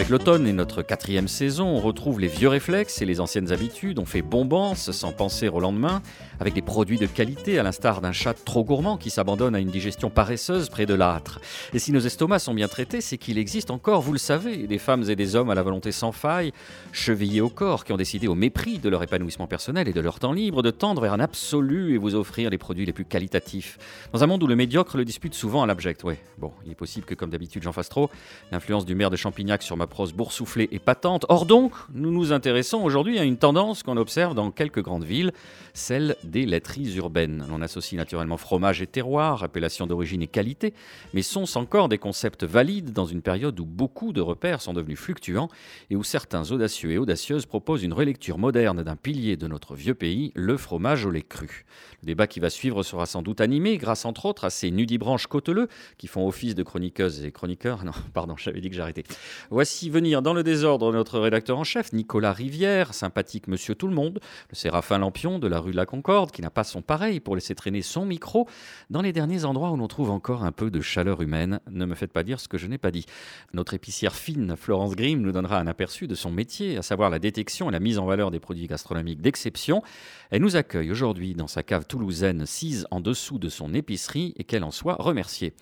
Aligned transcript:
Avec 0.00 0.08
l'automne 0.08 0.46
et 0.46 0.54
notre 0.54 0.80
quatrième 0.80 1.28
saison, 1.28 1.66
on 1.66 1.78
retrouve 1.78 2.20
les 2.20 2.26
vieux 2.26 2.48
réflexes 2.48 3.02
et 3.02 3.04
les 3.04 3.20
anciennes 3.20 3.52
habitudes. 3.52 3.98
On 3.98 4.06
fait 4.06 4.22
bombance 4.22 4.92
sans 4.92 5.12
penser 5.12 5.46
au 5.46 5.60
lendemain, 5.60 6.00
avec 6.40 6.54
des 6.54 6.62
produits 6.62 6.96
de 6.96 7.04
qualité, 7.04 7.58
à 7.58 7.62
l'instar 7.62 8.00
d'un 8.00 8.12
chat 8.12 8.32
trop 8.32 8.64
gourmand 8.64 8.96
qui 8.96 9.10
s'abandonne 9.10 9.54
à 9.54 9.58
une 9.58 9.68
digestion 9.68 10.08
paresseuse 10.08 10.70
près 10.70 10.86
de 10.86 10.94
l'âtre. 10.94 11.38
Et 11.74 11.78
si 11.78 11.92
nos 11.92 12.00
estomacs 12.00 12.40
sont 12.40 12.54
bien 12.54 12.66
traités, 12.66 13.02
c'est 13.02 13.18
qu'il 13.18 13.36
existe 13.36 13.70
encore, 13.70 14.00
vous 14.00 14.14
le 14.14 14.18
savez, 14.18 14.66
des 14.66 14.78
femmes 14.78 15.04
et 15.06 15.16
des 15.16 15.36
hommes 15.36 15.50
à 15.50 15.54
la 15.54 15.62
volonté 15.62 15.92
sans 15.92 16.12
faille, 16.12 16.52
chevillés 16.92 17.42
au 17.42 17.50
corps, 17.50 17.84
qui 17.84 17.92
ont 17.92 17.98
décidé 17.98 18.26
au 18.26 18.34
mépris 18.34 18.78
de 18.78 18.88
leur 18.88 19.02
épanouissement 19.02 19.48
personnel 19.48 19.86
et 19.86 19.92
de 19.92 20.00
leur 20.00 20.18
temps 20.18 20.32
libre 20.32 20.62
de 20.62 20.70
tendre 20.70 21.02
vers 21.02 21.12
un 21.12 21.20
absolu 21.20 21.92
et 21.92 21.98
vous 21.98 22.14
offrir 22.14 22.48
les 22.48 22.56
produits 22.56 22.86
les 22.86 22.94
plus 22.94 23.04
qualitatifs. 23.04 23.76
Dans 24.14 24.24
un 24.24 24.26
monde 24.26 24.42
où 24.42 24.46
le 24.46 24.56
médiocre 24.56 24.96
le 24.96 25.04
dispute 25.04 25.34
souvent 25.34 25.62
à 25.62 25.66
l'abject, 25.66 26.04
ouais. 26.04 26.18
Bon, 26.38 26.52
il 26.64 26.72
est 26.72 26.74
possible 26.74 27.04
que 27.04 27.14
comme 27.14 27.28
d'habitude 27.28 27.64
j'en 27.64 27.72
fasse 27.72 27.90
trop. 27.90 28.08
L'influence 28.50 28.86
du 28.86 28.94
maire 28.94 29.10
de 29.10 29.16
Champignac 29.16 29.62
sur 29.62 29.76
ma 29.76 29.89
prose 29.90 30.14
boursouflée 30.14 30.68
et 30.72 30.78
patente. 30.78 31.26
Or 31.28 31.44
donc, 31.44 31.74
nous 31.92 32.10
nous 32.10 32.32
intéressons 32.32 32.78
aujourd'hui 32.78 33.18
à 33.18 33.24
une 33.24 33.36
tendance 33.36 33.82
qu'on 33.82 33.98
observe 33.98 34.34
dans 34.34 34.50
quelques 34.50 34.82
grandes 34.82 35.04
villes, 35.04 35.32
celle 35.74 36.16
des 36.24 36.46
laiteries 36.46 36.96
urbaines. 36.96 37.44
On 37.52 37.60
associe 37.60 37.98
naturellement 37.98 38.38
fromage 38.38 38.80
et 38.80 38.86
terroir, 38.86 39.42
appellation 39.42 39.86
d'origine 39.86 40.22
et 40.22 40.26
qualité, 40.26 40.72
mais 41.12 41.22
sont-ce 41.22 41.58
encore 41.58 41.88
des 41.88 41.98
concepts 41.98 42.44
valides 42.44 42.92
dans 42.92 43.06
une 43.06 43.20
période 43.20 43.58
où 43.60 43.66
beaucoup 43.66 44.12
de 44.12 44.20
repères 44.20 44.62
sont 44.62 44.72
devenus 44.72 44.98
fluctuants 44.98 45.48
et 45.90 45.96
où 45.96 46.02
certains 46.02 46.50
audacieux 46.50 46.92
et 46.92 46.98
audacieuses 46.98 47.44
proposent 47.44 47.82
une 47.82 47.92
relecture 47.92 48.38
moderne 48.38 48.82
d'un 48.82 48.96
pilier 48.96 49.36
de 49.36 49.46
notre 49.46 49.74
vieux 49.74 49.94
pays, 49.94 50.32
le 50.34 50.56
fromage 50.56 51.04
au 51.04 51.10
lait 51.10 51.22
cru? 51.22 51.66
Le 52.02 52.06
débat 52.06 52.26
qui 52.26 52.40
va 52.40 52.48
suivre 52.48 52.82
sera 52.82 53.06
sans 53.06 53.22
doute 53.22 53.40
animé 53.40 53.76
grâce 53.76 54.04
entre 54.04 54.26
autres 54.26 54.44
à 54.44 54.50
ces 54.50 54.70
nudibranches 54.70 55.26
côteleux 55.26 55.68
qui 55.98 56.06
font 56.06 56.26
office 56.26 56.54
de 56.54 56.62
chroniqueuses 56.62 57.24
et 57.24 57.32
chroniqueurs. 57.32 57.84
Non, 57.84 57.92
pardon, 58.14 58.36
j'avais 58.36 58.60
dit 58.60 58.70
que 58.70 58.76
j'arrêtais. 58.76 59.04
Voici 59.50 59.79
venir 59.88 60.20
dans 60.20 60.34
le 60.34 60.42
désordre 60.42 60.92
notre 60.92 61.18
rédacteur 61.18 61.58
en 61.58 61.64
chef, 61.64 61.92
Nicolas 61.92 62.32
Rivière, 62.32 62.92
sympathique 62.92 63.48
monsieur 63.48 63.74
tout 63.74 63.86
le 63.88 63.94
monde, 63.94 64.20
le 64.50 64.54
Séraphin 64.54 64.98
Lampion 64.98 65.38
de 65.38 65.48
la 65.48 65.60
rue 65.60 65.70
de 65.70 65.76
la 65.76 65.86
Concorde, 65.86 66.30
qui 66.32 66.42
n'a 66.42 66.50
pas 66.50 66.64
son 66.64 66.82
pareil 66.82 67.20
pour 67.20 67.34
laisser 67.34 67.54
traîner 67.54 67.80
son 67.80 68.04
micro 68.04 68.48
dans 68.90 69.00
les 69.00 69.12
derniers 69.12 69.44
endroits 69.44 69.70
où 69.70 69.76
l'on 69.76 69.88
trouve 69.88 70.10
encore 70.10 70.44
un 70.44 70.52
peu 70.52 70.70
de 70.70 70.80
chaleur 70.80 71.22
humaine. 71.22 71.60
Ne 71.70 71.86
me 71.86 71.94
faites 71.94 72.12
pas 72.12 72.22
dire 72.22 72.40
ce 72.40 72.48
que 72.48 72.58
je 72.58 72.66
n'ai 72.66 72.78
pas 72.78 72.90
dit. 72.90 73.06
Notre 73.54 73.74
épicière 73.74 74.14
fine, 74.14 74.56
Florence 74.56 74.96
Grimm, 74.96 75.22
nous 75.22 75.32
donnera 75.32 75.58
un 75.58 75.66
aperçu 75.66 76.08
de 76.08 76.14
son 76.14 76.30
métier, 76.30 76.76
à 76.76 76.82
savoir 76.82 77.08
la 77.08 77.18
détection 77.18 77.70
et 77.70 77.72
la 77.72 77.80
mise 77.80 77.98
en 77.98 78.06
valeur 78.06 78.30
des 78.30 78.40
produits 78.40 78.66
gastronomiques 78.66 79.20
d'exception. 79.20 79.82
Elle 80.30 80.42
nous 80.42 80.56
accueille 80.56 80.90
aujourd'hui 80.90 81.34
dans 81.34 81.48
sa 81.48 81.62
cave 81.62 81.86
toulousaine, 81.86 82.44
sise 82.44 82.86
en 82.90 83.00
dessous 83.00 83.38
de 83.38 83.48
son 83.48 83.72
épicerie, 83.72 84.34
et 84.36 84.44
qu'elle 84.44 84.64
en 84.64 84.70
soit 84.70 84.96
remerciée. 84.98 85.54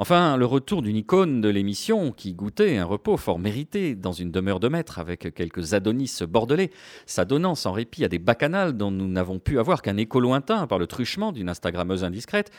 Enfin, 0.00 0.36
le 0.36 0.46
retour 0.46 0.80
d'une 0.82 0.94
icône 0.94 1.40
de 1.40 1.48
l'émission 1.48 2.12
qui 2.12 2.32
goûtait 2.32 2.76
un 2.76 2.84
repos 2.84 3.16
fort 3.16 3.40
mérité 3.40 3.96
dans 3.96 4.12
une 4.12 4.30
demeure 4.30 4.60
de 4.60 4.68
maître 4.68 5.00
avec 5.00 5.34
quelques 5.34 5.74
Adonis 5.74 6.20
bordelais, 6.28 6.70
s'adonnant 7.04 7.56
sans 7.56 7.72
répit 7.72 8.04
à 8.04 8.08
des 8.08 8.20
bacchanales 8.20 8.76
dont 8.76 8.92
nous 8.92 9.08
n'avons 9.08 9.40
pu 9.40 9.58
avoir 9.58 9.82
qu'un 9.82 9.96
écho 9.96 10.20
lointain 10.20 10.68
par 10.68 10.78
le 10.78 10.86
truchement 10.86 11.32
d'une 11.32 11.48
Instagrammeuse 11.48 12.04
indiscrète. 12.04 12.52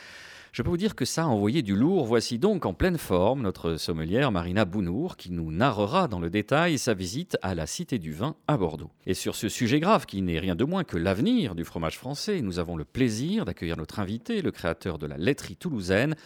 Je 0.52 0.62
peux 0.62 0.68
vous 0.68 0.76
dire 0.76 0.96
que 0.96 1.04
ça 1.04 1.22
a 1.22 1.26
envoyé 1.26 1.62
du 1.62 1.76
lourd. 1.76 2.04
Voici 2.04 2.38
donc 2.38 2.66
en 2.66 2.74
pleine 2.74 2.98
forme 2.98 3.40
notre 3.42 3.76
sommelière 3.76 4.32
Marina 4.32 4.64
Bounour 4.64 5.16
qui 5.16 5.30
nous 5.30 5.52
narrera 5.52 6.08
dans 6.08 6.18
le 6.18 6.28
détail 6.28 6.76
sa 6.76 6.92
visite 6.92 7.38
à 7.40 7.54
la 7.54 7.66
Cité 7.66 7.98
du 7.98 8.12
Vin 8.12 8.34
à 8.48 8.56
Bordeaux. 8.56 8.90
Et 9.06 9.14
sur 9.14 9.36
ce 9.36 9.48
sujet 9.48 9.78
grave 9.78 10.06
qui 10.06 10.20
n'est 10.22 10.40
rien 10.40 10.56
de 10.56 10.64
moins 10.64 10.82
que 10.82 10.98
l'avenir 10.98 11.54
du 11.54 11.64
fromage 11.64 11.96
français, 11.96 12.42
nous 12.42 12.58
avons 12.58 12.76
le 12.76 12.84
plaisir 12.84 13.44
d'accueillir 13.44 13.76
notre 13.76 14.00
invité, 14.00 14.42
le 14.42 14.50
créateur 14.50 14.98
de 14.98 15.06
la 15.06 15.16
laiterie 15.16 15.56
toulousaine, 15.56 16.16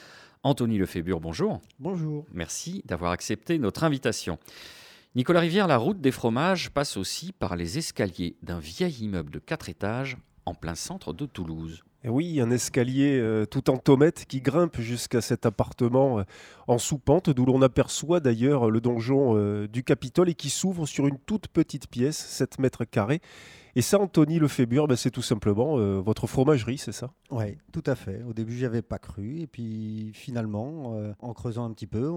Anthony 0.44 0.76
Lefébure, 0.76 1.20
bonjour. 1.20 1.62
Bonjour. 1.80 2.26
Merci 2.30 2.82
d'avoir 2.84 3.12
accepté 3.12 3.58
notre 3.58 3.82
invitation. 3.82 4.38
Nicolas 5.14 5.40
Rivière, 5.40 5.66
la 5.66 5.78
route 5.78 6.02
des 6.02 6.10
fromages 6.10 6.70
passe 6.70 6.98
aussi 6.98 7.32
par 7.32 7.56
les 7.56 7.78
escaliers 7.78 8.36
d'un 8.42 8.58
vieil 8.58 9.04
immeuble 9.04 9.30
de 9.30 9.38
4 9.38 9.70
étages 9.70 10.18
en 10.44 10.52
plein 10.52 10.74
centre 10.74 11.14
de 11.14 11.24
Toulouse. 11.24 11.82
Et 12.02 12.10
oui, 12.10 12.42
un 12.42 12.50
escalier 12.50 13.18
euh, 13.18 13.46
tout 13.46 13.70
en 13.70 13.78
tomette 13.78 14.26
qui 14.26 14.42
grimpe 14.42 14.78
jusqu'à 14.78 15.22
cet 15.22 15.46
appartement 15.46 16.18
euh, 16.18 16.24
en 16.68 16.76
sous-pente, 16.76 17.30
d'où 17.30 17.46
l'on 17.46 17.62
aperçoit 17.62 18.20
d'ailleurs 18.20 18.70
le 18.70 18.82
donjon 18.82 19.38
euh, 19.38 19.66
du 19.66 19.82
Capitole 19.82 20.28
et 20.28 20.34
qui 20.34 20.50
s'ouvre 20.50 20.84
sur 20.84 21.06
une 21.06 21.18
toute 21.18 21.48
petite 21.48 21.88
pièce, 21.88 22.18
7 22.18 22.58
mètres 22.58 22.84
carrés. 22.84 23.22
Et 23.76 23.82
ça, 23.82 23.98
Anthony 23.98 24.38
Lefébure, 24.38 24.86
ben, 24.86 24.96
c'est 24.96 25.10
tout 25.10 25.22
simplement 25.22 25.76
votre 26.00 26.26
fromagerie, 26.26 26.78
c'est 26.78 26.92
ça? 26.92 27.10
Oui, 27.30 27.58
tout 27.72 27.82
à 27.86 27.94
fait. 27.94 28.22
Au 28.22 28.32
début, 28.32 28.56
j'y 28.56 28.66
avais 28.66 28.82
pas 28.82 28.98
cru. 28.98 29.40
Et 29.40 29.46
puis 29.46 30.12
finalement, 30.14 30.96
en 31.18 31.32
creusant 31.32 31.64
un 31.64 31.72
petit 31.72 31.86
peu, 31.86 32.12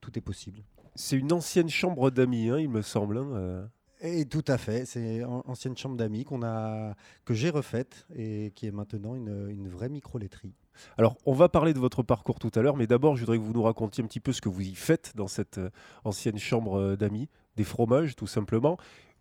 tout 0.00 0.18
est 0.18 0.22
possible. 0.22 0.62
C'est 0.94 1.16
une 1.16 1.32
ancienne 1.32 1.68
chambre 1.68 2.10
d'amis, 2.10 2.50
hein, 2.50 2.58
il 2.58 2.68
me 2.68 2.82
semble. 2.82 3.18
Hein, 3.18 3.68
et 4.00 4.26
tout 4.26 4.44
à 4.46 4.58
fait, 4.58 4.84
c'est 4.84 5.16
une 5.18 5.24
ancienne 5.24 5.76
chambre 5.76 5.96
d'amis 5.96 6.24
qu'on 6.24 6.42
a, 6.42 6.94
que 7.24 7.34
j'ai 7.34 7.50
refaite 7.50 8.06
et 8.14 8.52
qui 8.54 8.66
est 8.66 8.70
maintenant 8.70 9.14
une, 9.14 9.48
une 9.50 9.68
vraie 9.68 9.88
micro-laiterie. 9.88 10.54
Alors, 10.98 11.16
on 11.24 11.32
va 11.32 11.48
parler 11.48 11.72
de 11.72 11.78
votre 11.78 12.02
parcours 12.02 12.38
tout 12.38 12.50
à 12.54 12.60
l'heure, 12.60 12.76
mais 12.76 12.86
d'abord, 12.86 13.16
je 13.16 13.20
voudrais 13.20 13.38
que 13.38 13.42
vous 13.42 13.52
nous 13.52 13.62
racontiez 13.62 14.02
un 14.02 14.06
petit 14.06 14.20
peu 14.20 14.32
ce 14.32 14.40
que 14.40 14.48
vous 14.48 14.62
y 14.62 14.74
faites 14.74 15.12
dans 15.14 15.28
cette 15.28 15.58
euh, 15.58 15.70
ancienne 16.04 16.38
chambre 16.38 16.80
euh, 16.80 16.96
d'amis, 16.96 17.28
des 17.56 17.64
fromages 17.64 18.16
tout 18.16 18.26
simplement, 18.26 18.76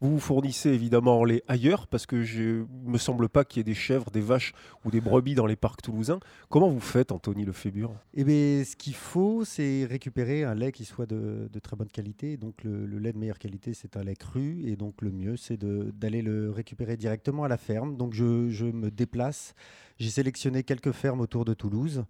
vous 0.09 0.19
fournissez 0.19 0.69
évidemment 0.69 1.19
en 1.19 1.23
lait 1.23 1.43
ailleurs 1.47 1.87
parce 1.87 2.05
que 2.05 2.23
je 2.23 2.65
me 2.83 2.97
semble 2.97 3.29
pas 3.29 3.45
qu'il 3.45 3.59
y 3.59 3.61
ait 3.61 3.63
des 3.63 3.73
chèvres, 3.73 4.11
des 4.11 4.21
vaches 4.21 4.53
ou 4.83 4.91
des 4.91 4.99
brebis 4.99 5.33
dans 5.33 5.45
les 5.45 5.55
parcs 5.55 5.81
toulousains. 5.81 6.19
Comment 6.49 6.69
vous 6.69 6.81
faites, 6.81 7.11
Anthony 7.11 7.45
Lefébure 7.45 7.93
Eh 8.13 8.23
bien, 8.23 8.63
ce 8.65 8.75
qu'il 8.75 8.95
faut, 8.95 9.45
c'est 9.45 9.85
récupérer 9.85 10.43
un 10.43 10.55
lait 10.55 10.71
qui 10.71 10.83
soit 10.83 11.05
de, 11.05 11.47
très 11.61 11.75
bonne 11.75 11.87
qualité. 11.87 12.35
Donc, 12.35 12.63
le, 12.63 12.85
lait 12.99 13.13
de 13.13 13.17
meilleure 13.17 13.39
qualité, 13.39 13.73
c'est 13.73 13.95
un 13.95 14.03
lait 14.03 14.15
cru. 14.15 14.63
Et 14.65 14.75
donc, 14.75 15.01
le 15.01 15.11
mieux, 15.11 15.37
c'est 15.37 15.57
d'aller 15.57 16.21
le 16.21 16.51
récupérer 16.51 16.97
directement 16.97 17.45
à 17.45 17.47
la 17.47 17.57
ferme. 17.57 17.95
Donc, 17.95 18.13
je 18.13 18.65
me 18.65 18.91
déplace. 18.91 19.55
J'ai 19.99 20.09
sélectionné 20.09 20.63
quelques 20.63 20.91
fermes 20.91 21.21
autour 21.21 21.45
de 21.45 21.53
Toulouse 21.53 22.03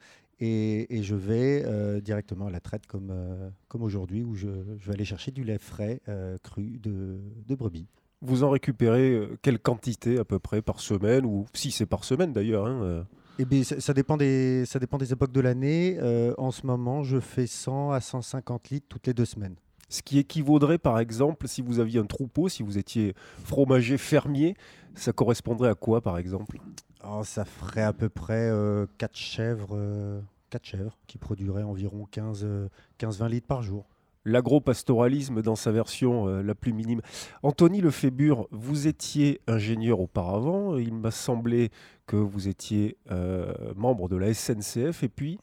et, 0.45 1.03
je 1.03 1.15
vais 1.15 1.63
euh, 1.65 2.01
directement 2.01 2.47
à 2.47 2.51
la 2.51 2.59
traite 2.59 2.85
comme, 2.85 3.09
euh, 3.11 3.49
comme 3.69 3.81
aujourd'hui 3.81 4.23
où 4.23 4.35
je, 4.35 4.47
vais 4.47 4.93
aller 4.93 5.05
chercher 5.05 5.31
du 5.31 5.43
lait 5.43 5.57
frais 5.57 6.01
euh, 6.09 6.37
cru 6.43 6.79
de, 6.81 7.17
brebis. 7.55 7.87
Vous 8.21 8.43
en 8.43 8.49
récupérez 8.49 9.29
quelle 9.41 9.59
quantité 9.59 10.17
à 10.17 10.25
peu 10.25 10.39
près 10.39 10.61
par 10.61 10.79
semaine 10.79 11.25
ou 11.25 11.45
si 11.53 11.71
c'est 11.71 11.85
par 11.85 12.03
semaine 12.03 12.31
d'ailleurs 12.31 12.65
hein, 12.65 13.05
eh 13.39 13.45
bien, 13.45 13.63
ça, 13.63 13.93
dépend 13.93 14.15
des, 14.15 14.65
ça 14.65 14.79
dépend 14.79 14.97
des 14.97 15.11
époques 15.11 15.31
de 15.31 15.41
l'année. 15.41 15.97
en 16.37 16.51
ce 16.51 16.65
moment, 16.65 17.03
je 17.03 17.19
fais 17.19 17.47
100 17.47 17.91
à 17.91 17.99
150 17.99 18.69
litres 18.69 18.85
toutes 18.87 19.07
les 19.07 19.13
deux 19.13 19.25
semaines. 19.25 19.55
Ce 19.89 20.01
qui 20.01 20.19
équivaudrait 20.19 20.77
par 20.77 20.99
exemple, 20.99 21.47
si 21.47 21.61
vous 21.61 21.79
aviez 21.79 21.99
un 21.99 22.05
troupeau, 22.05 22.47
si 22.47 22.63
vous 22.63 22.77
étiez 22.77 23.13
fromager 23.43 23.97
fermier, 23.97 24.55
ça 24.95 25.11
correspondrait 25.11 25.69
à 25.69 25.75
quoi 25.75 25.99
par 26.01 26.17
exemple? 26.17 26.59
Oh, 27.05 27.23
Ça 27.25 27.43
ferait 27.43 27.81
à 27.81 27.91
peu 27.91 28.07
près 28.07 28.51
4 28.99 29.15
chèvres 29.17 30.21
chèvres 30.61 30.97
qui 31.07 31.17
produiraient 31.17 31.63
environ 31.63 32.07
15-20 32.11 33.29
litres 33.29 33.47
par 33.47 33.63
jour. 33.63 33.87
L'agro-pastoralisme 34.25 35.41
dans 35.41 35.55
sa 35.55 35.71
version 35.71 36.27
euh, 36.27 36.41
la 36.41 36.55
plus 36.55 36.71
minime. 36.71 37.01
Anthony 37.41 37.81
Lefébure, 37.81 38.47
vous 38.51 38.87
étiez 38.87 39.41
ingénieur 39.47 39.99
auparavant. 39.99 40.77
Il 40.77 40.93
m'a 40.93 41.11
semblé 41.11 41.71
que 42.07 42.15
vous 42.15 42.47
étiez 42.47 42.97
euh, 43.11 43.53
membre 43.75 44.07
de 44.07 44.15
la 44.15 44.33
SNCF 44.33 45.03
et 45.03 45.09
puis 45.09 45.39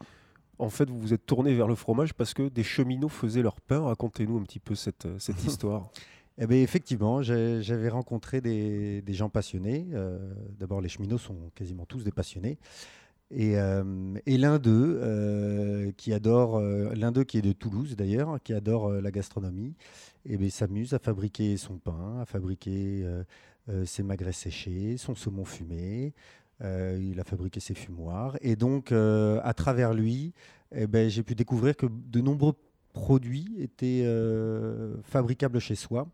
en 0.59 0.71
fait, 0.71 0.89
vous 0.91 0.99
vous 0.99 1.15
êtes 1.15 1.25
tourné 1.25 1.55
vers 1.55 1.69
le 1.69 1.75
fromage 1.75 2.15
parce 2.15 2.35
que 2.35 2.49
des 2.49 2.63
cheminots 2.63 3.09
faisaient 3.09 3.43
leur 3.43 3.61
pain. 3.61 3.81
Racontez-nous 3.81 4.39
un 4.39 4.43
petit 4.43 4.61
peu 4.61 4.75
cette, 4.75 5.06
euh, 5.06 5.19
cette 5.19 5.45
histoire. 5.45 5.91
Eh 6.39 6.47
bien, 6.47 6.63
effectivement, 6.63 7.21
j'avais 7.21 7.91
rencontré 7.91 8.41
des, 8.41 9.03
gens 9.09 9.29
passionnés. 9.29 9.89
D'abord, 10.59 10.81
les 10.81 10.89
cheminots 10.89 11.19
sont 11.19 11.51
quasiment 11.55 11.85
tous 11.85 12.03
des 12.03 12.13
passionnés. 12.13 12.59
Et, 13.31 13.56
euh, 13.56 13.85
et 14.27 14.38
l'un 14.38 14.59
d'eux, 14.59 14.99
euh, 15.03 15.93
qui 15.97 16.12
adore, 16.12 16.56
euh, 16.56 16.93
l'un 16.94 17.12
d'eux 17.12 17.23
qui 17.23 17.38
est 17.38 17.43
de 17.43 17.53
Toulouse 17.53 17.94
d'ailleurs, 17.97 18.43
qui 18.43 18.53
adore 18.53 18.91
la 18.91 19.11
gastronomie, 19.11 19.75
et 20.27 20.37
eh 20.38 20.50
s'amuse 20.50 20.94
à 20.94 20.99
fabriquer 20.99 21.56
son 21.56 21.79
pain, 21.79 22.19
à 22.21 22.27
fabriquer 22.27 23.06
ses 23.87 24.03
magrets 24.03 24.32
séchés, 24.32 24.97
son 24.99 25.15
saumon 25.15 25.47
fumé. 25.47 26.12
il 26.61 27.19
a 27.19 27.25
fabriqué 27.25 27.59
ses 27.59 27.73
fumoirs. 27.73 28.37
Et 28.43 28.55
donc, 28.55 28.93
à 28.93 29.55
travers 29.55 29.94
lui, 29.94 30.35
eh 30.75 30.87
ben, 30.87 31.09
j'ai 31.09 31.23
pu 31.23 31.35
découvrir 31.35 31.75
que 31.75 31.87
de 31.87 32.21
nombreux 32.21 32.53
produits 32.93 33.49
étaient 33.59 34.05
fabricables 35.05 35.59
chez 35.59 35.75
soi. 35.75 36.06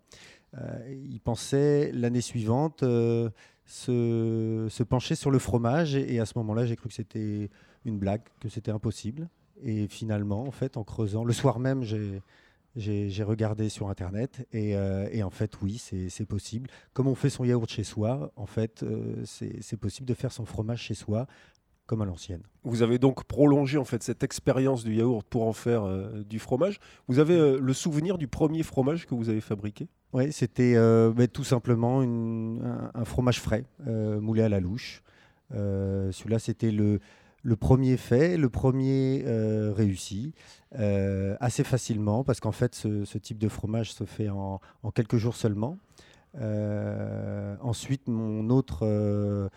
il 0.88 1.18
pensait 1.18 1.90
l'année 1.92 2.20
suivante 2.20 2.84
se, 3.66 4.82
pencher 4.82 5.14
sur 5.14 5.30
le 5.30 5.38
fromage. 5.38 5.94
Et, 5.94 6.20
à 6.20 6.26
ce 6.26 6.38
moment-là, 6.38 6.66
j'ai 6.66 6.76
cru 6.76 6.88
que 6.88 6.94
c'était 6.94 7.50
une 7.84 7.98
blague, 7.98 8.22
que 8.40 8.48
c'était 8.48 8.70
impossible. 8.70 9.28
Et 9.62 9.88
finalement, 9.88 10.42
en 10.42 10.50
fait, 10.50 10.76
en 10.76 10.84
creusant, 10.84 11.24
le 11.24 11.32
soir 11.32 11.58
même, 11.58 11.82
j'ai 11.82 12.20
j'ai 12.76 13.22
regardé 13.22 13.68
sur 13.68 13.88
Internet 13.88 14.46
et, 14.52 14.76
euh, 14.76 15.08
et 15.10 15.22
en 15.22 15.30
fait, 15.30 15.52
oui, 15.62 15.78
c'est 15.78 16.26
possible. 16.26 16.68
Comme 16.92 17.06
on 17.06 17.14
fait 17.14 17.30
son 17.30 17.44
yaourt 17.44 17.70
chez 17.70 17.84
soi, 17.84 18.32
en 18.36 18.46
fait, 18.46 18.82
euh, 18.82 19.22
c'est 19.24 19.76
possible 19.78 20.06
de 20.06 20.14
faire 20.14 20.32
son 20.32 20.44
fromage 20.44 20.82
chez 20.82 20.94
soi 20.94 21.26
comme 21.86 22.02
à 22.02 22.04
l'ancienne. 22.04 22.42
Vous 22.64 22.82
avez 22.82 22.98
donc 22.98 23.24
prolongé 23.24 23.78
en 23.78 23.84
fait 23.84 24.02
cette 24.02 24.24
expérience 24.24 24.82
du 24.82 24.96
yaourt 24.96 25.24
pour 25.28 25.46
en 25.46 25.52
faire 25.52 25.84
euh, 25.84 26.24
du 26.24 26.38
fromage. 26.40 26.80
Vous 27.06 27.20
avez 27.20 27.58
le 27.58 27.72
souvenir 27.72 28.18
du 28.18 28.26
premier 28.26 28.64
fromage 28.64 29.06
que 29.06 29.14
vous 29.14 29.28
avez 29.28 29.40
fabriqué? 29.40 29.88
Oui, 30.12 30.32
c'était 30.32 30.74
ben, 30.74 31.28
tout 31.28 31.44
simplement 31.44 32.00
un, 32.00 33.04
fromage 33.04 33.40
frais, 33.40 33.64
moulé 33.86 34.42
à 34.42 34.48
la 34.48 34.60
louche. 34.60 35.02
Celui-là, 35.50 36.38
c'était 36.38 36.70
le, 36.70 37.00
premier 37.56 37.96
fait, 37.96 38.36
le 38.36 38.48
premier 38.48 39.24
euh, 39.26 39.72
réussi 39.72 40.32
euh, 40.78 41.36
assez 41.40 41.64
facilement 41.64 42.24
parce 42.24 42.40
qu'en 42.40 42.52
fait 42.52 42.74
ce, 42.74 43.18
type 43.18 43.38
de 43.38 43.48
fromage 43.48 43.92
se 43.92 44.04
fait 44.04 44.28
en, 44.28 44.60
quelques 44.94 45.16
jours 45.16 45.36
seulement. 45.36 45.78
Euh, 46.38 47.56
ensuite, 47.60 48.08
mon 48.08 48.50
autre 48.50 49.50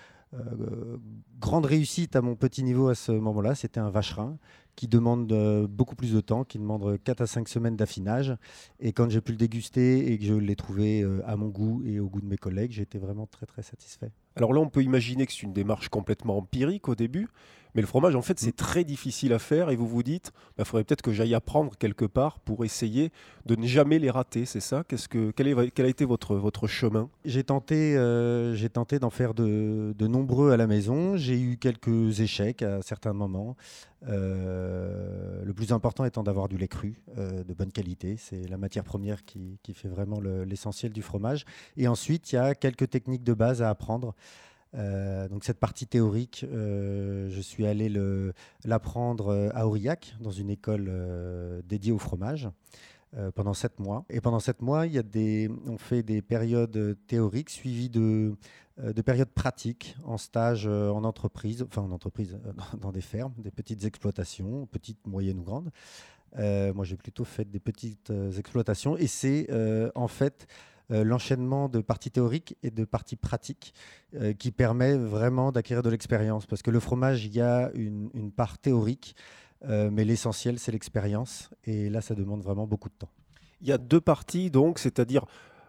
grande 1.39 1.65
réussite 1.65 2.15
à 2.15 2.21
mon 2.21 2.35
petit 2.35 2.63
niveau 2.63 2.89
à 2.89 2.95
ce 2.95 3.11
moment-là, 3.11 3.55
c'était 3.55 3.79
un 3.79 3.89
vacherin 3.89 4.37
qui 4.75 4.87
demande 4.87 5.27
beaucoup 5.67 5.95
plus 5.95 6.13
de 6.13 6.21
temps, 6.21 6.43
qui 6.43 6.57
demande 6.57 6.97
4 7.03 7.21
à 7.21 7.27
5 7.27 7.49
semaines 7.49 7.75
d'affinage. 7.75 8.35
Et 8.79 8.93
quand 8.93 9.09
j'ai 9.09 9.19
pu 9.19 9.31
le 9.33 9.37
déguster 9.37 10.11
et 10.11 10.17
que 10.17 10.23
je 10.23 10.33
l'ai 10.33 10.55
trouvé 10.55 11.05
à 11.25 11.35
mon 11.35 11.47
goût 11.47 11.83
et 11.85 11.99
au 11.99 12.07
goût 12.07 12.21
de 12.21 12.27
mes 12.27 12.37
collègues, 12.37 12.79
été 12.79 12.97
vraiment 12.97 13.27
très 13.27 13.45
très 13.45 13.61
satisfait. 13.61 14.11
Alors 14.35 14.53
là, 14.53 14.61
on 14.61 14.69
peut 14.69 14.83
imaginer 14.83 15.25
que 15.25 15.33
c'est 15.33 15.43
une 15.43 15.53
démarche 15.53 15.89
complètement 15.89 16.37
empirique 16.37 16.87
au 16.87 16.95
début, 16.95 17.27
mais 17.75 17.81
le 17.81 17.87
fromage, 17.87 18.15
en 18.15 18.21
fait, 18.21 18.39
c'est 18.39 18.49
mm. 18.49 18.65
très 18.65 18.83
difficile 18.83 19.33
à 19.33 19.39
faire 19.39 19.69
et 19.69 19.75
vous 19.75 19.87
vous 19.87 20.03
dites, 20.03 20.31
il 20.33 20.53
bah, 20.57 20.65
faudrait 20.65 20.83
peut-être 20.83 21.01
que 21.01 21.13
j'aille 21.13 21.35
apprendre 21.35 21.75
quelque 21.77 22.05
part 22.05 22.39
pour 22.39 22.65
essayer 22.65 23.11
de 23.45 23.55
ne 23.55 23.65
jamais 23.65 23.99
les 23.99 24.09
rater, 24.09 24.45
c'est 24.45 24.59
ça? 24.59 24.83
Qu'est-ce 24.87 25.07
que, 25.07 25.31
quel, 25.31 25.47
est, 25.47 25.71
quel, 25.71 25.85
a 25.85 25.89
été 25.89 26.05
votre, 26.05 26.35
votre 26.35 26.67
chemin? 26.67 27.09
J'ai 27.25 27.43
tenté, 27.43 27.97
euh, 27.97 28.55
j'ai 28.55 28.69
tenté 28.69 28.99
d'en 28.99 29.09
faire 29.09 29.33
de, 29.33 29.93
de, 29.97 30.07
nombreux 30.07 30.51
à 30.51 30.57
la 30.57 30.67
maison. 30.67 31.15
J'ai 31.17 31.39
eu 31.39 31.57
quelques 31.57 32.19
échecs 32.19 32.61
à 32.61 32.81
certains 32.81 33.13
moments. 33.13 33.55
Euh, 34.07 35.43
le 35.43 35.53
plus 35.53 35.73
important 35.73 36.05
étant 36.05 36.23
d'avoir 36.23 36.47
du 36.47 36.57
lait 36.57 36.69
cru 36.69 37.01
euh, 37.17 37.43
de 37.43 37.53
bonne 37.53 37.71
qualité. 37.71 38.15
C'est 38.17 38.47
la 38.47 38.57
matière 38.57 38.83
première 38.83 39.25
qui, 39.25 39.59
qui 39.61 39.73
fait 39.73 39.89
vraiment 39.89 40.19
l'essentiel 40.19 40.93
du 40.93 41.01
fromage. 41.01 41.45
Et 41.75 41.87
ensuite, 41.87 42.31
il 42.31 42.35
y 42.35 42.39
a 42.39 42.55
quelques 42.55 42.89
techniques 42.89 43.23
de 43.23 43.33
base 43.33 43.61
à 43.61 43.69
apprendre. 43.69 44.15
Euh, 44.75 45.27
donc 45.27 45.43
cette 45.43 45.59
partie 45.59 45.87
théorique, 45.87 46.45
euh, 46.47 47.29
je 47.29 47.41
suis 47.41 47.65
allé 47.65 47.89
l'apprendre 48.63 49.29
euh, 49.29 49.49
à 49.53 49.67
Aurillac, 49.67 50.15
dans 50.19 50.31
une 50.31 50.49
école 50.49 50.91
dédiée 51.65 51.91
au 51.91 51.99
fromage, 51.99 52.49
pendant 53.33 53.53
sept 53.55 53.79
mois. 53.79 54.05
Et 54.09 54.21
pendant 54.21 54.39
sept 54.39 54.61
mois, 54.61 54.85
il 54.85 54.93
y 54.93 54.99
a 54.99 55.03
des, 55.03 55.49
on 55.65 55.77
fait 55.77 56.03
des 56.03 56.21
périodes 56.21 56.95
théoriques 57.07 57.49
suivies 57.49 57.89
de, 57.89 58.35
de 58.77 59.01
périodes 59.01 59.31
pratiques 59.31 59.95
en 60.05 60.17
stage 60.17 60.67
en 60.67 61.03
entreprise, 61.03 61.63
enfin 61.63 61.81
en 61.81 61.91
entreprise, 61.91 62.39
dans 62.79 62.91
des 62.91 63.01
fermes, 63.01 63.33
des 63.39 63.51
petites 63.51 63.83
exploitations, 63.83 64.67
petites, 64.67 65.07
moyennes 65.07 65.39
ou 65.39 65.43
grandes. 65.43 65.71
moi, 66.37 66.85
j'ai 66.85 66.97
plutôt 66.97 67.25
fait 67.25 67.49
des 67.49 67.59
petites 67.59 68.11
exploitations. 68.37 68.95
Et 68.95 69.07
c'est 69.07 69.47
en 69.95 70.07
fait 70.07 70.47
l'enchaînement 70.89 71.69
de 71.69 71.81
parties 71.81 72.11
théoriques 72.11 72.57
et 72.63 72.71
de 72.71 72.85
parties 72.85 73.15
pratiques 73.15 73.73
euh, 74.15 74.33
qui 74.33 74.51
permet 74.51 74.97
vraiment 74.97 75.51
d'acquérir 75.51 75.83
de 75.83 75.89
l'expérience. 75.89 76.45
Parce 76.45 76.61
que 76.61 76.71
le 76.71 76.79
fromage, 76.79 77.25
il 77.25 77.35
y 77.35 77.41
a 77.41 77.71
une, 77.73 78.31
part 78.31 78.57
théorique, 78.57 79.15
euh, 79.67 79.89
mais 79.91 80.03
l'essentiel, 80.03 80.59
c'est 80.59 80.71
l'expérience. 80.71 81.49
Et 81.65 81.89
là, 81.89 82.01
ça 82.01 82.15
demande 82.15 82.41
vraiment 82.41 82.67
beaucoup 82.67 82.89
de 82.89 82.95
temps. 82.95 83.09
Il 83.61 83.67
y 83.67 83.71
a 83.71 83.77
deux 83.77 84.01
parties, 84.01 84.49
donc, 84.49 84.79
c'est-à-dire 84.79 85.25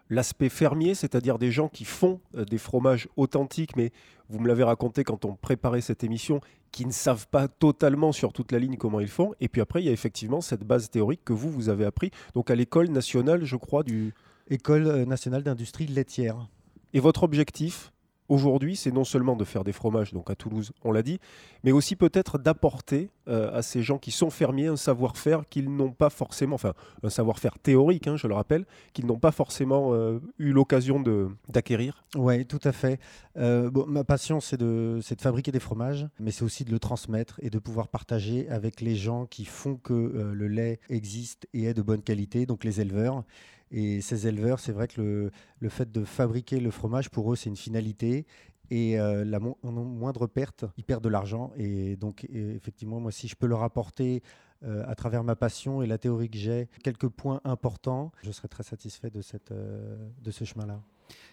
l'aspect 0.09 0.49
fermier, 0.49 0.95
c'est-à-dire 0.95 1.39
des 1.39 1.53
gens 1.53 1.69
qui 1.69 1.85
font 1.85 2.21
des 2.35 2.59
fromages 2.59 3.09
authentiques, 3.17 3.77
mais 3.77 3.93
vous 4.29 4.41
me 4.41 4.49
l'avez 4.49 4.65
raconté 4.65 5.05
quand 5.05 5.25
on 5.25 5.35
préparait 5.35 5.81
cette 5.81 6.03
émission, 6.03 6.41
qui 6.73 6.87
ne 6.87 6.93
savent 6.93 7.27
pas 7.29 7.49
totalement 7.49 8.13
sur 8.13 8.33
toute 8.33 8.53
la 8.53 8.59
ligne 8.59 8.77
comment 8.77 9.01
ils 9.01 9.09
font. 9.09 9.35
Et 9.41 9.49
puis 9.49 9.61
après, 9.61 9.83
il 9.83 9.87
y 9.87 9.89
a 9.89 9.93
effectivement 9.93 10.41
cette 10.41 10.65
base 10.65 10.89
théorique 10.91 11.25
que 11.25 11.33
vous, 11.33 11.51
vous 11.51 11.69
avez 11.69 11.85
appris, 11.85 12.11
donc 12.35 12.51
à 12.51 12.55
l'école 12.55 12.89
nationale, 12.89 13.45
je 13.45 13.57
crois, 13.57 13.83
du... 13.83 14.15
École 14.51 14.89
euh, 14.89 15.05
nationale 15.05 15.45
d'industrie 15.45 15.87
laitière. 15.87 16.49
Et 16.93 16.99
votre 16.99 17.23
objectif 17.23 17.93
aujourd'hui, 18.29 18.75
c'est 18.75 18.91
non 18.91 19.05
seulement 19.05 19.37
de 19.37 19.45
faire 19.45 19.63
des 19.63 19.73
fromages, 19.73 20.13
donc 20.13 20.31
à 20.31 20.35
Toulouse, 20.35 20.73
on 20.85 20.93
l'a 20.93 21.03
dit, 21.03 21.19
mais 21.65 21.73
aussi 21.73 21.97
peut-être 21.97 22.39
d'apporter 22.39 23.11
euh, 23.29 23.57
à 23.57 23.63
ces 23.63 23.83
gens 23.83 23.99
qui 23.99 24.13
sont 24.13 24.31
fermiers 24.31 24.69
un 24.69 24.77
savoir-faire 24.77 25.43
qu'ils 25.49 25.69
n'ont 25.69 25.93
pas 25.93 26.11
forcément, 26.11 26.55
enfin 26.55 26.75
un 27.03 27.11
savoir-faire 27.11 27.59
théorique, 27.59 28.07
hein, 28.07 28.17
je 28.17 28.29
le 28.29 28.35
rappelle, 28.35 28.67
qu'ils 28.93 29.07
n'ont 29.07 29.19
pas 29.19 29.33
forcément 29.33 29.95
euh, 29.95 30.21
eu 30.39 30.53
l'occasion 30.53 31.03
d'acquérir. 31.49 32.05
Oui, 32.17 32.47
tout 32.47 32.61
à 32.65 32.73
fait. 32.73 33.01
bon, 33.37 33.87
ma 33.87 34.05
passion, 34.05 34.41
c'est 34.41 34.57
de, 34.57 34.99
de 34.99 35.21
fabriquer 35.21 35.53
des 35.53 35.61
fromages, 35.61 36.09
mais 36.19 36.31
c'est 36.31 36.45
aussi 36.45 36.65
de 36.65 36.71
le 36.71 36.79
transmettre 36.79 37.39
et 37.43 37.51
de 37.51 37.59
pouvoir 37.59 37.89
partager 37.89 38.49
avec 38.49 38.81
les 38.81 38.95
gens 38.95 39.27
qui 39.27 39.45
font 39.45 39.77
que 39.77 39.93
le 40.33 40.49
lait 40.49 40.81
existe 40.89 41.49
et 41.53 41.65
est 41.65 41.75
de 41.75 41.83
bonne 41.83 42.03
qualité, 42.03 42.47
donc 42.47 42.65
les 42.65 42.81
éleveurs. 42.81 43.25
Et 43.71 44.01
ces 44.01 44.27
éleveurs, 44.27 44.59
c'est 44.59 44.73
vrai 44.73 44.89
que 44.89 45.01
le, 45.01 45.31
le, 45.61 45.69
fait 45.69 45.93
de 45.93 46.05
fabriquer 46.05 46.59
le 46.59 46.71
fromage, 46.71 47.09
pour 47.11 47.33
eux, 47.33 47.37
c'est 47.37 47.51
une 47.51 47.57
finalité. 47.57 48.27
Et 48.71 49.01
euh, 49.01 49.25
la 49.25 49.41
moindre 49.41 50.27
perte, 50.29 50.65
ils 50.77 50.85
perdent 50.85 51.03
de 51.03 51.09
l'argent. 51.09 51.53
Et 51.57 51.97
donc, 51.97 52.25
effectivement, 52.31 53.01
moi, 53.01 53.11
si 53.11 53.27
je 53.27 53.35
peux 53.35 53.47
leur 53.47 53.63
apporter, 53.63 54.23
euh, 54.63 54.85
à 54.87 54.95
travers 54.95 55.25
ma 55.25 55.37
passion 55.37 55.83
et 55.83 55.87
la 55.87 55.99
théorie 55.99 56.31
que 56.31 56.39
j'ai, 56.39 56.69
quelques 56.85 57.09
points 57.09 57.41
importants, 57.45 58.13
je 58.23 58.31
serais 58.31 58.49
très 58.49 58.63
satisfait 58.63 59.11
de, 59.11 59.23
cette, 59.23 59.51
euh, 59.51 60.09
de 60.23 60.31
ce 60.31 60.45
chemin-là. 60.45 60.81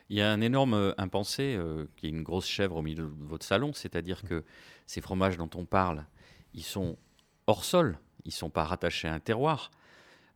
Il 0.10 0.18
y 0.18 0.22
a 0.22 0.32
un 0.32 0.42
énorme 0.42 0.96
impensé 0.98 1.60
qui 1.98 2.08
est 2.08 2.10
une 2.10 2.24
grosse 2.24 2.48
chèvre 2.48 2.78
au 2.78 2.82
milieu 2.82 3.04
de 3.04 3.12
votre 3.26 3.46
salon, 3.46 3.74
c'est-à-dire 3.74 4.24
que 4.24 4.44
ces 4.88 5.02
fromages 5.02 5.38
dont 5.38 5.50
on 5.54 5.66
parle, 5.66 6.06
ils 6.56 6.64
sont 6.64 6.98
hors 7.46 7.64
sol, 7.64 8.00
ils 8.26 8.30
ne 8.30 8.34
sont 8.34 8.50
pas 8.50 8.64
rattachés 8.64 9.08
à 9.08 9.14
un 9.14 9.20
terroir. 9.20 9.70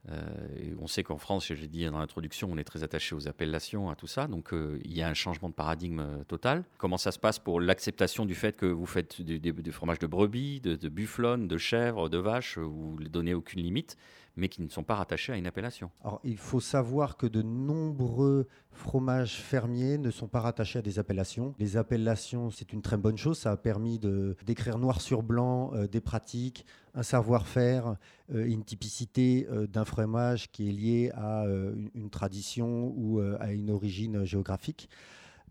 Euh, 0.09 0.75
on 0.79 0.87
sait 0.87 1.03
qu'en 1.03 1.17
France, 1.17 1.47
j'ai 1.47 1.67
dit 1.67 1.85
dans 1.85 1.99
l'introduction, 1.99 2.49
on 2.51 2.57
est 2.57 2.63
très 2.63 2.83
attaché 2.83 3.15
aux 3.15 3.27
appellations, 3.27 3.89
à 3.89 3.95
tout 3.95 4.07
ça. 4.07 4.27
Donc 4.27 4.53
euh, 4.53 4.79
il 4.83 4.93
y 4.93 5.01
a 5.01 5.07
un 5.07 5.13
changement 5.13 5.49
de 5.49 5.53
paradigme 5.53 5.99
euh, 5.99 6.23
total. 6.23 6.63
Comment 6.77 6.97
ça 6.97 7.11
se 7.11 7.19
passe 7.19 7.39
pour 7.39 7.61
l'acceptation 7.61 8.25
du 8.25 8.35
fait 8.35 8.55
que 8.55 8.65
vous 8.65 8.85
faites 8.85 9.21
du, 9.21 9.71
fromage 9.71 9.99
de 9.99 10.07
brebis, 10.07 10.59
de, 10.59 10.75
de 10.75 10.89
bufflonne, 10.89 11.47
de 11.47 11.57
chèvre, 11.57 12.09
de 12.09 12.17
vache, 12.17 12.57
vous 12.57 12.97
ne 12.99 13.07
donnez 13.07 13.33
aucune 13.33 13.61
limite? 13.61 13.95
Mais 14.35 14.49
qui 14.49 14.61
ne 14.61 14.69
sont 14.69 14.83
pas 14.83 14.95
rattachés 14.95 15.33
à 15.33 15.37
une 15.37 15.47
appellation. 15.47 15.91
Alors, 16.03 16.19
il 16.23 16.37
faut 16.37 16.59
savoir 16.59 17.17
que 17.17 17.27
de 17.27 17.41
nombreux 17.41 18.47
fromages 18.71 19.35
fermiers 19.35 19.97
ne 19.97 20.11
sont 20.11 20.27
pas 20.27 20.39
rattachés 20.39 20.79
à 20.79 20.81
des 20.81 20.99
appellations. 20.99 21.53
Les 21.59 21.77
appellations, 21.77 22.49
c'est 22.49 22.73
une 22.73 22.81
très 22.81 22.97
bonne 22.97 23.17
chose. 23.17 23.37
Ça 23.37 23.51
a 23.51 23.57
permis 23.57 23.99
de, 23.99 24.35
d'écrire 24.45 24.77
noir 24.77 25.01
sur 25.01 25.23
blanc 25.23 25.71
euh, 25.73 25.87
des 25.87 26.01
pratiques, 26.01 26.65
un 26.93 27.03
savoir-faire, 27.03 27.95
euh, 28.33 28.45
une 28.45 28.63
typicité 28.63 29.47
euh, 29.51 29.67
d'un 29.67 29.85
fromage 29.85 30.51
qui 30.51 30.69
est 30.69 30.73
lié 30.73 31.11
à 31.13 31.45
une, 31.93 32.09
tradition 32.09 32.93
ou 32.95 33.19
à 33.19 33.51
une 33.51 33.69
origine 33.69 34.25
géographique. 34.25 34.89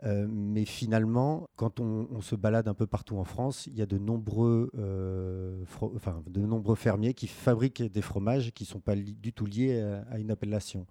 Euh, 0.05 0.27
mais 0.31 0.65
finalement, 0.65 1.49
quand 1.57 1.79
on, 1.79 2.21
se 2.23 2.35
balade 2.35 2.69
un 2.69 2.75
peu 2.75 2.87
partout 2.87 3.17
en 3.19 3.25
France, 3.25 3.67
il 3.67 3.77
y 3.79 3.83
a 3.83 3.87
de 3.87 3.99
nombreux, 3.99 4.71
euh, 4.79 5.63
enfin, 5.95 6.23
de 6.27 6.41
nombreux 6.41 6.75
fermiers 6.75 7.13
qui 7.13 7.27
fabriquent 7.27 7.83
des 7.83 8.03
fromages 8.03 8.53
qui 8.53 8.65
ne 8.65 8.69
sont 8.69 8.81
pas 8.81 8.97
du 8.97 9.33
tout 9.33 9.47
liés 9.47 9.81
à, 10.11 10.19
une 10.19 10.31
appellation. 10.31 10.87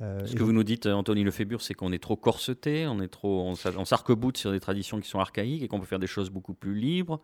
Euh, 0.00 0.26
Ce 0.26 0.34
que 0.34 0.42
vous 0.42 0.52
nous 0.52 0.64
dites, 0.64 0.86
Anthony 0.86 1.24
Lefébure, 1.24 1.62
c'est 1.62 1.74
qu'on 1.74 1.92
est 1.92 2.02
trop 2.02 2.16
corseté, 2.16 2.86
on 2.86 3.00
est 3.00 3.08
trop, 3.08 3.42
on, 3.48 3.54
on 3.78 3.84
s'arc-boute 3.84 4.36
sur 4.36 4.52
des 4.52 4.60
traditions 4.60 5.00
qui 5.00 5.08
sont 5.08 5.20
archaïques 5.20 5.62
et 5.62 5.68
qu'on 5.68 5.80
peut 5.80 5.86
faire 5.86 6.00
des 6.00 6.06
choses 6.06 6.30
beaucoup 6.30 6.54
plus 6.54 6.74
libres. 6.74 7.20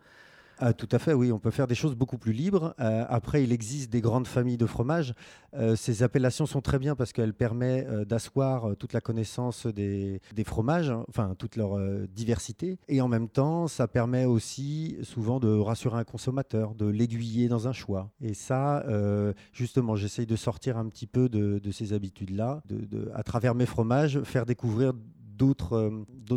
Ah, 0.63 0.73
tout 0.73 0.87
à 0.91 0.99
fait, 0.99 1.13
oui, 1.13 1.31
on 1.31 1.39
peut 1.39 1.49
faire 1.49 1.65
des 1.65 1.73
choses 1.73 1.95
beaucoup 1.95 2.19
plus 2.19 2.33
libres. 2.33 2.75
Euh, 2.79 3.03
après, 3.09 3.43
il 3.43 3.51
existe 3.51 3.89
des 3.89 3.99
grandes 3.99 4.27
familles 4.27 4.57
de 4.57 4.67
fromages. 4.67 5.15
Euh, 5.55 5.75
ces 5.75 6.03
appellations 6.03 6.45
sont 6.45 6.61
très 6.61 6.77
bien 6.77 6.95
parce 6.95 7.13
qu'elles 7.13 7.33
permettent 7.33 7.87
euh, 7.87 8.05
d'asseoir 8.05 8.75
toute 8.77 8.93
la 8.93 9.01
connaissance 9.01 9.65
des, 9.65 10.21
fromages, 10.45 10.91
hein, 10.91 11.03
enfin 11.09 11.33
toute 11.33 11.55
leur 11.55 11.79
diversité. 12.09 12.77
Et 12.87 13.01
en 13.01 13.07
même 13.07 13.27
temps, 13.27 13.67
ça 13.67 13.87
permet 13.87 14.25
aussi 14.25 14.97
souvent 15.01 15.39
de 15.39 15.49
rassurer 15.49 15.97
un 15.97 16.03
consommateur, 16.03 16.75
de 16.75 16.85
l'aiguiller 16.85 17.47
dans 17.47 17.67
un 17.67 17.73
choix. 17.73 18.11
Et 18.21 18.35
ça, 18.35 18.85
justement, 19.53 19.95
j'essaye 19.95 20.27
de 20.27 20.35
sortir 20.35 20.77
un 20.77 20.87
petit 20.89 21.07
peu 21.07 21.27
de, 21.27 21.71
ces 21.71 21.93
habitudes-là, 21.93 22.61
de, 22.69 23.09
à 23.15 23.23
travers 23.23 23.55
mes 23.55 23.65
fromages, 23.65 24.21
faire 24.21 24.45
découvrir 24.45 24.93
d'autres 25.37 25.91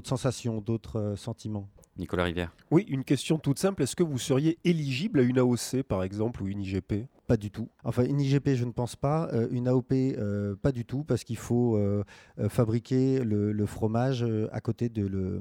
sensations, 0.05 0.63
d'autres 0.63 1.15
sentiments. 1.17 1.69
Nicolas 1.97 2.25
Rivière. 2.25 2.53
Oui, 2.71 2.85
une 2.89 3.05
question 3.05 3.39
toute 3.39 3.59
simple. 3.59 3.83
Est-ce 3.83 3.95
que 3.95 4.03
vous 4.03 4.19
seriez 4.19 4.59
éligible 4.65 5.21
à 5.21 5.23
une 5.23 5.39
AOC, 5.39 5.83
par 5.87 6.03
exemple, 6.03 6.43
ou 6.43 6.49
une 6.49 6.61
IGP 6.61 7.07
Pas 7.27 7.37
du 7.37 7.51
tout. 7.51 7.69
Enfin, 7.85 8.05
une 8.05 8.21
IGP, 8.21 8.55
je 8.55 8.65
ne 8.65 8.73
pense 8.73 8.97
pas. 8.97 9.29
Euh, 9.33 9.49
une 9.51 9.69
AOP, 9.69 9.93
euh, 9.93 10.57
pas 10.57 10.73
du 10.73 10.85
tout, 10.85 11.05
parce 11.05 11.23
qu'il 11.25 11.37
faut 11.37 11.77
euh, 11.77 12.03
fabriquer 12.49 13.23
le, 13.23 13.67
fromage 13.67 14.27
à 14.53 14.61
côté 14.61 14.89
de, 14.89 15.07
le, 15.07 15.41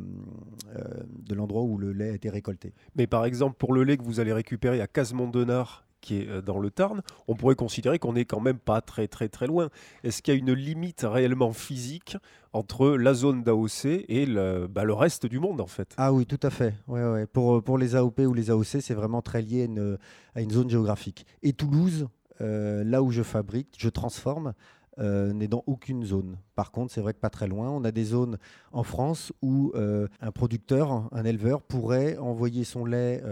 de 1.20 1.36
l'endroit 1.36 1.64
où 1.64 1.78
le 1.78 1.92
lait 1.92 2.10
a 2.12 2.14
été 2.14 2.30
récolté. 2.30 2.74
Mais 2.96 3.08
par 3.08 3.26
exemple, 3.26 3.58
pour 3.58 3.74
le 3.74 3.84
lait 3.84 3.98
que 3.98 4.04
vous 4.04 4.20
allez 4.20 4.34
récupérer 4.34 4.80
à 4.80 4.88
Casemont-Denard, 4.88 5.86
qui 6.04 6.18
est 6.18 6.42
dans 6.42 6.60
le 6.60 6.70
Tarn, 6.70 7.02
on 7.28 7.36
pourrait 7.36 7.56
considérer 7.56 7.98
qu'on 7.98 8.14
n'est 8.14 8.26
quand 8.26 8.42
même 8.42 8.60
pas 8.60 8.82
très 8.82 9.08
très 9.08 9.30
très 9.30 9.48
loin. 9.48 9.70
Est-ce 10.04 10.22
qu'il 10.22 10.34
y 10.34 10.38
a 10.38 10.40
une 10.40 10.54
limite 10.54 11.06
réellement 11.08 11.54
physique 11.54 12.18
entre 12.52 12.90
la 12.90 13.14
zone 13.14 13.44
d'AOC 13.44 13.86
et 13.86 14.26
le, 14.26 14.68
bah, 14.68 14.84
le, 14.84 14.94
reste 14.94 15.26
du 15.26 15.40
monde 15.40 15.62
en 15.62 15.68
fait? 15.68 15.94
Ah 15.98 16.14
oui, 16.14 16.26
tout 16.26 16.40
à 16.44 16.50
fait. 16.50 16.76
Ouais, 16.88 17.04
ouais. 17.04 17.26
Pour, 17.26 17.64
pour 17.64 17.78
les 17.78 17.96
AOP 17.96 18.20
ou 18.20 18.34
les 18.34 18.52
AOC, 18.52 18.82
c'est 18.82 18.94
vraiment 18.94 19.22
très 19.22 19.42
lié 19.42 19.62
à 19.62 19.66
une, 19.66 19.98
à 20.36 20.42
une, 20.42 20.52
zone 20.52 20.70
géographique. 20.70 21.26
Et 21.42 21.54
Toulouse, 21.54 22.08
euh, 22.42 22.84
là 22.84 23.02
où 23.02 23.12
je 23.12 23.24
fabrique, 23.24 23.76
je 23.78 23.90
transforme, 23.90 24.54
euh, 25.00 25.34
n'est 25.34 25.48
dans 25.48 25.64
aucune 25.68 26.04
zone. 26.04 26.38
Par 26.56 26.72
contre, 26.72 26.94
c'est 26.94 27.02
vrai 27.02 27.14
que 27.14 27.20
pas 27.20 27.30
très 27.30 27.48
loin, 27.48 27.70
on 27.70 27.84
a 27.84 27.92
des 27.92 28.04
zones 28.04 28.38
en 28.72 28.84
France 28.84 29.34
où 29.42 29.72
euh, 29.76 30.08
un 30.22 30.32
producteur, 30.32 31.10
un 31.12 31.26
éleveur 31.26 31.62
pourrait 31.62 32.18
envoyer 32.18 32.64
son 32.64 32.86
lait 32.86 33.24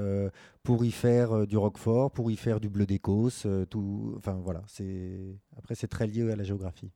pour 0.64 0.86
y 0.86 0.92
faire 0.92 1.48
du 1.48 1.58
roquefort, 1.58 2.12
pour 2.12 2.32
y 2.32 2.36
faire 2.36 2.60
du 2.60 2.70
bleu 2.70 2.86
d'Écosse, 2.86 3.48
tout. 3.70 4.14
Enfin 4.18 4.40
voilà, 4.44 4.64
après 5.58 5.76
c'est 5.76 5.88
très 5.88 6.08
lié 6.08 6.32
à 6.32 6.36
la 6.36 6.44
géographie. 6.44 6.92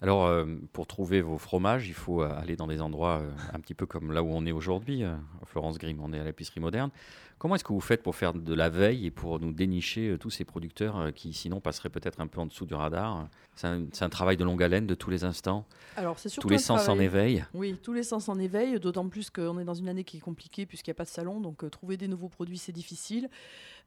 Alors, 0.00 0.26
euh, 0.26 0.44
pour 0.72 0.86
trouver 0.86 1.20
vos 1.20 1.38
fromages, 1.38 1.86
il 1.86 1.94
faut 1.94 2.22
euh, 2.22 2.36
aller 2.36 2.56
dans 2.56 2.66
des 2.66 2.80
endroits 2.80 3.20
euh, 3.22 3.30
un 3.52 3.60
petit 3.60 3.74
peu 3.74 3.86
comme 3.86 4.12
là 4.12 4.22
où 4.22 4.28
on 4.30 4.44
est 4.46 4.52
aujourd'hui, 4.52 5.04
Florence 5.46 5.78
Grimm, 5.78 6.00
on 6.02 6.12
est 6.12 6.18
à 6.18 6.24
l'épicerie 6.24 6.60
moderne. 6.60 6.90
Comment 7.38 7.56
est-ce 7.56 7.64
que 7.64 7.72
vous 7.72 7.80
faites 7.80 8.02
pour 8.02 8.14
faire 8.14 8.34
de 8.34 8.54
la 8.54 8.68
veille 8.68 9.06
et 9.06 9.10
pour 9.10 9.40
nous 9.40 9.52
dénicher 9.52 10.16
tous 10.20 10.30
ces 10.30 10.44
producteurs 10.44 11.12
qui 11.12 11.32
sinon 11.32 11.60
passeraient 11.60 11.88
peut-être 11.88 12.20
un 12.20 12.28
peu 12.28 12.40
en 12.40 12.46
dessous 12.46 12.66
du 12.66 12.74
radar? 12.74 13.28
C'est 13.56 14.02
un, 14.02 14.08
travail 14.08 14.36
de 14.36 14.44
longue 14.44 14.62
haleine 14.62 14.86
de 14.86 14.94
tous 14.94 15.10
les 15.10 15.24
instants 15.24 15.66
Alors, 15.96 16.20
c'est 16.20 16.30
Tous 16.30 16.48
les 16.48 16.58
sens 16.58 16.88
en 16.88 17.00
éveil 17.00 17.44
Oui, 17.52 17.76
tous 17.82 17.92
les 17.92 18.04
sens 18.04 18.28
en 18.28 18.38
éveil, 18.38 18.78
d'autant 18.78 19.08
plus 19.08 19.28
qu'on 19.28 19.58
est 19.58 19.64
dans 19.64 19.74
une 19.74 19.88
année 19.88 20.04
qui 20.04 20.18
est 20.18 20.20
compliquée 20.20 20.66
puisqu'il 20.66 20.90
n'y 20.90 20.94
a 20.94 20.98
pas 20.98 21.04
de 21.04 21.08
salon, 21.08 21.40
donc 21.40 21.68
trouver 21.70 21.96
des 21.96 22.06
nouveaux 22.06 22.28
produits, 22.28 22.58
c'est 22.58 22.70
difficile. 22.70 23.28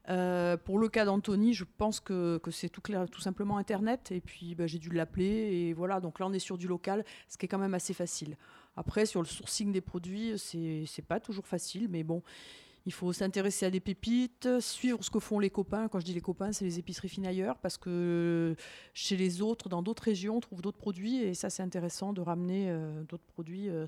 Euh, 0.08 0.56
pour 0.56 0.78
le 0.78 0.88
cas 0.88 1.04
d'Anthony, 1.04 1.52
je 1.54 1.64
pense 1.64 2.00
que, 2.00 2.40
c'est 2.50 2.68
tout, 2.68 2.82
simplement 3.20 3.58
Internet. 3.58 4.12
Et 4.12 4.20
puis, 4.20 4.54
bah, 4.54 4.66
j'ai 4.66 4.78
dû 4.78 4.90
l'appeler. 4.90 5.26
Et 5.26 5.72
voilà, 5.72 6.00
donc 6.00 6.20
là, 6.20 6.26
on 6.26 6.32
est 6.32 6.38
sur 6.38 6.58
du 6.58 6.68
local, 6.68 7.04
ce 7.28 7.36
qui 7.36 7.46
est 7.46 7.48
quand 7.48 7.58
même 7.58 7.74
assez 7.74 7.94
facile. 7.94 8.36
Après, 8.76 9.06
sur 9.06 9.22
le 9.22 9.26
sourcing 9.26 9.72
des 9.72 9.80
produits, 9.80 10.34
c'est 10.38 11.06
pas 11.06 11.20
toujours 11.20 11.46
facile. 11.46 11.88
Mais 11.88 12.02
bon, 12.02 12.22
il 12.84 12.92
faut 12.92 13.12
s'intéresser 13.12 13.66
à 13.66 13.70
des 13.70 13.80
pépites, 13.80 14.48
suivre 14.60 15.02
ce 15.02 15.10
que 15.10 15.18
font 15.18 15.40
les 15.40 15.50
copains. 15.50 15.88
Quand 15.88 15.98
je 15.98 16.04
dis 16.04 16.14
les 16.14 16.20
copains, 16.20 16.52
c'est 16.52 16.64
les 16.64 16.78
épiceries 16.78 17.08
fines 17.08 17.26
ailleurs. 17.26 17.58
Parce 17.58 17.78
que 17.78 18.54
chez 18.94 19.16
les 19.16 19.42
autres, 19.42 19.68
dans 19.68 19.82
d'autres 19.82 20.04
régions, 20.04 20.36
on 20.36 20.40
trouve 20.40 20.62
d'autres 20.62 20.78
produits. 20.78 21.16
Et 21.16 21.34
ça, 21.34 21.50
c'est 21.50 21.62
intéressant 21.62 22.12
de 22.12 22.20
ramener 22.20 22.70
euh, 22.70 23.02
d'autres 23.04 23.24
produits 23.24 23.68
euh, 23.68 23.86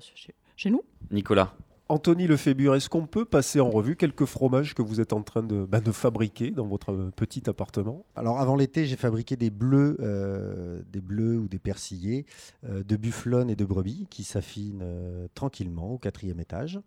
chez 0.57 0.69
nous. 0.69 0.83
Nicolas 1.11 1.55
Anthony 1.91 2.27
Lefébure, 2.27 2.75
est-ce 2.75 2.87
qu'on 2.87 3.07
peut 3.07 3.25
passer 3.25 3.59
en 3.59 3.71
revue 3.71 3.95
quelques 3.95 4.25
fromages 4.25 4.75
que 4.75 4.83
vous 4.83 5.01
êtes 5.01 5.11
en 5.11 5.23
train 5.23 5.41
de, 5.41 5.65
bah, 5.65 5.81
fabriquer 5.91 6.51
dans 6.51 6.67
votre 6.67 6.93
petit 7.15 7.49
appartement? 7.49 8.05
Alors 8.15 8.39
avant 8.39 8.55
l'été, 8.55 8.85
j'ai 8.85 8.95
fabriqué 8.95 9.35
des 9.35 9.49
bleus, 9.49 9.97
euh, 9.99 10.83
des 10.93 11.01
bleus 11.01 11.39
ou 11.39 11.47
des 11.47 11.57
persillés 11.57 12.27
euh, 12.63 12.83
de 12.83 12.95
bufflonne 12.95 13.49
et 13.49 13.55
de 13.55 13.65
brebis 13.65 14.05
qui 14.11 14.23
s'affinent 14.23 14.83
euh, 14.83 15.27
tranquillement 15.33 15.93
au 15.93 15.97
quatrième 15.97 16.39
étage. 16.39 16.79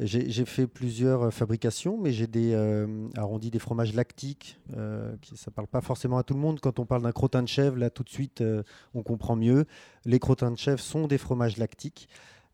J'ai 0.00 0.44
fait 0.44 0.66
plusieurs 0.66 1.32
fabrications, 1.32 1.96
mais 1.96 2.10
j'ai 2.10 2.26
des 2.26 2.52
arrondis 3.16 3.52
des 3.52 3.60
fromages 3.60 3.94
lactiques. 3.94 4.58
Qui, 5.22 5.36
ça 5.36 5.52
parle 5.52 5.68
pas 5.68 5.82
forcément 5.82 6.18
à 6.18 6.24
tout 6.24 6.34
le 6.34 6.40
monde. 6.40 6.58
Quand 6.58 6.80
on 6.80 6.84
parle 6.84 7.02
d'un 7.02 7.12
crottin 7.12 7.44
de 7.44 7.46
chèvre, 7.46 7.76
là 7.76 7.90
tout 7.90 8.02
de 8.02 8.08
suite, 8.08 8.42
on 8.92 9.04
comprend 9.04 9.36
mieux. 9.36 9.66
Les 10.04 10.18
crottins 10.18 10.50
de 10.50 10.58
chèvre 10.58 10.80
sont 10.80 11.06
des 11.06 11.16
fromages 11.16 11.58
lactiques. 11.58 12.08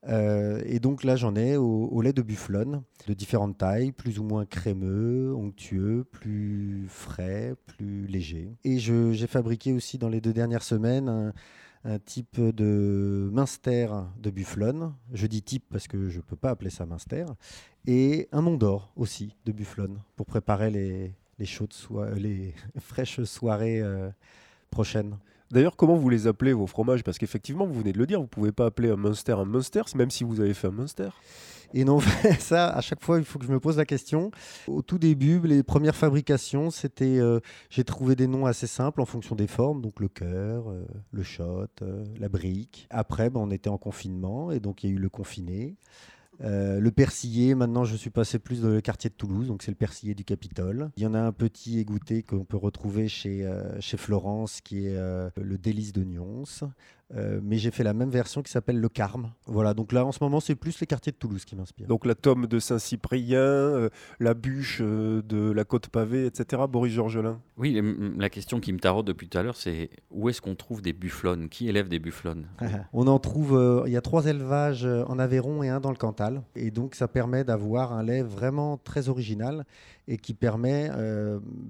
Euh, 0.08 0.62
et 0.64 0.80
donc 0.80 1.04
là, 1.04 1.16
j'en 1.16 1.36
ai 1.36 1.56
au, 1.56 2.00
lait 2.00 2.12
de 2.12 2.22
bufflonne, 2.22 2.82
de 3.06 3.14
différentes 3.14 3.58
tailles, 3.58 3.92
plus 3.92 4.18
ou 4.18 4.24
moins 4.24 4.46
crémeux, 4.46 5.34
onctueux, 5.34 6.04
plus 6.04 6.86
frais, 6.88 7.54
plus 7.66 8.06
léger. 8.06 8.54
Et 8.64 8.78
j'ai 8.78 9.26
fabriqué 9.26 9.72
aussi 9.72 9.98
dans 9.98 10.08
les 10.08 10.20
deux 10.20 10.32
dernières 10.32 10.62
semaines 10.62 11.32
un, 11.84 11.98
type 12.04 12.38
de 12.38 13.30
minster 13.32 13.88
de 14.18 14.30
bufflonne. 14.30 14.94
Je 15.14 15.26
dis 15.26 15.42
type 15.42 15.64
parce 15.70 15.88
que 15.88 16.10
je 16.10 16.18
ne 16.18 16.22
peux 16.22 16.36
pas 16.36 16.50
appeler 16.50 16.68
ça 16.68 16.84
minster. 16.84 17.24
Et 17.86 18.28
un 18.32 18.42
mont 18.42 18.58
d'or 18.58 18.92
aussi 18.96 19.34
de 19.46 19.52
bufflonne 19.52 19.98
pour 20.14 20.26
préparer 20.26 20.70
les, 20.70 21.14
les, 21.38 21.46
chaudes 21.46 21.72
les 22.16 22.54
fraîches 22.78 23.22
soirées 23.24 23.80
euh, 23.80 24.10
prochaines. 24.70 25.16
D'ailleurs, 25.50 25.76
comment 25.76 25.96
vous 25.96 26.08
les 26.08 26.26
appelez 26.26 26.52
vos 26.52 26.66
fromages? 26.66 27.02
Parce 27.02 27.18
qu'effectivement, 27.18 27.66
vous 27.66 27.74
venez 27.74 27.92
de 27.92 27.98
le 27.98 28.06
dire, 28.06 28.20
vous 28.20 28.28
pouvez 28.28 28.52
pas 28.52 28.66
appeler 28.66 28.90
un 28.90 28.96
Munster 28.96 29.32
un 29.32 29.44
Munster, 29.44 29.82
même 29.96 30.10
si 30.10 30.22
vous 30.24 30.40
avez 30.40 30.54
fait 30.54 30.68
un 30.68 30.72
Munster. 30.72 31.10
Et 31.72 31.84
non, 31.84 32.00
ça, 32.38 32.68
à 32.68 32.80
chaque 32.80 33.02
fois, 33.02 33.18
il 33.18 33.24
faut 33.24 33.38
que 33.38 33.46
je 33.46 33.52
me 33.52 33.60
pose 33.60 33.76
la 33.76 33.84
question. 33.84 34.30
Au 34.66 34.82
tout 34.82 34.98
début, 34.98 35.40
les 35.44 35.62
premières 35.62 35.94
fabrications, 35.94 36.70
c'était, 36.70 37.18
euh, 37.18 37.40
j'ai 37.68 37.84
trouvé 37.84 38.16
des 38.16 38.26
noms 38.26 38.46
assez 38.46 38.66
simples 38.66 39.00
en 39.00 39.04
fonction 39.04 39.36
des 39.36 39.46
formes, 39.46 39.80
donc 39.80 40.00
le 40.00 40.08
cœur, 40.08 40.68
euh, 40.68 40.84
le 41.12 41.22
shot, 41.22 41.66
euh, 41.82 42.04
la 42.18 42.28
brique. 42.28 42.86
Après, 42.90 43.30
ben, 43.30 43.40
on 43.40 43.50
était 43.50 43.70
en 43.70 43.78
confinement 43.78 44.50
et 44.50 44.60
donc 44.60 44.82
il 44.82 44.90
y 44.90 44.92
a 44.92 44.96
eu 44.96 44.98
le 44.98 45.08
confiné. 45.08 45.76
Euh, 46.42 46.80
le 46.80 46.90
persillé, 46.90 47.54
maintenant 47.54 47.84
je 47.84 47.96
suis 47.96 48.10
passé 48.10 48.38
plus 48.38 48.62
dans 48.62 48.68
le 48.68 48.80
quartier 48.80 49.10
de 49.10 49.14
Toulouse, 49.14 49.48
donc 49.48 49.62
c'est 49.62 49.70
le 49.70 49.76
persillé 49.76 50.14
du 50.14 50.24
Capitole. 50.24 50.90
Il 50.96 51.02
y 51.02 51.06
en 51.06 51.14
a 51.14 51.20
un 51.20 51.32
petit 51.32 51.78
égoutté 51.78 52.22
qu'on 52.22 52.44
peut 52.44 52.56
retrouver 52.56 53.08
chez, 53.08 53.44
euh, 53.44 53.78
chez 53.80 53.96
Florence 53.96 54.60
qui 54.60 54.86
est 54.86 54.96
euh, 54.96 55.28
le 55.36 55.58
délice 55.58 55.92
de 55.92 56.02
Nyons. 56.02 56.44
Euh, 57.16 57.40
mais 57.42 57.58
j'ai 57.58 57.70
fait 57.70 57.82
la 57.82 57.92
même 57.92 58.10
version 58.10 58.42
qui 58.42 58.52
s'appelle 58.52 58.80
le 58.80 58.88
Carme. 58.88 59.32
Voilà, 59.46 59.74
donc 59.74 59.92
là 59.92 60.04
en 60.04 60.12
ce 60.12 60.22
moment 60.22 60.38
c'est 60.38 60.54
plus 60.54 60.80
les 60.80 60.86
quartiers 60.86 61.12
de 61.12 61.16
Toulouse 61.16 61.44
qui 61.44 61.56
m'inspirent. 61.56 61.88
Donc 61.88 62.06
la 62.06 62.14
tome 62.14 62.46
de 62.46 62.58
Saint-Cyprien, 62.58 63.38
euh, 63.40 63.88
la 64.20 64.34
bûche 64.34 64.78
euh, 64.80 65.22
de 65.22 65.50
la 65.50 65.64
côte 65.64 65.88
pavée, 65.88 66.26
etc. 66.26 66.62
Boris 66.68 66.92
Georgelin. 66.92 67.40
Oui, 67.56 67.80
la 68.16 68.30
question 68.30 68.60
qui 68.60 68.72
me 68.72 68.78
taraude 68.78 69.06
depuis 69.06 69.28
tout 69.28 69.38
à 69.38 69.42
l'heure, 69.42 69.56
c'est 69.56 69.90
où 70.10 70.28
est-ce 70.28 70.40
qu'on 70.40 70.54
trouve 70.54 70.82
des 70.82 70.92
bufflonnes 70.92 71.48
Qui 71.48 71.68
élève 71.68 71.88
des 71.88 71.98
bufflonnes 71.98 72.46
On 72.92 73.06
en 73.06 73.18
trouve, 73.18 73.84
il 73.86 73.92
y 73.92 73.96
a 73.96 74.00
trois 74.00 74.26
élevages 74.26 74.84
en 74.84 75.18
Aveyron 75.18 75.62
et 75.62 75.68
un 75.68 75.80
dans 75.80 75.90
le 75.90 75.96
Cantal. 75.96 76.42
Et 76.54 76.70
donc 76.70 76.94
ça 76.94 77.08
permet 77.08 77.44
d'avoir 77.44 77.92
un 77.92 78.02
lait 78.02 78.22
vraiment 78.22 78.78
très 78.78 79.08
original 79.08 79.66
et 80.08 80.16
qui 80.16 80.32
permet 80.32 80.90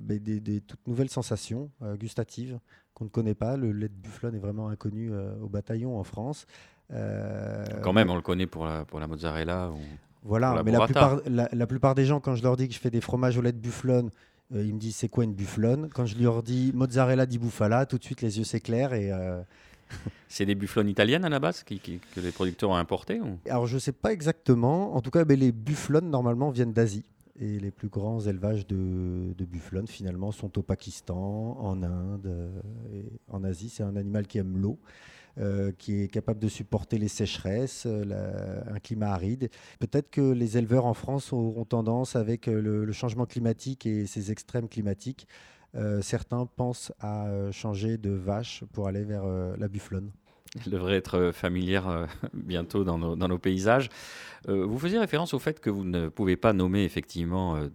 des, 0.01 0.21
des, 0.21 0.61
toutes 0.61 0.87
nouvelles 0.87 1.11
sensations 1.11 1.71
gustatives 1.99 2.59
qu'on 3.01 3.07
ne 3.07 3.11
connaît 3.11 3.35
pas. 3.35 3.57
Le 3.57 3.73
lait 3.73 3.89
de 3.89 3.95
bufflon 3.95 4.33
est 4.35 4.39
vraiment 4.39 4.69
inconnu 4.69 5.11
euh, 5.11 5.33
au 5.43 5.49
bataillon 5.49 5.99
en 5.99 6.05
France. 6.05 6.47
Euh, 6.93 7.65
quand 7.83 7.95
même, 7.95 8.11
on 8.11 8.17
le 8.17 8.21
connaît 8.21 8.47
pour 8.47 8.67
la, 8.67 8.85
pour 8.85 9.01
la 9.01 9.07
mozzarella. 9.07 9.71
Ou 9.71 9.79
voilà, 10.23 10.63
mais 10.63 10.71
la 10.71 10.85
plupart, 10.85 11.21
la, 11.27 11.67
plupart, 11.67 11.95
des 11.95 12.05
gens, 12.05 12.21
quand 12.21 12.35
je 12.35 12.43
leur 12.43 12.57
dis 12.57 12.69
que 12.69 12.75
je 12.75 12.79
fais 12.79 12.91
des 12.91 13.01
fromages 13.01 13.39
au 13.39 13.43
lait 13.43 13.53
de 13.53 13.59
bufflon, 13.59 14.11
euh, 14.55 14.63
ils 14.63 14.75
me 14.75 14.79
disent 14.79 14.97
c'est 14.97 15.09
quoi 15.09 15.25
une 15.25 15.33
bufflone 15.33 15.89
Quand 15.95 16.05
je 16.05 16.19
leur 16.19 16.43
dis 16.43 16.73
mozzarella 16.75 17.25
di 17.25 17.39
bufala, 17.39 17.87
tout 17.87 17.97
de 17.97 18.05
suite 18.05 18.21
les 18.21 18.39
yeux 18.39 18.45
s'éclairent 18.45 18.93
et. 18.93 19.11
C'est 20.29 20.47
des 20.47 20.55
bufflones 20.55 20.89
italiennes 20.89 21.25
à 21.25 21.29
la 21.29 21.41
base 21.41 21.65
qui, 21.65 21.81
que 21.81 22.21
les 22.21 22.31
producteurs 22.31 22.71
ont 22.71 22.77
importées 22.77 23.21
Alors 23.49 23.67
je 23.67 23.75
ne 23.75 23.81
sais 23.81 23.91
pas 23.91 24.13
exactement. 24.13 24.95
En 24.95 25.01
tout 25.01 25.11
cas, 25.11 25.25
les 25.25 25.51
bufflones 25.51 26.09
normalement 26.09 26.51
viennent 26.51 26.73
d'Asie. 26.73 27.03
Et 27.41 27.59
les 27.59 27.71
plus 27.71 27.89
grands 27.89 28.21
élevages 28.21 28.67
de, 28.67 29.33
de 29.37 29.45
bufflone, 29.47 29.87
finalement, 29.87 30.31
sont 30.31 30.59
au 30.59 30.63
Pakistan, 30.63 31.57
en 31.59 31.83
Inde, 31.83 32.27
euh, 32.27 32.61
et 32.93 33.07
en 33.29 33.43
Asie. 33.45 33.71
C'est 33.71 33.83
un 33.83 33.97
animal 33.97 34.27
qui 34.27 34.39
aime 34.39 34.59
l'eau. 34.59 34.79
Euh, 35.39 35.71
qui 35.79 36.03
est 36.03 36.09
capable 36.09 36.41
de 36.41 36.49
supporter 36.49 36.99
les 36.99 37.07
sécheresses, 37.07 37.85
euh, 37.87 38.61
un 38.67 38.81
climat 38.81 39.13
aride. 39.13 39.49
Peut-être 39.79 40.11
que 40.11 40.33
les 40.33 40.59
éleveurs 40.59 40.87
en 40.87 40.93
France 40.93 41.33
auront 41.33 41.65
tendance, 41.65 42.17
avec 42.17 42.47
le, 42.47 42.91
changement 42.91 43.27
climatique 43.27 43.87
et 43.87 44.07
ces 44.07 44.33
extrêmes 44.33 44.69
climatiques, 44.69 45.29
certains 46.03 46.47
pensent 46.47 46.93
à 46.99 47.31
changer 47.53 47.97
de 47.97 48.11
vache 48.11 48.65
pour 48.73 48.89
aller 48.89 49.05
vers 49.05 49.25
la 49.57 49.69
bufflone. 49.69 50.11
Elle 50.57 50.73
devrait 50.73 50.97
être 50.97 51.31
familière 51.33 52.09
bientôt 52.35 52.85
dans 52.85 52.99
nos, 52.99 53.39
paysages. 53.39 53.89
Euh, 54.49 54.65
vous 54.65 54.79
faisiez 54.79 54.99
référence 54.99 55.35
au 55.35 55.39
fait 55.39 55.61
que 55.61 55.69
vous 55.69 55.85
ne 55.85 56.09
pouvez 56.09 56.37
pas 56.37 56.53
nommer 56.53 56.85
effectivement 56.85 57.57
euh, 57.57 57.69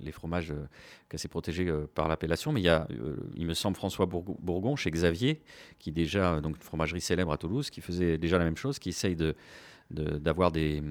les 0.00 0.12
fromages 0.12 0.52
euh, 0.52 0.66
assez 1.12 1.28
protégés 1.28 1.72
par 1.94 2.08
l'appellation, 2.08 2.50
mais 2.50 2.60
il 2.60 2.64
y 2.64 2.68
a, 2.68 2.88
il 3.36 3.46
me 3.46 3.54
semble, 3.54 3.76
François 3.76 4.06
Bourgon 4.06 4.74
chez 4.74 4.90
Xavier, 4.90 5.42
qui 5.78 5.92
déjà, 5.92 6.40
donc 6.40 6.56
une 6.56 6.62
fromagerie 6.62 7.00
célèbre 7.00 7.30
à 7.30 7.38
Toulouse, 7.38 7.70
qui 7.70 7.80
faisait 7.80 8.18
déjà 8.18 8.36
la 8.36 8.44
même 8.44 8.56
chose, 8.56 8.80
qui 8.80 8.88
essaye 8.88 9.14
de 9.14 9.36
d'avoir 9.94 10.52
des, 10.52 10.82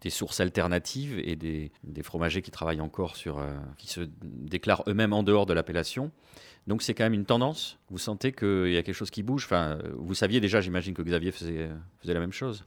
des, 0.00 0.10
sources 0.10 0.40
alternatives 0.40 1.20
et 1.24 1.36
des, 1.36 1.72
des, 1.82 2.02
fromagers 2.02 2.42
qui 2.42 2.50
travaillent 2.50 2.80
encore 2.80 3.16
sur, 3.16 3.44
qui 3.76 3.88
se 3.88 4.00
déclarent 4.22 4.84
eux-mêmes 4.86 5.12
en 5.12 5.22
dehors 5.22 5.46
de 5.46 5.52
l'appellation. 5.52 6.10
Donc 6.66 6.82
c'est 6.82 6.94
quand 6.94 7.04
même 7.04 7.14
une 7.14 7.26
tendance. 7.26 7.78
Vous 7.90 7.98
sentez 7.98 8.32
qu'il 8.32 8.72
y 8.72 8.76
a 8.76 8.82
quelque 8.82 8.94
chose 8.94 9.10
qui 9.10 9.22
bouge. 9.22 9.44
Enfin, 9.44 9.78
vous 9.98 10.14
saviez 10.14 10.40
déjà, 10.40 10.60
j'imagine 10.60 10.94
que 10.94 11.02
Xavier 11.02 11.30
faisait, 11.30 11.68
faisait 11.98 12.14
la 12.14 12.20
même 12.20 12.32
chose. 12.32 12.64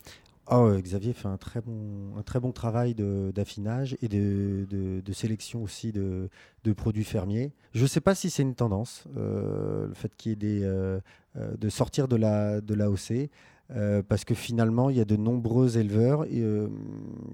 Oh, 0.50 0.72
Xavier 0.80 1.12
fait 1.12 1.28
un 1.28 1.36
très 1.36 1.60
bon, 1.60 2.16
un 2.18 2.24
très 2.24 2.40
bon 2.40 2.54
travail 2.54 2.96
d'affinage 2.96 3.98
et 4.02 4.08
de, 4.08 4.66
de, 4.70 5.14
sélection 5.14 5.62
aussi 5.62 5.92
de, 5.92 6.30
de, 6.64 6.74
produits 6.74 7.04
fermiers. 7.04 7.52
Je 7.74 7.82
ne 7.82 7.88
sais 7.88 8.00
pas 8.00 8.16
si 8.16 8.30
c'est 8.30 8.44
une 8.44 8.56
tendance, 8.56 9.04
le 9.14 9.92
fait 9.94 10.16
qu'il 10.16 10.32
ait 10.32 10.36
des, 10.36 11.00
de 11.36 11.70
sortir 11.70 12.08
de 12.08 12.16
la, 12.16 12.62
de 12.62 12.74
l'AOC. 12.76 13.30
Euh, 13.76 14.02
parce 14.02 14.24
que 14.24 14.34
finalement, 14.34 14.90
il 14.90 14.98
y 14.98 15.02
a 15.02 15.06
de 15.06 15.18
nombreux 15.18 15.78
éleveurs 15.78 16.26
euh, 16.32 16.70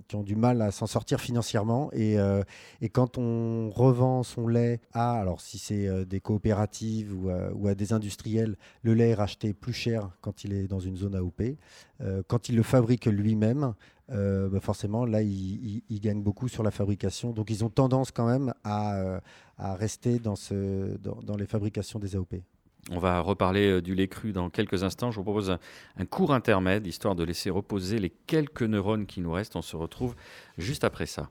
qui 0.08 0.16
ont 0.16 0.24
du 0.24 0.36
mal 0.36 0.62
à 0.62 0.72
s'en 0.72 0.88
sortir 0.88 1.22
financièrement. 1.22 1.92
Euh, 1.96 2.44
et, 2.82 2.90
quand 2.90 3.18
on 3.18 3.70
revend 3.70 4.24
son 4.24 4.48
lait 4.48 4.82
à, 4.94 5.14
alors 5.14 5.42
si 5.42 5.60
c'est 5.60 6.06
des 6.06 6.20
coopératives 6.20 7.14
ou 7.14 7.68
à, 7.68 7.76
des 7.76 7.94
industriels, 7.94 8.56
le 8.82 8.94
lait 8.94 9.10
est 9.10 9.16
racheté 9.16 9.54
plus 9.54 9.74
cher 9.74 10.10
quand 10.22 10.44
il 10.44 10.54
est 10.54 10.68
dans 10.68 10.80
une 10.80 10.98
zone 10.98 11.16
AOP. 11.16 11.42
quand 12.28 12.50
il 12.50 12.56
le 12.56 12.64
fabrique 12.64 13.06
lui-même, 13.06 13.74
bah 14.10 14.60
forcément, 14.62 15.06
là, 15.06 15.22
il, 15.22 16.00
gagne 16.02 16.22
beaucoup 16.22 16.48
sur 16.48 16.64
la 16.64 16.72
fabrication. 16.72 17.32
Donc, 17.32 17.50
ils 17.50 17.64
ont 17.64 17.70
tendance 17.70 18.12
quand 18.12 18.28
même 18.28 18.54
à, 18.64 19.22
rester 19.58 20.20
dans, 20.20 20.36
les 21.38 21.46
fabrications 21.48 22.00
des 22.00 22.16
AOP. 22.16 22.36
On 22.92 23.00
va 23.00 23.22
reparler 23.22 23.70
euh, 23.70 23.82
du 23.82 23.96
lait 23.96 24.10
cru 24.10 24.34
dans 24.34 24.50
quelques 24.50 24.84
instants. 24.84 25.10
Je 25.10 25.18
vous 25.18 25.24
propose 25.24 25.52
un, 25.98 26.06
court 26.06 26.34
intermède, 26.34 26.86
histoire 26.86 27.16
de 27.16 27.24
laisser 27.24 27.50
reposer 27.50 27.98
les 27.98 28.10
quelques 28.10 28.64
neurones 28.64 29.06
qui 29.06 29.22
nous 29.22 29.32
restent. 29.32 29.56
On 29.56 29.62
se 29.62 29.78
retrouve 29.78 30.16
juste 30.58 30.84
après 30.84 31.06
ça. 31.06 31.30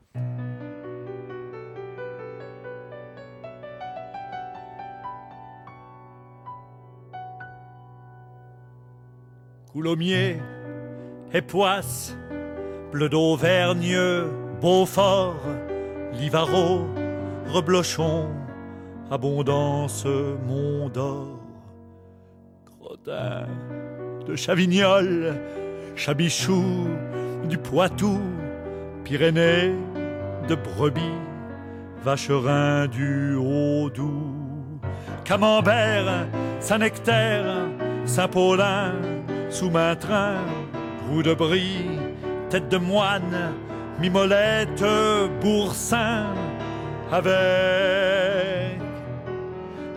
Coulommiers, 9.73 10.39
Époisse, 11.33 12.15
Bleu 12.93 13.09
d'Auvergne, 13.09 13.99
Beaufort, 14.61 15.41
Livaro, 16.13 16.87
Reblochon, 17.47 18.31
abondance, 19.11 20.05
Mont 20.05 20.91
d'Or 20.91 21.42
de 23.07 24.37
Chavignol, 24.37 25.35
Chabichou, 25.97 26.89
du 27.49 27.59
Poitou, 27.59 28.21
Pyrénées, 29.05 29.75
de 30.49 30.55
Brebis, 30.55 31.01
Vacherin 32.05 32.87
du 32.87 33.35
Haut-Doubs, 33.35 34.81
Camembert, 35.25 36.27
Saint-Nectaire, 36.61 37.45
Saint-Paulin, 38.05 38.93
Sous-Maintrin, 39.51 40.37
Roue 41.09 41.23
de 41.23 41.35
Brie, 41.35 41.87
Tête 42.51 42.69
de 42.69 42.79
Moine, 42.79 43.53
Mimolette, 44.01 44.85
Boursin, 45.41 46.27
avec, 47.11 48.81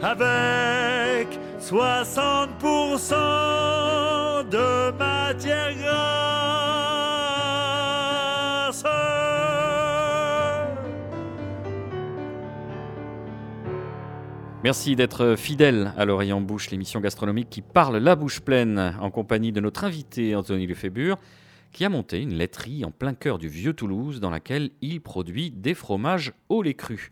avec 0.01 1.39
60% 1.65 3.15
de 4.49 4.91
matière 4.99 5.73
grasse. 5.73 5.95
Merci 14.63 14.95
d'être 14.95 15.35
fidèle 15.35 15.91
à 15.97 16.05
l'Oreille 16.05 16.33
en 16.33 16.41
Bouche, 16.41 16.69
l'émission 16.69 16.99
gastronomique 16.99 17.49
qui 17.49 17.63
parle 17.63 17.97
la 17.97 18.15
bouche 18.15 18.41
pleine 18.41 18.95
en 19.01 19.09
compagnie 19.09 19.51
de 19.51 19.59
notre 19.59 19.85
invité 19.85 20.35
Anthony 20.35 20.67
Lefébure 20.67 21.17
qui 21.71 21.83
a 21.83 21.89
monté 21.89 22.21
une 22.21 22.35
laiterie 22.35 22.85
en 22.85 22.91
plein 22.91 23.15
cœur 23.15 23.39
du 23.39 23.47
vieux 23.47 23.73
Toulouse 23.73 24.19
dans 24.19 24.29
laquelle 24.29 24.69
il 24.81 25.01
produit 25.01 25.49
des 25.49 25.73
fromages 25.73 26.31
au 26.47 26.61
lait 26.61 26.75
cru. 26.75 27.09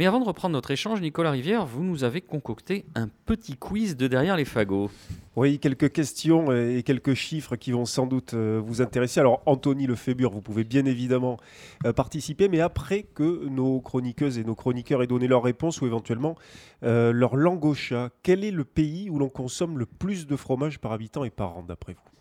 Mais 0.00 0.06
avant 0.06 0.18
de 0.18 0.24
reprendre 0.24 0.54
notre 0.54 0.70
échange, 0.70 1.02
Nicolas 1.02 1.30
Rivière, 1.30 1.66
vous 1.66 1.84
nous 1.84 2.04
avez 2.04 2.22
concocté 2.22 2.86
un 2.94 3.10
petit 3.26 3.58
quiz 3.58 3.98
de 3.98 4.06
derrière 4.06 4.34
les 4.34 4.46
fagots. 4.46 4.90
Oui, 5.36 5.58
quelques 5.58 5.92
questions 5.92 6.50
et 6.52 6.82
quelques 6.82 7.12
chiffres 7.12 7.54
qui 7.54 7.72
vont 7.72 7.84
sans 7.84 8.06
doute 8.06 8.32
euh, 8.32 8.62
vous 8.64 8.80
intéresser. 8.80 9.20
Alors, 9.20 9.42
Anthony 9.44 9.86
Lefébure, 9.86 10.30
vous 10.30 10.40
pouvez 10.40 10.64
bien 10.64 10.86
évidemment 10.86 11.36
euh, 11.84 11.92
participer, 11.92 12.48
mais 12.48 12.60
après 12.60 13.02
que 13.02 13.46
nos 13.50 13.82
chroniqueuses 13.82 14.38
et 14.38 14.44
nos 14.44 14.54
chroniqueurs 14.54 15.02
aient 15.02 15.06
donné 15.06 15.28
leurs 15.28 15.42
réponses 15.42 15.82
ou 15.82 15.86
éventuellement 15.86 16.34
euh, 16.82 17.12
leur 17.12 17.36
langue 17.36 17.66
au 17.66 17.74
chat, 17.74 18.08
quel 18.22 18.42
est 18.42 18.52
le 18.52 18.64
pays 18.64 19.10
où 19.10 19.18
l'on 19.18 19.28
consomme 19.28 19.78
le 19.78 19.84
plus 19.84 20.26
de 20.26 20.34
fromage 20.34 20.78
par 20.78 20.92
habitant 20.92 21.24
et 21.24 21.30
par 21.30 21.58
an, 21.58 21.62
d'après 21.62 21.92
vous? 21.92 22.19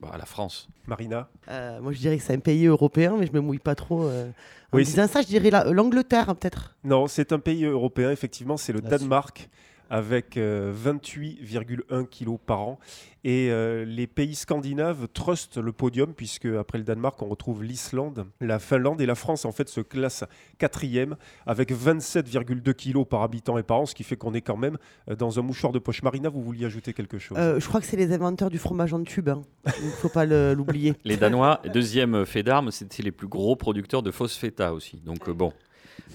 Bah, 0.00 0.14
la 0.18 0.26
France. 0.26 0.68
Marina 0.86 1.28
Moi, 1.48 1.92
je 1.92 1.98
dirais 1.98 2.16
que 2.16 2.22
c'est 2.22 2.34
un 2.34 2.38
pays 2.38 2.66
européen, 2.66 3.16
mais 3.18 3.26
je 3.26 3.32
me 3.32 3.40
mouille 3.40 3.58
pas 3.58 3.74
trop. 3.74 4.08
En 4.08 4.76
oui, 4.76 4.84
disant 4.84 5.06
ça, 5.06 5.22
je 5.22 5.26
dirais 5.26 5.50
l'Angleterre, 5.72 6.34
peut-être. 6.36 6.76
Non, 6.84 7.06
c'est 7.06 7.32
un 7.32 7.38
pays 7.38 7.64
européen, 7.64 8.10
effectivement, 8.10 8.56
c'est 8.56 8.72
le 8.72 8.80
Danemark 8.80 9.48
avec 9.90 10.36
28,1 10.36 11.82
euh, 11.92 12.04
kg 12.04 12.38
par 12.44 12.60
an. 12.60 12.78
Et 13.24 13.50
euh, 13.50 13.84
les 13.84 14.06
pays 14.06 14.34
scandinaves 14.34 15.08
trustent 15.12 15.58
le 15.58 15.72
podium, 15.72 16.14
puisque 16.14 16.46
après 16.46 16.78
le 16.78 16.84
Danemark, 16.84 17.20
on 17.20 17.26
retrouve 17.26 17.64
l'Islande, 17.64 18.26
la 18.40 18.58
Finlande 18.58 19.00
et 19.00 19.06
la 19.06 19.16
France, 19.16 19.44
en 19.44 19.52
fait, 19.52 19.68
se 19.68 19.80
classe 19.80 20.24
quatrième 20.58 21.16
avec 21.46 21.72
27,2 21.72 22.72
kg 22.74 23.04
par 23.04 23.22
habitant 23.22 23.58
et 23.58 23.62
par 23.62 23.80
an, 23.80 23.86
ce 23.86 23.94
qui 23.94 24.04
fait 24.04 24.16
qu'on 24.16 24.34
est 24.34 24.40
quand 24.40 24.56
même 24.56 24.78
euh, 25.10 25.16
dans 25.16 25.38
un 25.38 25.42
mouchoir 25.42 25.72
de 25.72 25.78
poche. 25.78 26.02
Marina, 26.02 26.28
vous 26.28 26.42
vouliez 26.42 26.66
ajouter 26.66 26.92
quelque 26.92 27.18
chose? 27.18 27.36
Je 27.36 27.66
crois 27.66 27.80
que 27.80 27.86
c'est 27.86 27.96
les 27.96 28.12
inventeurs 28.12 28.50
du 28.50 28.58
fromage 28.58 28.94
en 28.94 29.02
tube. 29.02 29.28
Hein. 29.28 29.42
Il 29.80 29.86
ne 29.86 29.90
faut 29.90 30.08
pas 30.08 30.24
l'oublier. 30.24 30.94
les 31.04 31.16
Danois, 31.16 31.60
deuxième 31.72 32.24
fait 32.24 32.42
d'armes, 32.42 32.70
c'était 32.70 33.02
les 33.02 33.12
plus 33.12 33.28
gros 33.28 33.56
producteurs 33.56 34.02
de 34.02 34.10
fausses 34.10 34.36
feta 34.36 34.72
aussi. 34.72 35.00
Donc 35.04 35.28
bon, 35.30 35.52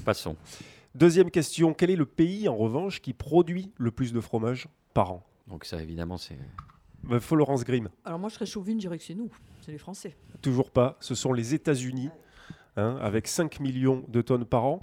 passons. 0.06 0.36
Deuxième 0.95 1.32
question, 1.32 1.73
quel 1.73 1.89
est 1.89 1.95
le 1.95 2.06
pays 2.06 2.47
en 2.47 2.56
revanche 2.56 3.01
qui 3.01 3.13
produit 3.13 3.71
le 3.77 3.89
plus 3.89 4.13
de 4.13 4.19
fromage 4.19 4.67
par 4.93 5.12
an? 5.12 5.23
Donc 5.47 5.65
ça 5.65 5.82
évidemment 5.82 6.17
c'est... 6.17 6.38
Faut 7.19 7.36
Laurence 7.36 7.63
Grimm. 7.63 7.89
Alors 8.06 8.19
moi 8.19 8.29
je 8.29 8.36
serais 8.36 8.45
chauvine, 8.45 8.79
je 8.79 8.82
dirais 8.82 8.99
que 8.99 9.03
c'est 9.03 9.15
nous, 9.15 9.32
c'est 9.62 9.71
les 9.71 9.79
Français. 9.79 10.15
Toujours 10.43 10.69
pas, 10.69 10.95
ce 10.99 11.15
sont 11.15 11.34
les 11.34 11.56
États-Unis, 11.56 12.12
hein, 12.77 12.97
avec 13.01 13.27
5 13.27 13.60
millions 13.60 14.06
de 14.08 14.21
tonnes 14.21 14.45
par 14.45 14.65
an. 14.65 14.82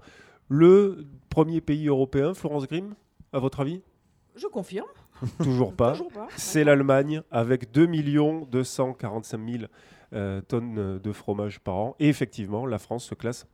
Le 0.49 1.07
premier 1.29 1.61
pays 1.61 1.87
européen, 1.87 2.35
Florence 2.35 2.67
Grimm, 2.67 2.95
à 3.33 3.39
votre 3.39 3.61
avis? 3.61 3.81
Je 4.35 4.49
confirme. 4.49 4.89
Toujours 5.39 5.73
pas. 5.73 5.93
pas. 6.13 6.27
C'est 6.37 6.65
l'Allemagne 6.65 7.23
avec 7.31 7.71
2 7.71 7.87
245 8.51 9.49
000 9.49 9.65
euh, 10.13 10.41
tonnes 10.41 10.99
de 10.99 11.13
fromage 11.13 11.61
par 11.61 11.77
an. 11.77 11.97
Et 12.01 12.09
effectivement, 12.09 12.67
la 12.67 12.79
France 12.79 13.05
se 13.05 13.15
classe 13.15 13.47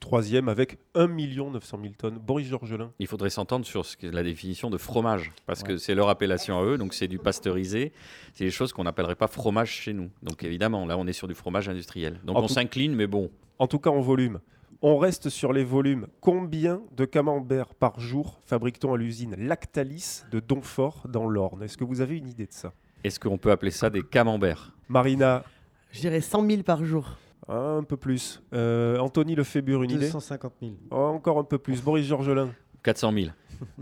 Troisième 0.00 0.48
avec 0.48 0.78
1 0.94 1.08
900 1.08 1.78
000 1.82 1.94
tonnes. 1.98 2.18
Boris 2.18 2.48
Georgelin. 2.48 2.92
Il 2.98 3.06
faudrait 3.06 3.30
s'entendre 3.30 3.66
sur 3.66 3.84
ce 3.84 3.96
la 4.06 4.22
définition 4.22 4.70
de 4.70 4.78
fromage, 4.78 5.32
parce 5.46 5.62
que 5.62 5.76
c'est 5.76 5.94
leur 5.94 6.08
appellation 6.08 6.58
à 6.58 6.64
eux, 6.64 6.78
donc 6.78 6.94
c'est 6.94 7.08
du 7.08 7.18
pasteurisé. 7.18 7.92
C'est 8.34 8.44
des 8.44 8.50
choses 8.50 8.72
qu'on 8.72 8.84
n'appellerait 8.84 9.16
pas 9.16 9.26
fromage 9.26 9.70
chez 9.70 9.92
nous. 9.92 10.10
Donc 10.22 10.44
évidemment, 10.44 10.86
là, 10.86 10.96
on 10.96 11.06
est 11.06 11.12
sur 11.12 11.28
du 11.28 11.34
fromage 11.34 11.68
industriel. 11.68 12.20
Donc 12.24 12.36
on 12.38 12.48
s'incline, 12.48 12.94
mais 12.94 13.06
bon. 13.06 13.30
En 13.58 13.66
tout 13.66 13.78
cas, 13.78 13.90
en 13.90 14.00
volume. 14.00 14.40
On 14.80 14.96
reste 14.96 15.28
sur 15.28 15.52
les 15.52 15.64
volumes. 15.64 16.06
Combien 16.20 16.80
de 16.96 17.04
camembert 17.04 17.74
par 17.74 17.98
jour 17.98 18.40
fabrique-t-on 18.44 18.94
à 18.94 18.96
l'usine 18.96 19.34
Lactalis 19.36 20.22
de 20.30 20.38
Donfort 20.38 21.08
dans 21.08 21.28
l'Orne? 21.28 21.64
Est-ce 21.64 21.76
que 21.76 21.82
vous 21.82 22.00
avez 22.00 22.16
une 22.16 22.28
idée 22.28 22.46
de 22.46 22.52
ça? 22.52 22.72
Est-ce 23.02 23.18
qu'on 23.18 23.38
peut 23.38 23.50
appeler 23.50 23.72
ça 23.72 23.90
des 23.90 24.02
camemberts? 24.02 24.72
Marina 24.88 25.42
Je 25.90 26.00
dirais 26.00 26.20
100 26.20 26.46
000 26.48 26.62
par 26.62 26.84
jour. 26.84 27.16
Un 27.48 27.82
peu 27.82 27.96
plus. 27.96 28.42
Euh, 28.52 28.98
Anthony 28.98 29.34
Lefébure, 29.34 29.82
une 29.82 29.92
250 29.92 30.52
000. 30.60 30.72
idée 30.72 30.80
Encore 30.90 31.38
un 31.38 31.44
peu 31.44 31.58
plus. 31.58 31.82
Boris 31.82 32.06
Georgelin 32.06 32.50
400 32.82 33.12
000. 33.12 33.26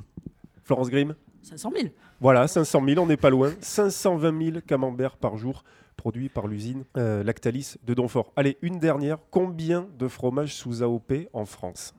Florence 0.63 0.91
Grimm 0.91 1.15
500 1.43 1.71
000. 1.77 1.89
Voilà, 2.21 2.49
500 2.49 2.83
000, 2.87 3.01
on 3.01 3.07
n'est 3.07 3.17
pas 3.17 3.31
loin. 3.31 3.53
520 3.61 4.45
000 4.45 4.57
camemberts 4.67 5.17
par 5.17 5.37
jour 5.37 5.63
produits 5.97 6.29
par 6.29 6.47
l'usine 6.47 6.85
euh, 6.97 7.23
Lactalis 7.23 7.75
de 7.85 7.95
Donfort. 7.95 8.33
Allez, 8.37 8.59
une 8.63 8.79
dernière. 8.79 9.19
Combien 9.31 9.89
de 9.99 10.09
fromages 10.09 10.55
sous 10.55 10.83
AOP 10.83 11.13
en 11.33 11.45
France? 11.45 11.95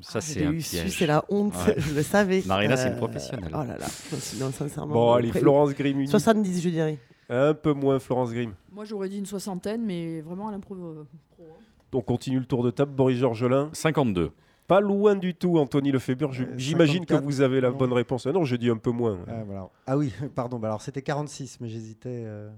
Ça, 0.00 0.18
ah, 0.18 0.20
c'est 0.20 0.44
un 0.44 0.60
C'est 0.60 1.06
la 1.06 1.24
honte, 1.28 1.54
je 1.76 1.94
le 1.94 2.02
savais. 2.02 2.42
Marina, 2.46 2.76
c'est 2.76 2.88
une 2.88 2.94
euh, 2.94 2.98
professionnelle. 2.98 3.50
Oh 3.52 3.64
là 3.64 3.76
là, 3.78 3.86
non, 4.38 4.52
sincèrement. 4.52 4.92
Bon, 4.92 5.12
allez, 5.12 5.32
Florence 5.32 5.74
Grimm. 5.74 6.06
70, 6.06 6.62
je 6.62 6.68
dirais. 6.68 6.98
Un 7.28 7.54
peu 7.54 7.72
moins, 7.72 7.98
Florence 7.98 8.32
Grimm. 8.32 8.54
Moi, 8.72 8.84
j'aurais 8.84 9.08
dit 9.08 9.18
une 9.18 9.26
soixantaine, 9.26 9.84
mais 9.84 10.20
vraiment 10.22 10.48
à 10.48 10.52
l'impro. 10.52 10.74
Euh, 10.74 11.04
hein. 11.40 11.44
On 11.92 12.00
continue 12.00 12.38
le 12.38 12.46
tour 12.46 12.64
de 12.64 12.70
table. 12.70 12.92
Boris 12.92 13.18
Georgelin. 13.18 13.68
52. 13.72 14.30
Pas 14.66 14.80
loin 14.80 15.16
du 15.16 15.34
tout, 15.34 15.58
Anthony 15.58 15.92
Lefebvre. 15.92 16.30
Euh, 16.38 16.46
j'imagine 16.56 17.06
que 17.06 17.14
vous 17.14 17.40
avez 17.40 17.60
la 17.60 17.70
bonne 17.70 17.92
réponse. 17.92 18.26
Ah 18.26 18.32
non, 18.32 18.44
je 18.44 18.56
dis 18.56 18.68
un 18.68 18.76
peu 18.76 18.90
moins. 18.90 19.18
Ah, 19.26 19.70
ah 19.86 19.96
oui, 19.96 20.12
pardon. 20.34 20.58
Bah 20.58 20.68
alors 20.68 20.82
c'était 20.82 21.02
46, 21.02 21.58
mais 21.60 21.68
j'hésitais. 21.68 22.20
Et 22.20 22.26
euh, 22.26 22.50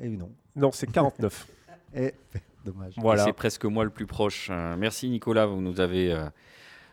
eh 0.00 0.08
non. 0.08 0.30
Non, 0.54 0.72
c'est 0.72 0.90
49. 0.90 1.46
Et 1.94 2.14
dommage. 2.64 2.94
Voilà. 2.96 3.24
C'est 3.24 3.34
presque 3.34 3.64
moi 3.66 3.84
le 3.84 3.90
plus 3.90 4.06
proche. 4.06 4.50
Merci 4.50 5.08
Nicolas, 5.08 5.46
vous 5.46 5.60
nous 5.60 5.80
avez. 5.80 6.14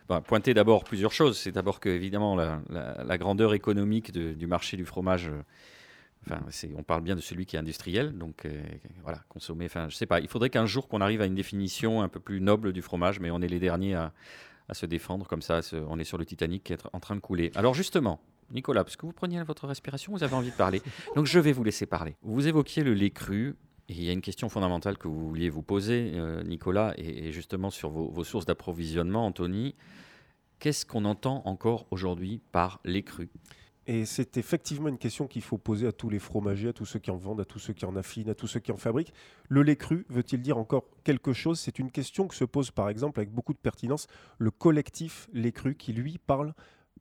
Bah, 0.06 0.20
pointé 0.20 0.52
d'abord 0.52 0.84
plusieurs 0.84 1.12
choses. 1.12 1.38
C'est 1.38 1.52
d'abord 1.52 1.80
que, 1.80 1.88
évidemment, 1.88 2.36
la, 2.36 3.18
grandeur 3.18 3.54
économique 3.54 4.12
du 4.12 4.46
marché 4.46 4.76
du 4.76 4.84
fromage 4.84 5.30
Enfin, 6.26 6.40
on 6.76 6.82
parle 6.82 7.02
bien 7.02 7.16
de 7.16 7.20
celui 7.20 7.46
qui 7.46 7.56
est 7.56 7.58
industriel, 7.58 8.16
donc 8.16 8.46
euh, 8.46 8.62
voilà, 9.02 9.22
consommer. 9.28 9.66
Enfin, 9.66 9.88
je 9.88 9.96
sais 9.96 10.06
pas. 10.06 10.20
Il 10.20 10.28
faudrait 10.28 10.50
qu'un 10.50 10.66
jour 10.66 10.88
qu'on 10.88 11.00
arrive 11.00 11.20
à 11.20 11.26
une 11.26 11.34
définition 11.34 12.02
un 12.02 12.08
peu 12.08 12.20
plus 12.20 12.40
noble 12.40 12.72
du 12.72 12.82
fromage, 12.82 13.20
mais 13.20 13.30
on 13.30 13.40
est 13.40 13.48
les 13.48 13.58
derniers 13.58 13.94
à, 13.94 14.12
se 14.72 14.86
défendre 14.86 15.26
comme 15.26 15.42
ça. 15.42 15.60
On 15.88 15.98
est 15.98 16.04
sur 16.04 16.16
le 16.16 16.24
Titanic 16.24 16.64
qui 16.64 16.72
est 16.72 16.82
en 16.92 17.00
train 17.00 17.14
de 17.14 17.20
couler. 17.20 17.52
Alors 17.54 17.74
justement, 17.74 18.20
Nicolas, 18.50 18.84
parce 18.84 18.96
que 18.96 19.04
vous 19.04 19.12
preniez 19.12 19.42
votre 19.42 19.66
respiration, 19.66 20.12
vous 20.12 20.22
avez 20.22 20.34
envie 20.34 20.50
de 20.50 20.56
parler. 20.56 20.80
Donc 21.16 21.26
je 21.26 21.38
vais 21.38 21.52
vous 21.52 21.64
laisser 21.64 21.86
parler. 21.86 22.16
Vous 22.22 22.46
évoquiez 22.46 22.82
le 22.82 22.94
lait 22.94 23.10
cru. 23.10 23.56
Et 23.90 23.92
il 23.92 24.04
y 24.04 24.08
a 24.08 24.12
une 24.12 24.22
question 24.22 24.48
fondamentale 24.48 24.96
que 24.96 25.08
vous 25.08 25.28
vouliez 25.28 25.50
vous 25.50 25.60
poser, 25.60 26.12
euh, 26.14 26.42
Nicolas, 26.42 26.94
et, 26.96 27.32
justement 27.32 27.68
sur 27.68 27.90
vos, 27.90 28.24
sources 28.24 28.46
d'approvisionnement, 28.46 29.26
Anthony. 29.26 29.74
Qu'est-ce 30.58 30.86
qu'on 30.86 31.04
entend 31.04 31.42
encore 31.44 31.86
aujourd'hui 31.90 32.40
par 32.50 32.80
lait 32.86 33.02
cru? 33.02 33.28
Et 33.86 34.06
c'est 34.06 34.36
effectivement 34.36 34.88
une 34.88 34.98
question 34.98 35.26
qu'il 35.26 35.42
faut 35.42 35.58
poser 35.58 35.86
à 35.86 35.92
tous 35.92 36.08
les 36.08 36.18
fromagers, 36.18 36.68
à 36.68 36.72
tous 36.72 36.86
ceux 36.86 36.98
qui 36.98 37.10
en 37.10 37.16
vendent, 37.16 37.40
à 37.40 37.44
tous 37.44 37.58
ceux 37.58 37.72
qui 37.72 37.84
en 37.84 37.96
affinent, 37.96 38.30
à 38.30 38.34
tous 38.34 38.46
ceux 38.46 38.60
qui 38.60 38.72
en 38.72 38.76
fabriquent. 38.76 39.12
Le 39.48 39.62
lait 39.62 39.76
cru 39.76 40.06
veut-il 40.08 40.40
dire 40.40 40.56
encore 40.56 40.84
quelque 41.04 41.32
chose? 41.32 41.60
C'est 41.60 41.78
une 41.78 41.90
question 41.90 42.26
que 42.26 42.34
se 42.34 42.44
pose 42.44 42.70
par 42.70 42.88
exemple 42.88 43.20
avec 43.20 43.30
beaucoup 43.30 43.52
de 43.52 43.58
pertinence 43.58 44.06
le 44.38 44.50
collectif 44.50 45.28
lait 45.32 45.52
cru 45.52 45.74
qui 45.74 45.92
lui 45.92 46.18
parle 46.18 46.54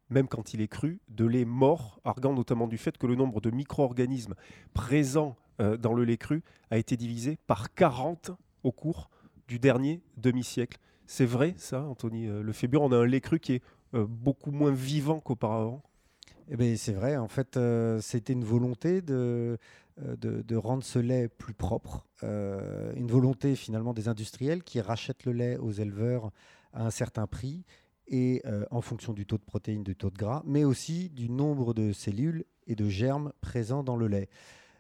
même 0.10 0.28
quand 0.28 0.54
il 0.54 0.62
est 0.62 0.68
cru, 0.68 1.00
de 1.10 1.26
lait 1.26 1.46
mort, 1.46 2.00
arguant 2.04 2.34
notamment 2.34 2.68
du 2.68 2.78
fait 2.78 2.98
que 2.98 3.08
le 3.08 3.16
nombre 3.16 3.42
de 3.42 3.50
micro-organismes 3.50 4.36
présents 4.74 5.36
euh, 5.60 5.78
dans 5.78 5.94
le 5.94 6.04
lait 6.04 6.18
cru 6.18 6.44
a 6.70 6.78
été 6.78 6.98
divisé 6.98 7.38
par 7.48 7.74
40 7.74 8.32
au 8.64 8.72
cours 8.72 9.10
du 9.48 9.60
dernier 9.60 10.02
demi-siècle. 10.18 10.78
C'est 11.06 11.26
vrai 11.26 11.54
ça, 11.58 11.84
Anthony 11.84 12.28
euh, 12.28 12.44
Lefébure 12.44 12.82
On 12.82 12.92
a 12.92 12.98
un 12.98 13.06
lait 13.06 13.22
cru 13.22 13.40
qui 13.40 13.54
est 13.54 13.64
euh, 13.94 14.06
beaucoup 14.08 14.52
moins 14.52 14.72
vivant 14.72 15.20
qu'auparavant? 15.20 15.84
Eh 16.50 16.56
ben, 16.58 16.76
c'est 16.78 16.94
vrai, 16.94 17.18
en 17.18 17.28
fait, 17.28 17.60
c'était 18.02 18.34
une 18.34 18.44
volonté 18.44 19.02
de, 19.02 19.58
de, 19.98 20.56
rendre 20.56 20.84
ce 20.84 21.00
lait 21.00 21.28
plus 21.30 21.54
propre, 21.54 22.06
une 22.22 23.08
volonté 23.08 23.56
finalement 23.56 23.94
des 23.94 24.08
industriels 24.08 24.64
qui 24.64 24.82
rachètent 24.82 25.26
le 25.26 25.32
lait 25.32 25.58
aux 25.58 25.72
éleveurs 25.72 26.32
à 26.74 26.86
un 26.86 26.92
certain 26.92 27.28
prix 27.28 27.64
et 28.08 28.42
euh, 28.46 28.66
en 28.72 28.82
fonction 28.82 29.14
du 29.14 29.26
taux 29.26 29.38
de 29.38 29.44
protéines, 29.44 29.84
du 29.84 29.96
taux 29.96 30.10
de 30.10 30.18
gras, 30.18 30.44
mais 30.46 30.64
aussi 30.64 31.10
du 31.10 31.30
nombre 31.30 31.74
de 31.74 31.94
cellules 31.94 32.46
et 32.68 32.76
de 32.76 32.88
germes 32.88 33.32
présents 33.42 33.84
dans 33.84 33.96
le 33.96 34.08
lait. 34.08 34.30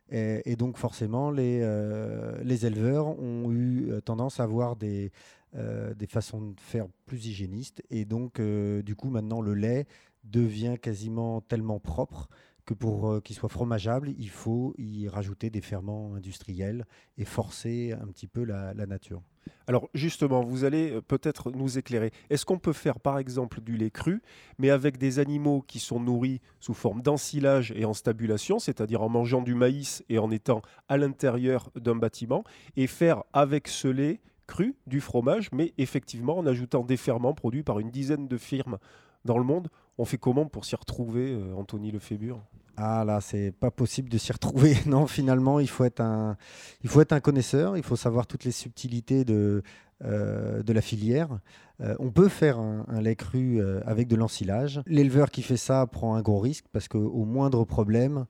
Et, 0.09 0.55
donc 0.57 0.77
forcément, 0.77 1.31
les, 1.31 1.61
euh, 1.63 2.37
les, 2.43 2.67
éleveurs 2.67 3.07
ont 3.19 3.51
eu 3.51 3.89
euh, 3.89 3.99
tendance 3.99 4.39
à 4.39 4.43
avoir 4.43 4.75
des, 4.75 5.11
des 5.53 6.07
façons 6.07 6.41
de 6.51 6.59
faire 6.59 6.87
plus 7.07 7.25
hygiénistes. 7.25 7.81
Et 7.89 8.05
donc, 8.05 8.39
du 8.39 8.95
coup, 8.95 9.09
maintenant, 9.09 9.41
le 9.41 9.53
lait 9.53 9.87
devient 10.23 10.77
quasiment 10.81 11.41
tellement 11.41 11.79
propre 11.79 12.29
que 12.65 12.73
pour 12.73 13.21
qu'il 13.23 13.35
soit 13.35 13.49
fromageable, 13.49 14.13
il 14.17 14.29
faut 14.29 14.73
y 14.77 15.07
rajouter 15.09 15.49
des 15.49 15.59
ferments 15.59 16.13
industriels 16.15 16.85
et 17.17 17.25
forcer 17.25 17.91
un 17.91 18.07
petit 18.07 18.27
peu 18.27 18.43
la 18.45 18.73
nature. 18.85 19.21
Alors 19.67 19.89
justement, 19.93 20.43
vous 20.43 20.63
allez 20.63 20.91
euh, 20.91 21.01
peut-être 21.01 21.51
nous 21.51 21.77
éclairer. 21.77 22.11
Est-ce 22.29 22.45
qu'on 22.45 22.59
peut 22.59 22.73
faire 22.73 22.99
par 22.99 23.17
exemple 23.17 23.61
du 23.61 23.77
lait 23.77 23.91
cru, 23.91 24.21
mais 24.57 24.69
avec 24.69 24.97
des 24.97 25.19
animaux 25.19 25.61
qui 25.61 25.79
sont 25.79 25.99
nourris 25.99 26.41
sous 26.59 26.73
forme 26.73 27.01
d'ensilage 27.01 27.73
et 27.75 27.85
en 27.85 27.93
stabulation, 27.93 28.59
c'est-à-dire 28.59 29.01
en 29.01 29.09
mangeant 29.09 29.41
du 29.41 29.55
maïs 29.55 30.03
et 30.09 30.19
en 30.19 30.31
étant 30.31 30.61
à 30.89 30.97
l'intérieur 30.97 31.71
d'un 31.75 31.95
bâtiment, 31.95 32.43
et 32.75 32.87
faire 32.87 33.23
avec 33.33 33.67
ce 33.67 33.87
lait 33.87 34.21
cru 34.47 34.75
du 34.87 34.99
fromage, 34.99 35.49
mais 35.53 35.73
effectivement 35.77 36.37
en 36.37 36.45
ajoutant 36.45 36.83
des 36.83 36.97
ferments 36.97 37.33
produits 37.33 37.63
par 37.63 37.79
une 37.79 37.91
dizaine 37.91 38.27
de 38.27 38.37
firmes 38.37 38.77
dans 39.23 39.37
le 39.37 39.45
monde 39.45 39.69
On 39.97 40.05
fait 40.05 40.17
comment 40.17 40.45
pour 40.45 40.65
s'y 40.65 40.75
retrouver, 40.75 41.31
euh, 41.31 41.53
Anthony 41.55 41.91
Lefébure 41.91 42.41
ah 42.75 43.03
là, 43.05 43.21
c'est 43.21 43.51
pas 43.51 43.69
possible 43.69 44.09
de 44.09 44.17
s'y 44.17 44.31
retrouver. 44.31 44.75
Non, 44.87 45.05
finalement, 45.05 45.59
il 45.59 45.69
faut, 45.69 45.83
être 45.83 46.01
un, 46.01 46.37
il 46.81 46.89
faut 46.89 47.01
être 47.01 47.13
un 47.13 47.19
connaisseur, 47.19 47.77
il 47.77 47.83
faut 47.83 47.95
savoir 47.95 48.25
toutes 48.25 48.45
les 48.45 48.51
subtilités 48.51 49.23
de, 49.25 49.61
euh, 50.03 50.63
de 50.63 50.73
la 50.73 50.81
filière. 50.81 51.37
Euh, 51.81 51.93
on 51.99 52.09
peut 52.09 52.29
faire 52.29 52.57
un, 52.57 52.99
lait 52.99 53.15
cru 53.15 53.61
avec 53.85 54.07
de 54.07 54.15
l'ensilage. 54.15 54.81
L'éleveur 54.87 55.29
qui 55.29 55.43
fait 55.43 55.55
ça 55.55 55.85
prend 55.85 56.15
un 56.15 56.23
gros 56.23 56.39
risque 56.39 56.65
parce 56.71 56.87
qu'au 56.87 57.25
moindre 57.25 57.63
problème, 57.63 58.25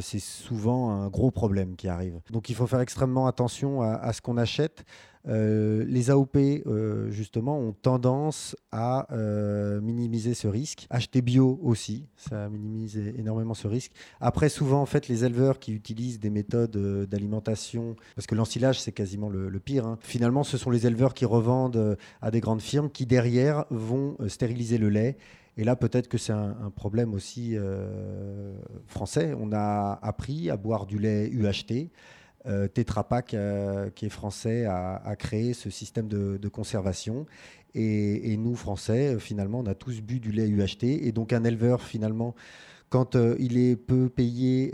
c'est 0.00 0.20
souvent 0.20 0.90
un 0.90 1.08
gros 1.08 1.30
problème 1.30 1.76
qui 1.76 1.88
arrive. 1.88 2.20
Donc 2.30 2.48
il 2.48 2.54
faut 2.54 2.66
faire 2.66 2.80
extrêmement 2.80 3.26
attention 3.26 3.82
à 3.82 4.12
ce 4.12 4.20
qu'on 4.20 4.36
achète. 4.36 4.84
Euh, 5.28 5.84
les 5.86 6.10
AOP, 6.10 6.36
euh, 6.36 7.10
justement, 7.10 7.58
ont 7.58 7.72
tendance 7.72 8.56
à 8.72 9.06
euh, 9.12 9.80
minimiser 9.80 10.34
ce 10.34 10.48
risque. 10.48 10.86
Acheter 10.88 11.20
bio 11.20 11.60
aussi, 11.62 12.06
ça 12.16 12.48
minimise 12.48 12.96
énormément 12.96 13.54
ce 13.54 13.68
risque. 13.68 13.92
Après, 14.20 14.48
souvent, 14.48 14.80
en 14.80 14.86
fait, 14.86 15.08
les 15.08 15.24
éleveurs 15.24 15.58
qui 15.58 15.72
utilisent 15.72 16.20
des 16.20 16.30
méthodes 16.30 17.06
d'alimentation, 17.06 17.96
parce 18.14 18.26
que 18.26 18.34
l'ensilage, 18.34 18.80
c'est 18.80 18.92
quasiment 18.92 19.28
le, 19.28 19.60
pire, 19.60 19.86
hein. 19.86 19.98
finalement, 20.00 20.42
ce 20.42 20.56
sont 20.56 20.70
les 20.70 20.86
éleveurs 20.86 21.12
qui 21.12 21.26
revendent 21.26 21.98
à 22.22 22.30
des 22.30 22.40
grandes 22.40 22.62
firmes 22.62 22.90
qui, 22.90 23.04
derrière, 23.04 23.66
vont 23.70 24.16
stériliser 24.28 24.78
le 24.78 24.88
lait. 24.88 25.16
Et 25.60 25.64
là, 25.64 25.76
peut-être 25.76 26.08
que 26.08 26.16
c'est 26.16 26.32
un, 26.32 26.72
problème 26.74 27.12
aussi 27.12 27.54
français. 28.86 29.34
On 29.38 29.52
a 29.52 29.98
appris 30.02 30.48
à 30.48 30.56
boire 30.56 30.86
du 30.86 30.98
lait 30.98 31.28
UHT. 31.28 31.90
Euh, 32.46 32.68
Tetra 32.68 33.06
Pak, 33.06 33.34
euh, 33.34 33.90
qui 33.90 34.06
est 34.06 34.10
français, 34.10 34.64
a, 34.64 35.14
créé 35.18 35.52
ce 35.52 35.68
système 35.70 36.08
de, 36.08 36.48
conservation. 36.48 37.26
Et, 37.74 38.36
nous, 38.36 38.56
Français, 38.56 39.14
euh, 39.14 39.18
finalement, 39.18 39.60
on 39.60 39.66
a 39.66 39.74
tous 39.74 40.00
bu 40.00 40.20
du 40.20 40.32
lait 40.32 40.48
UHT. 40.48 40.84
Et 40.84 41.12
donc, 41.12 41.32
un 41.32 41.44
éleveur, 41.44 41.82
finalement, 41.82 42.34
quand 42.90 43.16
il 43.38 43.56
est 43.56 43.76
peu 43.76 44.08
payé, 44.08 44.72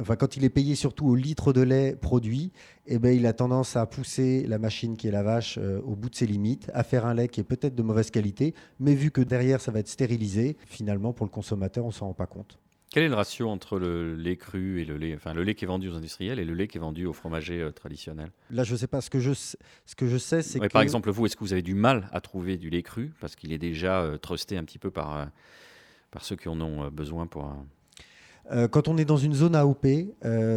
enfin 0.00 0.16
quand 0.16 0.36
il 0.36 0.44
est 0.44 0.50
payé 0.50 0.74
surtout 0.74 1.06
au 1.06 1.14
litre 1.14 1.52
de 1.52 1.60
lait 1.60 1.94
produit, 1.94 2.52
eh 2.86 2.98
ben, 2.98 3.14
il 3.14 3.26
a 3.26 3.32
tendance 3.32 3.76
à 3.76 3.84
pousser 3.86 4.46
la 4.46 4.58
machine 4.58 4.96
qui 4.96 5.08
est 5.08 5.12
la 5.12 5.22
vache 5.22 5.58
au 5.58 5.94
bout 5.94 6.08
de 6.08 6.14
ses 6.14 6.26
limites, 6.26 6.70
à 6.72 6.84
faire 6.84 7.04
un 7.04 7.14
lait 7.14 7.28
qui 7.28 7.40
est 7.40 7.44
peut-être 7.44 7.74
de 7.74 7.82
mauvaise 7.82 8.10
qualité, 8.10 8.54
mais 8.80 8.94
vu 8.94 9.10
que 9.10 9.20
derrière 9.20 9.60
ça 9.60 9.72
va 9.72 9.80
être 9.80 9.88
stérilisé, 9.88 10.56
finalement 10.66 11.12
pour 11.12 11.26
le 11.26 11.30
consommateur 11.30 11.84
on 11.84 11.90
s'en 11.90 12.06
rend 12.06 12.14
pas 12.14 12.26
compte. 12.26 12.58
Quel 12.92 13.04
est 13.04 13.08
le 13.08 13.14
ratio 13.14 13.48
entre 13.48 13.78
le 13.78 14.14
lait 14.14 14.36
cru 14.36 14.82
et 14.82 14.84
le 14.84 14.98
lait, 14.98 15.14
enfin 15.14 15.32
le 15.32 15.44
lait 15.44 15.54
qui 15.54 15.64
est 15.64 15.68
vendu 15.68 15.88
aux 15.88 15.94
industriels 15.94 16.38
et 16.38 16.44
le 16.44 16.52
lait 16.52 16.68
qui 16.68 16.76
est 16.76 16.80
vendu 16.80 17.06
aux 17.06 17.14
fromagers 17.14 17.62
euh, 17.62 17.70
traditionnels? 17.70 18.30
Là, 18.50 18.64
je 18.64 18.72
ne 18.72 18.76
sais 18.76 18.86
pas. 18.86 19.00
Ce 19.00 19.08
que 19.08 19.18
je, 19.18 19.32
ce 19.32 19.56
que 19.96 20.06
je 20.06 20.18
sais, 20.18 20.42
c'est 20.42 20.60
que. 20.60 20.66
Par 20.66 20.82
exemple, 20.82 21.10
vous, 21.10 21.24
est-ce 21.24 21.34
que 21.34 21.42
vous 21.42 21.54
avez 21.54 21.62
du 21.62 21.74
mal 21.74 22.10
à 22.12 22.20
trouver 22.20 22.58
du 22.58 22.68
lait 22.68 22.82
cru? 22.82 23.14
Parce 23.18 23.34
qu'il 23.34 23.54
est 23.54 23.58
déjà 23.58 24.02
euh, 24.02 24.18
trusté 24.18 24.58
un 24.58 24.64
petit 24.64 24.78
peu 24.78 24.90
par, 24.90 25.16
euh, 25.16 25.24
par 26.12 26.24
ceux 26.24 26.36
qui 26.36 26.48
en 26.48 26.60
ont 26.60 26.88
besoin 26.90 27.26
pour. 27.26 27.52
quand 28.70 28.86
on 28.86 28.96
est 28.98 29.04
dans 29.04 29.16
une 29.16 29.34
zone 29.34 29.56
AOP, 29.56 29.86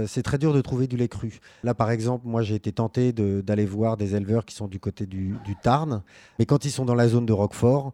c'est 0.06 0.22
très 0.22 0.38
dur 0.38 0.54
de 0.54 0.62
trouver 0.62 0.86
du 0.86 0.98
lait 0.98 1.08
cru. 1.08 1.39
Là, 1.63 1.74
par 1.74 1.89
exemple, 1.89 2.28
moi, 2.28 2.44
j'ai 2.44 2.56
été 2.56 2.72
tenté 2.72 3.12
d'aller 3.13 3.65
voir 3.65 3.98
des 3.98 4.13
éleveurs 4.15 4.46
qui 4.46 4.54
sont 4.54 4.68
du 4.68 4.80
côté 4.80 5.08
du, 5.08 5.36
du, 5.44 5.56
Tarn, 5.56 6.04
mais 6.38 6.46
quand 6.46 6.65
ils 6.65 6.72
sont 6.72 6.86
dans 6.86 6.96
la 6.96 7.08
zone 7.08 7.26
de 7.26 7.34
Roquefort, 7.34 7.94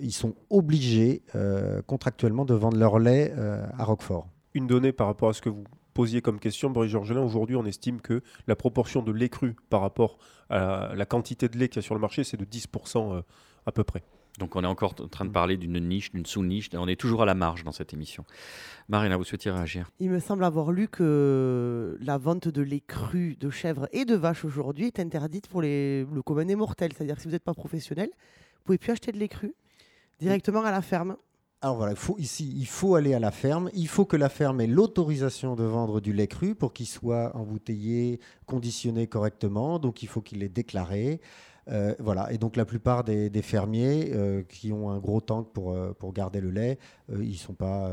ils 0.00 0.12
sont 0.12 0.34
obligés 0.50 1.22
euh, 1.34 1.82
contractuellement 1.82 2.44
de 2.44 2.54
vendre 2.54 2.76
leur 2.76 2.98
lait 2.98 3.32
euh, 3.36 3.64
à 3.78 3.84
Roquefort. 3.84 4.28
Une 4.54 4.66
donnée 4.66 4.92
par 4.92 5.06
rapport 5.06 5.28
à 5.28 5.32
ce 5.32 5.42
que 5.42 5.48
vous 5.48 5.64
posiez 5.94 6.22
comme 6.22 6.38
question, 6.38 6.70
Boris 6.70 6.90
Georgelin, 6.90 7.22
aujourd'hui 7.22 7.56
on 7.56 7.64
estime 7.64 8.00
que 8.00 8.22
la 8.46 8.56
proportion 8.56 9.02
de 9.02 9.12
lait 9.12 9.28
cru 9.28 9.56
par 9.70 9.80
rapport 9.80 10.18
à 10.50 10.92
la 10.94 11.06
quantité 11.06 11.48
de 11.48 11.56
lait 11.58 11.68
qu'il 11.68 11.76
y 11.76 11.78
a 11.80 11.82
sur 11.82 11.94
le 11.94 12.00
marché, 12.00 12.24
c'est 12.24 12.36
de 12.36 12.44
10% 12.44 13.16
euh, 13.16 13.22
à 13.64 13.72
peu 13.72 13.84
près. 13.84 14.02
Donc 14.38 14.56
on 14.56 14.62
est 14.62 14.66
encore 14.66 14.94
en 15.00 15.08
train 15.08 15.24
de 15.24 15.30
parler 15.30 15.56
d'une 15.56 15.78
niche, 15.80 16.12
d'une 16.12 16.26
sous-niche. 16.26 16.70
On 16.74 16.88
est 16.88 17.00
toujours 17.00 17.22
à 17.22 17.26
la 17.26 17.34
marge 17.34 17.64
dans 17.64 17.72
cette 17.72 17.92
émission. 17.92 18.24
Marina, 18.88 19.16
vous 19.16 19.24
souhaitiez 19.24 19.50
réagir? 19.50 19.90
Il 19.98 20.10
me 20.10 20.20
semble 20.20 20.44
avoir 20.44 20.72
lu 20.72 20.88
que 20.88 21.98
la 22.00 22.18
vente 22.18 22.48
de 22.48 22.62
lait 22.62 22.82
cru 22.86 23.36
de 23.40 23.50
chèvre 23.50 23.88
et 23.92 24.04
de 24.04 24.14
vache 24.14 24.44
aujourd'hui 24.44 24.86
est 24.86 25.00
interdite 25.00 25.48
pour 25.48 25.62
les, 25.62 26.04
le 26.04 26.22
commun 26.22 26.44
des 26.44 26.56
mortels. 26.56 26.92
C'est-à-dire 26.92 27.16
que 27.16 27.22
si 27.22 27.28
vous 27.28 27.32
n'êtes 27.32 27.44
pas 27.44 27.54
professionnel, 27.54 28.10
vous 28.10 28.62
pouvez 28.64 28.78
plus 28.78 28.92
acheter 28.92 29.12
de 29.12 29.18
lait 29.18 29.28
cru 29.28 29.54
directement 30.20 30.64
à 30.64 30.70
la 30.70 30.82
ferme 30.82 31.16
alors 31.62 31.76
voilà, 31.76 31.92
il 31.92 31.98
faut, 31.98 32.16
ici, 32.18 32.54
il 32.54 32.66
faut 32.66 32.96
aller 32.96 33.14
à 33.14 33.18
la 33.18 33.30
ferme. 33.30 33.70
Il 33.72 33.88
faut 33.88 34.04
que 34.04 34.16
la 34.16 34.28
ferme 34.28 34.60
ait 34.60 34.66
l'autorisation 34.66 35.56
de 35.56 35.64
vendre 35.64 36.00
du 36.00 36.12
lait 36.12 36.26
cru 36.26 36.54
pour 36.54 36.74
qu'il 36.74 36.86
soit 36.86 37.34
embouteillé, 37.34 38.20
conditionné 38.44 39.06
correctement. 39.06 39.78
Donc 39.78 40.02
il 40.02 40.06
faut 40.06 40.20
qu'il 40.20 40.42
ait 40.42 40.50
déclaré. 40.50 41.20
Euh, 41.68 41.94
voilà. 41.98 42.32
Et 42.32 42.38
donc 42.38 42.56
la 42.56 42.64
plupart 42.64 43.04
des, 43.04 43.42
fermiers 43.42 44.12
euh, 44.14 44.42
qui 44.42 44.72
ont 44.72 44.90
un 44.90 44.98
gros 44.98 45.20
tank 45.20 45.52
pour, 45.52 45.72
euh, 45.72 45.92
pour 45.92 46.12
garder 46.12 46.40
le 46.40 46.50
lait, 46.50 46.78
ils 47.18 47.36
sont, 47.36 47.54
pas, 47.54 47.90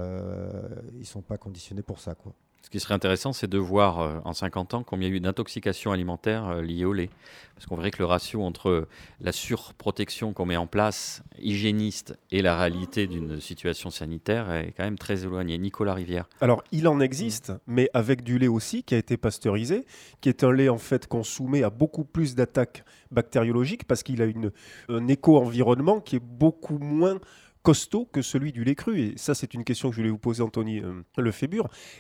sont 1.04 1.22
pas 1.22 1.38
conditionnés 1.38 1.84
pour 1.84 2.00
ça. 2.00 2.16
Quoi. 2.16 2.34
Ce 2.64 2.70
qui 2.70 2.80
serait 2.80 2.94
intéressant, 2.94 3.34
c'est 3.34 3.50
de 3.50 3.58
voir 3.58 4.00
euh, 4.00 4.20
en 4.24 4.32
50 4.32 4.74
ans 4.74 4.84
combien 4.84 5.10
il 5.10 5.12
y 5.12 5.14
a 5.16 5.18
eu 5.18 5.20
d'intoxication 5.20 5.92
alimentaire 5.92 6.48
euh, 6.48 6.62
liée 6.62 6.86
au 6.86 6.94
lait. 6.94 7.10
Parce 7.56 7.68
qu'on 7.68 7.76
verrait 7.76 7.92
que 7.92 8.00
le 8.00 8.06
ratio 8.06 8.42
entre 8.42 8.88
la 9.20 9.32
surprotection 9.34 10.32
qu'on 10.32 10.46
met 10.46 10.56
en 10.56 10.66
place, 10.66 11.24
hygiéniste, 11.40 12.18
et 12.32 12.42
la 12.42 12.58
réalité 12.58 13.06
d'une 13.06 13.42
situation 13.42 13.90
sanitaire 13.90 14.50
est 14.52 14.74
quand 14.76 14.86
même 14.86 14.98
très 14.98 15.24
éloigné. 15.24 15.58
Nicolas 15.58 15.94
Rivière. 15.94 16.28
Alors, 16.42 16.64
il 16.72 16.88
en 16.88 17.00
existe, 17.00 17.52
mais 17.68 17.90
avec 17.94 18.24
du 18.24 18.40
lait 18.40 18.48
aussi 18.48 18.84
qui 18.84 18.96
a 18.96 18.98
été 18.98 19.18
pasteurisé, 19.18 19.86
qui 20.22 20.30
est 20.30 20.44
un 20.44 20.52
lait 20.52 20.70
en 20.70 20.78
fait 20.78 21.06
qu'on 21.08 21.24
soumet 21.24 21.64
à 21.64 21.70
beaucoup 21.70 22.06
plus 22.06 22.34
d'attaques 22.34 22.86
bactériologiques 23.12 23.84
parce 23.86 24.04
qu'il 24.04 24.22
a 24.22 24.26
une, 24.26 24.52
un 24.90 25.08
éco-environnement 25.08 26.00
qui 26.00 26.16
est 26.16 26.24
beaucoup 26.24 26.80
moins 26.80 27.20
costaud 27.64 28.06
que 28.06 28.22
celui 28.22 28.52
du 28.52 28.64
lait 28.64 28.76
cru. 28.76 29.00
Et 29.00 29.14
ça, 29.16 29.34
c'est 29.34 29.54
une 29.54 29.64
question 29.64 29.90
que 29.90 29.96
je 29.96 30.02
voulais 30.02 30.12
vous 30.12 30.20
poser, 30.20 30.44
Anthony 30.44 30.82
euh. 30.82 31.02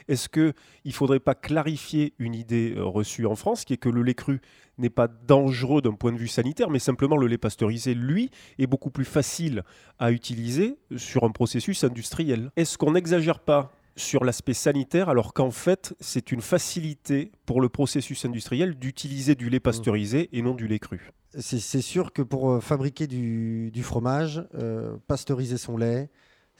Est-ce 0.08 0.30
qu'il 0.30 0.54
ne 0.86 0.92
faudrait 0.92 1.20
pas 1.20 1.36
clarifier 1.36 2.14
une 2.20 2.36
idée 2.36 2.76
euh, 2.76 2.84
reçue 2.84 3.26
en 3.26 3.36
France, 3.36 3.66
qui 3.66 3.74
est 3.74 3.78
que 3.78 3.90
le 3.90 4.04
lait 4.04 4.14
cru 4.14 4.42
n'est 4.78 4.90
pas 4.90 5.08
dangereux 5.08 5.82
d'un 5.82 5.94
point 5.94 6.12
de 6.12 6.18
vue 6.18 6.28
sanitaire, 6.28 6.70
mais 6.70 6.80
simplement 6.80 7.18
le 7.18 7.28
lait 7.28 7.38
pasteurisé, 7.38 7.94
lui, 7.94 8.30
est 8.60 8.68
beaucoup 8.68 8.92
plus 8.92 9.06
facile 9.06 9.64
à 10.00 10.12
utiliser 10.12 10.78
sur 10.98 11.24
un 11.24 11.32
processus 11.32 11.84
industriel? 11.84 12.52
Est-ce 12.56 12.78
qu'on 12.78 12.92
n'exagère 12.92 13.40
pas 13.40 13.72
sur 13.96 14.24
l'aspect 14.24 14.54
sanitaire, 14.54 15.10
alors 15.10 15.34
qu'en 15.34 15.52
fait, 15.52 15.96
c'est 16.00 16.32
une 16.32 16.42
facilité 16.42 17.32
pour 17.46 17.62
le 17.62 17.70
processus 17.70 18.26
industriel 18.26 18.76
d'utiliser 18.76 19.36
du 19.36 19.50
lait 19.50 19.60
pasteurisé 19.60 20.30
et 20.32 20.42
non 20.42 20.56
du 20.56 20.68
lait 20.68 20.80
cru. 20.80 21.12
C'est 21.40 21.82
sûr 21.82 22.14
que 22.14 22.22
pour 22.22 22.52
euh, 22.52 22.60
fabriquer 22.60 23.08
du, 23.08 23.72
du 23.72 23.82
fromage, 23.82 24.44
euh, 24.56 24.98
pasteuriser 25.08 25.58
son 25.58 25.78
lait, 25.78 26.10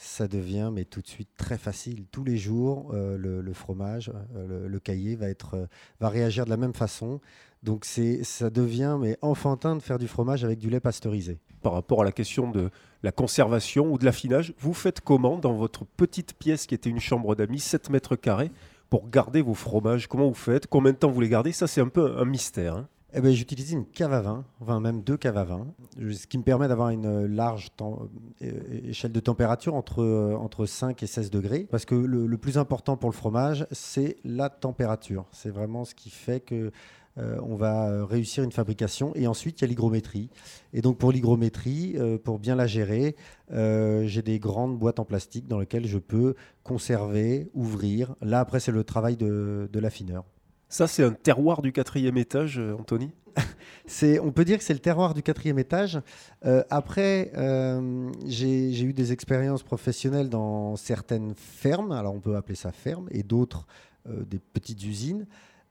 ça 0.04 0.28
devient 0.28 0.70
mais 0.74 0.86
tout 0.86 1.02
de 1.02 1.08
suite 1.08 1.30
très 1.38 1.58
facile. 1.58 2.06
Tous 2.12 2.24
les 2.24 2.38
jours, 2.38 2.92
euh, 2.94 3.18
le, 3.18 3.54
fromage, 3.54 4.12
euh, 4.36 4.48
le, 4.48 4.68
le 4.68 4.80
cahier 4.80 5.16
va, 5.16 5.30
être, 5.30 5.56
euh, 5.56 5.66
va 6.00 6.10
réagir 6.10 6.46
de 6.46 6.50
la 6.50 6.58
même 6.58 6.74
façon. 6.74 7.20
Donc 7.64 7.86
ça 7.86 8.50
devient 8.50 8.98
mais 9.00 9.18
enfantin 9.22 9.76
de 9.76 9.82
faire 9.82 9.98
du 9.98 10.08
fromage 10.08 10.44
avec 10.44 10.60
du 10.60 10.70
lait 10.70 10.82
pasteurisé. 10.82 11.40
Par 11.62 11.74
rapport 11.74 12.02
à 12.02 12.06
la 12.06 12.12
question 12.12 12.52
de 12.52 12.70
la 13.04 13.12
conservation 13.14 13.92
ou 13.92 13.98
de 13.98 14.04
l'affinage, 14.06 14.54
vous 14.60 14.74
faites 14.74 15.00
comment 15.00 15.38
dans 15.38 15.54
votre 15.54 15.86
petite 15.86 16.34
pièce 16.34 16.66
qui 16.66 16.76
était 16.76 16.90
une 16.90 17.00
chambre 17.00 17.36
d'amis, 17.36 17.60
7 17.60 17.90
mètres 17.90 18.18
carrés, 18.18 18.52
pour 18.90 19.10
garder 19.10 19.42
vos 19.42 19.54
fromages? 19.54 20.08
Comment 20.08 20.28
vous 20.28 20.34
faites? 20.34 20.68
Combien 20.68 20.92
de 20.92 20.98
temps 20.98 21.10
vous 21.10 21.22
les 21.22 21.30
gardez? 21.30 21.54
Ça, 21.54 21.68
c'est 21.68 21.82
un 21.82 21.88
peu 21.88 22.18
un 22.18 22.26
mystère. 22.26 22.76
hein. 22.76 22.88
Eh 23.16 23.22
ben, 23.22 23.32
j'utilise 23.32 23.72
une 23.72 23.86
cave 23.86 24.12
à 24.12 24.22
vin, 24.22 24.44
enfin 24.60 24.80
même 24.80 25.04
deux 25.04 25.18
caves 25.18 25.38
à 25.38 25.44
vin, 25.44 25.68
ce 25.98 26.26
qui 26.26 26.40
me 26.40 26.44
permet 26.44 26.68
d'avoir 26.68 26.90
une 26.90 27.28
large 27.28 27.70
euh, 27.82 28.50
échelle 28.86 29.12
de 29.12 29.20
température 29.20 29.76
entre, 29.76 30.02
euh, 30.02 30.36
entre 30.36 30.66
5 30.66 31.04
et 31.04 31.08
16 31.08 31.30
degrés. 31.30 31.68
Parce 31.70 31.86
que 31.86 31.94
le, 31.94 32.38
plus 32.38 32.58
important 32.58 32.98
pour 32.98 33.10
le 33.10 33.16
fromage, 33.16 33.68
c'est 33.72 34.18
la 34.24 34.50
température. 34.50 35.26
C'est 35.32 35.52
vraiment 35.52 35.86
ce 35.86 35.94
qui 35.94 36.10
fait 36.10 36.40
que 36.40 36.72
euh, 37.20 37.38
on 37.44 37.56
va 37.56 37.90
euh, 37.90 38.06
réussir 38.06 38.44
une 38.44 38.52
fabrication. 38.52 39.14
Et 39.16 39.28
ensuite, 39.28 39.62
il 39.62 39.64
y 39.64 39.66
a 39.66 39.68
l'hygrométrie. 39.68 40.30
Et 40.74 40.82
donc 40.82 40.98
pour 40.98 41.12
l'hygrométrie, 41.12 41.94
euh, 41.98 42.18
pour 42.18 42.40
bien 42.40 42.56
la 42.56 42.68
gérer, 42.68 43.16
euh, 43.52 44.06
j'ai 44.08 44.22
des 44.22 44.40
grandes 44.40 44.78
boîtes 44.78 45.00
en 45.00 45.06
plastique 45.06 45.48
dans 45.48 45.60
lesquelles 45.60 45.86
je 45.86 46.00
peux 46.00 46.36
conserver, 46.64 47.50
ouvrir. 47.54 48.16
Là, 48.22 48.40
après, 48.40 48.60
c'est 48.60 48.72
le 48.72 48.84
travail 48.84 49.18
de 49.18 49.80
l'affineur. 49.80 50.26
Ça, 50.74 50.88
c'est 50.88 51.04
un 51.04 51.12
terroir 51.12 51.62
du 51.62 51.72
quatrième 51.72 52.18
étage, 52.18 52.58
euh, 52.58 52.74
Anthony 52.74 53.12
on 54.24 54.32
peut 54.32 54.44
dire 54.44 54.58
que 54.58 54.64
c'est 54.64 54.74
le 54.74 54.80
terroir 54.80 55.14
du 55.14 55.22
quatrième 55.22 55.60
étage. 55.60 56.02
Euh, 56.48 56.64
après, 56.72 57.32
euh, 57.38 58.10
j'ai 58.26 58.82
eu 58.82 58.92
des 58.92 59.12
expériences 59.12 59.62
professionnelles 59.62 60.30
dans 60.30 60.76
certaines 60.76 61.36
fermes, 61.36 61.92
alors 61.92 62.16
on 62.16 62.20
peut 62.20 62.36
appeler 62.36 62.56
ça 62.56 62.72
ferme, 62.72 63.08
et 63.12 63.22
d'autres 63.22 63.68
des 64.08 64.40
petites 64.40 64.84
usines. 64.84 65.28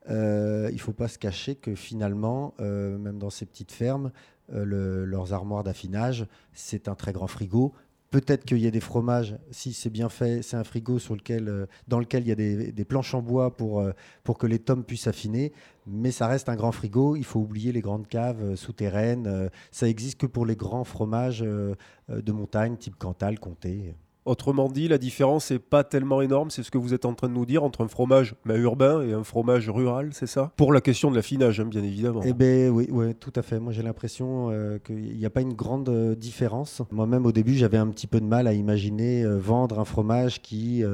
Il 0.08 0.14
ne 0.14 0.78
faut 0.78 0.92
pas 0.92 1.08
se 1.08 1.18
cacher 1.18 1.56
que 1.56 1.74
finalement, 1.74 2.54
même 2.60 3.18
dans 3.18 3.30
ces 3.30 3.44
petites 3.44 3.72
fermes, 3.72 4.12
le- 4.52 5.04
leurs 5.04 5.32
armoires 5.32 5.64
d'affinage, 5.64 6.26
c'est 6.52 6.86
un 6.88 6.94
très 6.94 7.12
grand 7.12 7.26
frigo. 7.26 7.74
Peut-être 8.12 8.44
qu'il 8.44 8.58
y 8.58 8.66
a 8.66 8.70
des 8.70 8.80
fromages, 8.80 9.38
si 9.50 9.72
c'est 9.72 9.88
bien 9.88 10.10
fait, 10.10 10.42
c'est 10.42 10.58
un 10.58 10.64
frigo 10.64 10.98
sur 10.98 11.16
lequel, 11.16 11.48
euh, 11.48 11.66
dans 11.88 11.98
lequel 11.98 12.24
il 12.24 12.28
y 12.28 12.32
a 12.32 12.34
des, 12.34 12.84
planches 12.84 13.14
en 13.14 13.22
bois 13.22 13.56
pour, 13.56 13.80
euh, 13.80 13.92
pour 14.22 14.36
que 14.36 14.46
les 14.46 14.58
tomes 14.58 14.84
puissent 14.84 15.06
affiner 15.06 15.52
mais 15.86 16.12
ça 16.12 16.28
reste 16.28 16.48
un 16.48 16.54
grand 16.54 16.70
frigo. 16.72 17.16
Il 17.16 17.24
faut 17.24 17.40
oublier 17.40 17.72
les 17.72 17.80
grandes 17.80 18.06
caves 18.06 18.42
euh, 18.42 18.54
souterraines. 18.54 19.50
Ça 19.70 19.88
existe 19.88 20.20
que 20.20 20.26
pour 20.26 20.46
les 20.46 20.56
grands 20.56 20.84
fromages 20.84 21.40
de 21.40 22.32
montagne, 22.32 22.76
type 22.76 22.96
Cantal, 22.96 23.40
Comté. 23.40 23.94
Autrement 24.24 24.68
dit, 24.68 24.86
la 24.86 24.98
différence 24.98 25.50
n'est 25.50 25.58
pas 25.58 25.82
tellement 25.82 26.22
énorme, 26.22 26.50
c'est 26.50 26.62
ce 26.62 26.70
que 26.70 26.78
vous 26.78 26.94
êtes 26.94 27.06
en 27.06 27.14
train 27.14 27.28
de 27.28 27.32
nous 27.32 27.44
dire, 27.44 27.64
entre 27.64 27.82
un 27.82 27.88
fromage 27.88 28.36
mais 28.44 28.56
urbain 28.56 29.02
et 29.02 29.12
un 29.12 29.24
fromage 29.24 29.68
rural, 29.68 30.10
c'est 30.12 30.28
ça? 30.28 30.52
Pour 30.56 30.72
la 30.72 30.80
question 30.80 31.10
de 31.10 31.16
l'affinage, 31.16 31.58
hein, 31.58 31.64
bien 31.64 31.82
évidemment. 31.82 32.20
Eh 32.24 32.32
bien, 32.32 32.68
oui, 32.68 32.86
tout 33.18 33.32
à 33.34 33.42
fait. 33.42 33.58
Moi, 33.58 33.72
j'ai 33.72 33.82
l'impression 33.82 34.50
euh, 34.50 34.78
qu'il 34.78 35.16
n'y 35.16 35.26
a 35.26 35.30
pas 35.30 35.40
une 35.40 35.54
grande 35.54 35.88
euh, 35.88 36.14
différence. 36.14 36.82
Moi-même, 36.92 37.26
au 37.26 37.32
début, 37.32 37.54
j'avais 37.54 37.78
un 37.78 37.88
petit 37.88 38.06
peu 38.06 38.20
de 38.20 38.24
mal 38.24 38.46
à 38.46 38.52
imaginer 38.52 39.24
euh, 39.24 39.38
vendre 39.38 39.80
un 39.80 39.84
fromage 39.84 40.40
qui, 40.40 40.84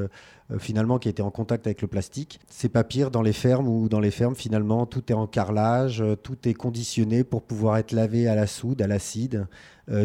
finalement, 0.58 0.98
qui 0.98 1.10
était 1.10 1.22
en 1.22 1.30
contact 1.30 1.66
avec 1.66 1.82
le 1.82 1.88
plastique. 1.88 2.40
C'est 2.48 2.70
pas 2.70 2.82
pire 2.82 3.10
dans 3.10 3.20
les 3.20 3.34
fermes 3.34 3.68
où, 3.68 3.90
dans 3.90 4.00
les 4.00 4.10
fermes, 4.10 4.36
finalement, 4.36 4.86
tout 4.86 5.12
est 5.12 5.14
en 5.14 5.26
carrelage, 5.26 6.02
tout 6.22 6.48
est 6.48 6.54
conditionné 6.54 7.24
pour 7.24 7.42
pouvoir 7.42 7.76
être 7.76 7.92
lavé 7.92 8.26
à 8.26 8.34
la 8.34 8.46
soude, 8.46 8.80
à 8.80 8.86
l'acide, 8.86 9.46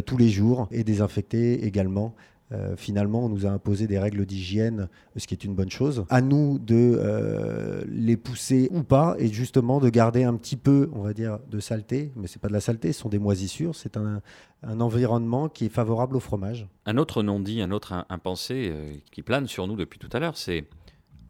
tous 0.05 0.17
les 0.17 0.29
jours 0.29 0.67
et 0.71 0.83
désinfecté 0.83 1.65
également. 1.65 2.13
Euh, 2.53 2.75
finalement, 2.77 3.25
on 3.25 3.29
nous 3.29 3.45
a 3.45 3.49
imposé 3.49 3.87
des 3.87 3.97
règles 3.97 4.25
d'hygiène, 4.25 4.87
ce 5.17 5.25
qui 5.25 5.33
est 5.33 5.43
une 5.43 5.55
bonne 5.55 5.71
chose. 5.71 6.05
À 6.09 6.21
nous 6.21 6.59
de 6.59 6.75
euh, 6.99 7.83
les 7.89 8.15
pousser 8.15 8.69
ou 8.71 8.83
pas, 8.83 9.15
et 9.17 9.27
justement 9.27 9.79
de 9.79 9.89
garder 9.89 10.23
un 10.23 10.35
petit 10.35 10.55
peu, 10.57 10.89
on 10.93 11.01
va 11.01 11.13
dire, 11.13 11.39
de 11.49 11.59
saleté. 11.59 12.11
Mais 12.15 12.27
c'est 12.27 12.39
pas 12.39 12.49
de 12.49 12.53
la 12.53 12.61
saleté, 12.61 12.93
ce 12.93 12.99
sont 13.01 13.09
des 13.09 13.17
moisissures. 13.19 13.75
C'est 13.75 13.97
un, 13.97 14.21
un 14.61 14.79
environnement 14.81 15.49
qui 15.49 15.65
est 15.65 15.69
favorable 15.69 16.15
au 16.15 16.19
fromage. 16.19 16.67
Un 16.85 16.97
autre 16.97 17.23
non-dit, 17.23 17.61
un 17.61 17.71
autre 17.71 17.93
im- 17.93 18.05
impensé 18.09 18.69
euh, 18.71 18.93
qui 19.11 19.23
plane 19.23 19.47
sur 19.47 19.65
nous 19.67 19.75
depuis 19.75 19.97
tout 19.99 20.09
à 20.13 20.19
l'heure, 20.19 20.37
c'est 20.37 20.65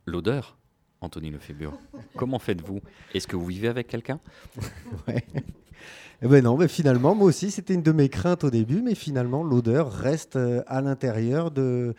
l'odeur. 0.06 0.58
Anthony 1.02 1.32
Lefébure, 1.32 1.74
comment 2.16 2.40
faites-vous? 2.40 2.80
Est-ce 3.14 3.28
que 3.28 3.36
vous 3.36 3.46
vivez 3.46 3.68
avec 3.68 3.88
quelqu'un? 3.88 4.20
Ouais. 5.08 5.24
Eh 6.26 6.28
ben 6.30 6.42
non, 6.42 6.56
mais 6.58 6.70
finalement, 6.70 7.16
moi 7.16 7.28
aussi, 7.28 7.52
c'était 7.52 7.74
une 7.74 7.82
de 7.82 7.92
mes 7.92 8.08
craintes 8.08 8.46
au 8.46 8.50
début, 8.50 8.82
mais 8.82 8.96
finalement, 8.96 9.44
l'odeur 9.44 9.92
reste 9.92 10.38
euh, 10.38 10.64
à 10.68 10.80
l'intérieur 10.80 11.52
de, 11.52 11.96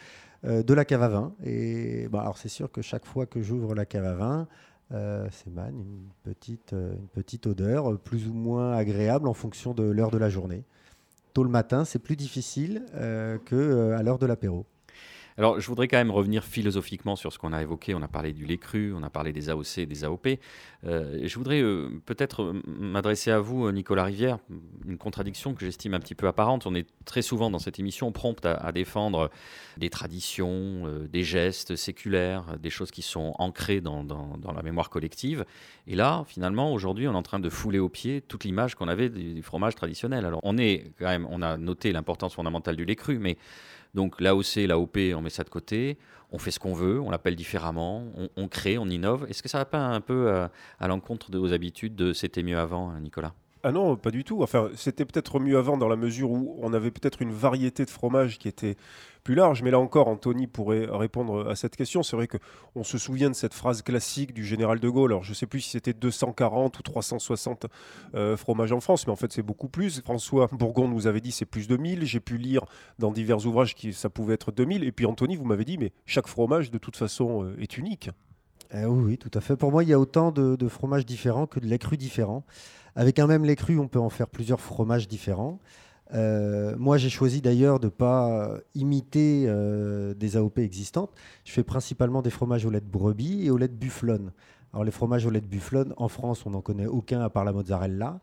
euh, 0.46 0.62
de 0.62 0.72
la 0.72 0.87
cave 0.87 1.02
à 1.02 1.08
vin. 1.08 1.34
Et 1.44 2.08
alors, 2.10 2.38
c'est 2.38 2.48
sûr 2.48 2.72
que 2.72 2.80
chaque 2.80 3.04
fois 3.04 3.26
que 3.26 3.42
j'ouvre 3.42 3.74
la 3.74 3.84
cave 3.84 4.06
à 4.06 4.14
vin, 4.14 4.48
euh, 4.92 5.28
une 5.46 6.08
petite, 6.22 7.46
odeur, 7.46 7.98
plus 7.98 8.26
ou 8.26 8.32
moins 8.32 8.72
agréable 8.72 9.28
en 9.28 9.34
fonction 9.34 9.74
de 9.74 9.82
l'heure 9.82 10.10
de 10.10 10.18
la 10.18 10.30
journée. 10.30 10.64
Tôt 11.34 11.44
le 11.44 11.50
matin, 11.50 11.84
c'est 11.84 11.98
plus 11.98 12.16
difficile 12.16 12.82
euh, 12.94 13.37
que 13.44 13.56
euh, 13.56 13.98
à 13.98 14.02
l'heure 14.02 14.18
de 14.18 14.24
l'apéro. 14.24 14.64
Alors, 15.37 15.59
je 15.59 15.66
voudrais 15.66 15.88
quand 15.88 15.97
même 15.97 16.12
revenir 16.12 16.44
philosophiquement 16.44 17.16
sur 17.16 17.33
ce 17.33 17.38
qu'on 17.38 17.53
a 17.53 17.61
évoqué. 17.61 17.94
On 17.94 18.03
a 18.03 18.09
parlé 18.09 18.33
du 18.33 18.44
lait 18.47 18.59
cru, 18.59 18.94
on 18.94 19.03
a 19.03 19.11
parlé 19.11 19.33
des 19.33 19.51
AOC 19.51 19.81
des 19.81 20.05
AOP. 20.05 20.29
Euh, 20.87 21.20
je 21.25 21.37
voudrais 21.37 21.61
euh, 21.61 21.88
peut-être 22.07 22.55
m'adresser 22.66 23.33
à 23.33 23.40
vous, 23.40 23.70
Nicolas 23.73 24.05
Rivière, 24.05 24.38
une 24.87 24.97
contradiction 24.97 25.55
que 25.55 25.64
j'estime 25.64 25.94
un 25.94 25.99
petit 25.99 26.14
peu 26.14 26.29
apparente. 26.29 26.66
On 26.66 26.75
est 26.77 26.87
très 27.05 27.23
souvent 27.23 27.51
dans 27.51 27.59
cette 27.59 27.81
émission 27.81 28.12
prompt 28.12 28.47
à, 28.47 28.70
défendre 28.70 29.31
des 29.77 29.90
traditions, 29.90 30.87
euh, 30.87 31.09
des 31.09 31.25
gestes 31.25 31.75
séculaires, 31.75 32.57
des 32.61 32.70
choses 32.70 32.92
qui 32.92 33.03
sont 33.03 33.35
ancrées 33.40 33.81
dans 33.81 34.07
la 34.55 34.62
mémoire 34.62 34.88
collective. 34.88 35.44
Et 35.88 35.97
là, 35.97 36.25
finalement, 36.29 36.73
aujourd'hui, 36.73 37.09
on 37.09 37.12
est 37.12 37.16
en 37.16 37.23
train 37.23 37.40
de 37.40 37.51
fouler 37.51 37.81
aux 37.81 37.88
pieds 37.88 38.20
toute 38.20 38.44
l'image 38.44 38.77
qu'on 38.77 38.88
avait 38.88 39.09
du, 39.09 39.35
du 39.35 39.42
fromage 39.42 39.75
traditionnel. 39.75 40.25
Alors, 40.27 40.40
on 40.44 40.59
est 40.59 40.92
quand 40.99 41.07
même, 41.07 41.27
on 41.29 41.42
a 41.42 41.57
noté 41.57 41.92
l'importance 41.92 42.35
fondamentale 42.35 42.77
du 42.77 42.85
lait 42.85 42.97
cru, 42.97 43.18
mais 43.18 43.37
donc 43.94 44.20
l'AOC, 44.20 44.66
l'AOP, 44.66 44.98
on 45.14 45.20
met 45.20 45.30
ça 45.30 45.44
de 45.44 45.50
côté, 45.50 45.98
on 46.30 46.38
fait 46.38 46.50
ce 46.50 46.59
qu'on 46.59 46.74
veut, 46.74 47.00
on 47.00 47.11
l'appelle 47.11 47.37
différemment, 47.37 48.04
on, 48.37 48.48
crée, 48.48 48.76
on 48.76 48.87
innove. 48.87 49.26
Est-ce 49.28 49.42
que 49.42 49.48
ça 49.48 49.59
va 49.59 49.64
pas 49.64 49.78
un 49.78 50.00
peu 50.00 50.28
euh, 50.28 50.48
à 50.80 50.88
l'encontre 50.88 51.30
de 51.30 51.38
vos 51.38 51.52
habitudes 51.52 51.94
de 51.94 52.12
c'était 52.12 52.42
mieux 52.42 52.59
avant, 52.59 52.90
hein, 52.90 53.00
Nicolas? 53.00 53.35
Ah 53.66 53.72
non, 53.72 53.96
pas 53.96 54.11
du 54.11 54.24
tout. 54.24 54.42
Enfin, 54.42 54.68
c'était 54.77 55.07
peut-être 55.07 55.40
mieux 55.40 55.57
avant 55.57 55.79
dans 55.79 55.88
la 55.88 55.96
mesure 55.96 56.31
où 56.31 56.55
on 56.61 56.74
avait 56.74 56.90
peut-être 56.90 57.22
une 57.22 57.33
variété 57.33 57.87
de 57.87 57.90
fromages 57.90 58.38
qui 58.38 58.46
était 58.46 58.77
plus 59.22 59.35
large. 59.35 59.62
Mais 59.62 59.70
là 59.70 59.79
encore, 59.79 60.07
Anthony 60.07 60.46
pourrait 60.46 60.87
répondre 60.90 61.48
à 61.48 61.57
cette 61.57 61.74
question. 61.74 62.03
C'est 62.03 62.14
vrai 62.14 62.27
que 62.27 62.37
on 62.74 62.85
se 62.85 62.98
souvient 62.98 63.31
de 63.31 63.35
cette 63.35 63.55
phrase 63.55 63.81
classique 63.81 64.35
du 64.35 64.44
général 64.44 64.81
de 64.81 64.88
Gaulle. 64.90 65.12
Alors, 65.12 65.24
je 65.24 65.31
ne 65.31 65.35
sais 65.35 65.46
plus 65.46 65.61
si 65.61 65.70
c'était 65.70 65.94
240 65.94 66.79
ou 66.79 66.83
360 66.83 67.64
euh, 68.14 68.37
fromages 68.37 68.72
en 68.72 68.81
France, 68.81 69.07
mais 69.07 69.14
en 69.14 69.16
fait, 69.16 69.33
c'est 69.33 69.40
beaucoup 69.42 69.68
plus. 69.68 70.03
François 70.03 70.46
Bourgon 70.53 70.87
nous 70.87 71.07
avait 71.07 71.22
dit 71.22 71.33
c'est 71.33 71.46
plus 71.46 71.66
de 71.66 71.79
1000. 71.79 72.05
J'ai 72.05 72.20
pu 72.20 72.37
lire 72.37 72.66
dans 72.98 73.12
divers 73.12 73.46
ouvrages 73.46 73.74
que 73.74 73.92
ça 73.92 74.11
pouvait 74.11 74.35
être 74.35 74.53
2000. 74.53 74.85
Et 74.85 74.92
puis 74.92 75.07
Anthony, 75.07 75.37
vous 75.37 75.46
m'avez 75.46 75.64
dit, 75.64 75.79
mais 75.79 75.92
chaque 76.05 76.27
fromage, 76.27 76.70
de 76.70 76.77
toute 76.77 76.98
façon, 76.98 77.44
euh, 77.44 77.57
est 77.59 77.79
unique. 77.79 78.11
Eh 78.74 78.85
oui, 78.85 79.16
tout 79.16 79.31
à 79.33 79.40
fait. 79.40 79.57
Pour 79.57 79.70
moi, 79.70 79.85
il 79.85 79.88
y 79.88 79.94
a 79.94 79.98
autant 79.98 80.33
de, 80.33 80.55
de 80.55 80.68
fromages 80.68 81.07
différents 81.07 81.46
que 81.46 81.61
de 81.61 81.66
lait 81.66 81.79
cru 81.79 81.96
différents. 81.96 82.44
Avec 82.96 83.18
un 83.18 83.26
même 83.26 83.44
lait 83.44 83.57
cru, 83.57 83.78
on 83.78 83.88
peut 83.88 83.98
en 83.98 84.11
faire 84.11 84.28
plusieurs 84.28 84.61
fromages 84.61 85.09
différents. 85.09 85.59
Euh, 86.12 86.76
moi, 86.78 86.96
j'ai 86.98 87.09
choisi 87.11 87.40
d'ailleurs 87.40 87.80
de 87.80 87.87
ne 87.87 87.90
pas 87.90 88.59
imiter 88.74 89.44
euh, 89.48 90.14
des 90.14 90.37
AOP 90.37 90.59
existantes. 90.59 91.11
Je 91.44 91.52
fais 91.52 91.64
principalement 91.64 92.22
des 92.22 92.30
fromages 92.30 92.64
au 92.66 92.70
lait 92.70 92.80
de 92.80 92.87
brebis 92.88 93.46
et 93.46 93.50
au 93.50 93.57
lait 93.57 93.68
de 93.68 93.74
bufflone. 93.74 94.30
Alors, 94.72 94.85
les 94.85 94.90
fromages 94.90 95.24
au 95.26 95.30
lait 95.30 95.40
de 95.40 95.46
bufflone, 95.46 95.94
en 95.96 96.09
France, 96.09 96.44
on 96.46 96.50
n'en 96.50 96.61
connaît 96.61 96.87
aucun 96.87 97.20
à 97.20 97.30
part 97.30 97.44
la 97.44 97.52
mozzarella. 97.52 98.20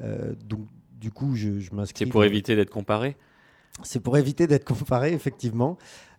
Euh, 0.00 0.34
donc, 0.44 0.60
du 1.00 1.10
coup, 1.10 1.34
je, 1.34 1.58
je 1.60 1.74
m'inscris. 1.74 2.04
C'est 2.06 2.10
pour 2.10 2.20
dans- 2.22 2.26
éviter 2.26 2.56
d'être 2.56 2.70
comparé? 2.70 3.16
C'est 3.82 4.00
pour 4.00 4.16
éviter 4.16 4.46
d'être 4.46 4.64
comparé, 4.64 5.12
effectivement. 5.12 5.76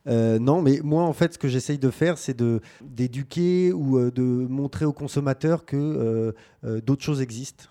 Euh, 0.08 0.38
non, 0.40 0.62
mais 0.62 0.80
moi, 0.84 1.04
en 1.04 1.14
fait, 1.14 1.34
ce 1.34 1.38
que 1.38 1.48
j'essaye 1.48 1.78
de 1.78 1.90
faire, 1.90 2.18
c'est 2.18 2.38
d'éduquer 2.82 3.74
ou 3.74 3.98
euh, 3.98 4.12
de 4.12 4.22
montrer 4.22 4.86
aux 4.86 4.94
consommateurs 4.94 5.66
que 5.66 6.34
euh, 6.64 6.82
d'autres 6.82 7.04
choses 7.04 7.22
existent. 7.22 7.66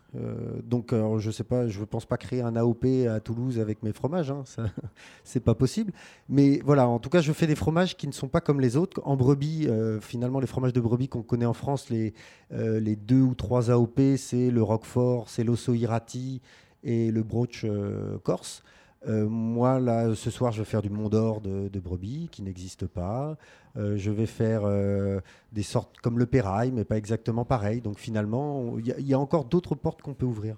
Donc, 0.62 0.92
alors, 0.92 1.18
je 1.18 1.32
sais 1.32 1.42
pas, 1.42 1.66
je 1.66 1.80
ne 1.80 1.84
pense 1.84 2.06
pas 2.06 2.16
créer 2.16 2.40
un 2.40 2.54
AOP 2.54 2.84
à 3.10 3.18
Toulouse 3.18 3.58
avec 3.58 3.82
mes 3.82 3.92
fromages, 3.92 4.30
hein, 4.30 4.44
c'est 5.24 5.40
pas 5.40 5.56
possible. 5.56 5.92
Mais 6.28 6.60
voilà, 6.64 6.86
en 6.86 7.00
tout 7.00 7.10
cas, 7.10 7.20
je 7.20 7.32
fais 7.32 7.48
des 7.48 7.56
fromages 7.56 7.96
qui 7.96 8.06
ne 8.06 8.12
sont 8.12 8.28
pas 8.28 8.40
comme 8.40 8.60
les 8.60 8.76
autres. 8.76 9.02
En 9.04 9.16
brebis, 9.16 9.68
finalement, 10.00 10.38
les 10.38 10.46
fromages 10.46 10.72
de 10.72 10.80
brebis 10.80 11.08
qu'on 11.08 11.22
connaît 11.22 11.46
en 11.46 11.52
France, 11.52 11.90
les, 11.90 12.14
deux 12.52 13.22
ou 13.22 13.34
trois 13.34 13.72
AOP, 13.72 14.00
c'est 14.16 14.50
le 14.50 14.62
Roquefort, 14.62 15.28
c'est 15.28 15.42
l'Osso 15.42 15.74
Irati 15.74 16.40
et 16.84 17.10
le 17.10 17.22
Broach 17.22 17.64
euh, 17.64 18.18
Corse. 18.22 18.62
Euh, 19.06 19.28
moi, 19.28 19.80
là, 19.80 20.14
ce 20.14 20.30
soir, 20.30 20.52
je 20.52 20.60
vais 20.60 20.64
faire 20.64 20.82
du 20.82 20.90
Mont 20.90 21.08
d'Or 21.08 21.40
de, 21.40 21.78
brebis 21.78 22.28
qui 22.30 22.42
n'existe 22.42 22.86
pas. 22.86 23.36
Euh, 23.76 23.96
je 23.96 24.10
vais 24.10 24.26
faire 24.26 24.62
euh, 24.64 25.20
des 25.52 25.62
sortes 25.62 25.98
comme 26.02 26.18
le 26.18 26.26
Pérail, 26.26 26.72
mais 26.72 26.84
pas 26.84 26.96
exactement 26.96 27.44
pareil. 27.44 27.80
Donc 27.80 27.98
finalement, 27.98 28.76
il 28.78 28.86
y, 29.06 29.14
a- 29.14 29.18
encore 29.18 29.44
d'autres 29.44 29.74
portes 29.74 30.02
qu'on 30.02 30.14
peut 30.14 30.26
ouvrir. 30.26 30.56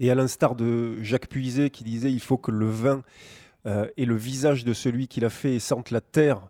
Et 0.00 0.10
à 0.10 0.14
l'instar 0.14 0.54
de 0.54 1.02
Jacques 1.02 1.28
Puiset 1.28 1.70
qui 1.70 1.82
disait 1.82 2.12
il 2.12 2.20
faut 2.20 2.36
que 2.36 2.52
le 2.52 2.68
vin 2.68 3.02
ait 3.64 4.04
le 4.04 4.14
visage 4.14 4.64
de 4.64 4.72
celui 4.72 5.08
qui 5.08 5.20
l'a 5.20 5.28
fait 5.28 5.56
et 5.56 5.58
sente 5.58 5.90
la 5.90 6.00
terre 6.00 6.48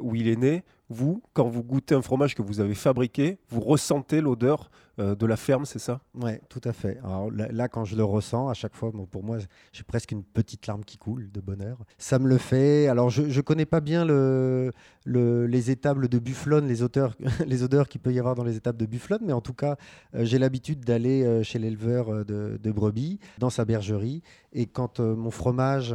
où 0.00 0.16
il 0.16 0.26
est 0.26 0.36
né, 0.36 0.64
vous, 0.88 1.22
quand 1.34 1.46
vous 1.46 1.62
goûtez 1.62 1.94
un 1.94 2.00
fromage 2.02 2.34
que 2.34 2.42
vous 2.42 2.58
avez 2.58 2.74
fabriqué, 2.74 3.38
vous 3.50 3.60
ressentez 3.60 4.20
l'odeur 4.22 4.70
euh, 4.98 5.14
de 5.14 5.26
la 5.26 5.36
ferme, 5.36 5.64
c'est 5.66 5.78
ça? 5.78 6.00
Ouais, 6.14 6.40
tout 6.48 6.60
à 6.64 6.72
fait. 6.72 6.98
Alors 7.04 7.30
là, 7.30 7.68
quand 7.68 7.84
je 7.84 7.96
le 7.96 8.04
ressens, 8.04 8.48
à 8.48 8.54
chaque 8.54 8.74
fois, 8.74 8.90
bon, 8.92 9.04
pour 9.06 9.22
moi, 9.22 9.38
j'ai 9.72 9.82
presque 9.82 10.12
une 10.12 10.22
petite 10.24 10.66
larme 10.66 10.84
qui 10.84 10.96
coule 10.98 11.30
de 11.30 11.40
bonheur. 11.40 11.78
Ça 11.98 12.18
me 12.18 12.28
le 12.28 12.38
fait. 12.38 12.88
Alors, 12.88 13.10
je 13.10 13.22
ne 13.22 13.40
connais 13.42 13.66
pas 13.66 13.80
bien 13.80 14.04
le, 14.04 14.72
le- 15.04 15.46
les 15.46 15.70
étables 15.70 16.08
de 16.08 16.18
bufflone, 16.18 16.66
les, 16.66 16.82
les 17.46 17.62
odeurs 17.62 17.88
qu'il 17.88 18.00
peut 18.00 18.12
y 18.12 18.18
avoir 18.18 18.34
dans 18.34 18.44
les 18.44 18.56
étapes 18.56 18.76
de 18.78 18.86
bufflone, 18.86 19.20
mais 19.24 19.32
en 19.32 19.40
tout 19.42 19.54
cas, 19.54 19.76
euh, 20.14 20.24
j'ai 20.24 20.38
l'habitude 20.38 20.80
d'aller 20.84 21.24
euh, 21.24 21.42
chez 21.42 21.58
l'éleveur 21.58 22.24
de, 22.24 22.58
brebis, 22.72 23.18
dans 23.38 23.50
sa 23.50 23.64
bergerie. 23.64 24.22
Et 24.52 24.66
quand 24.66 25.00
mon 25.00 25.30
fromage, 25.30 25.94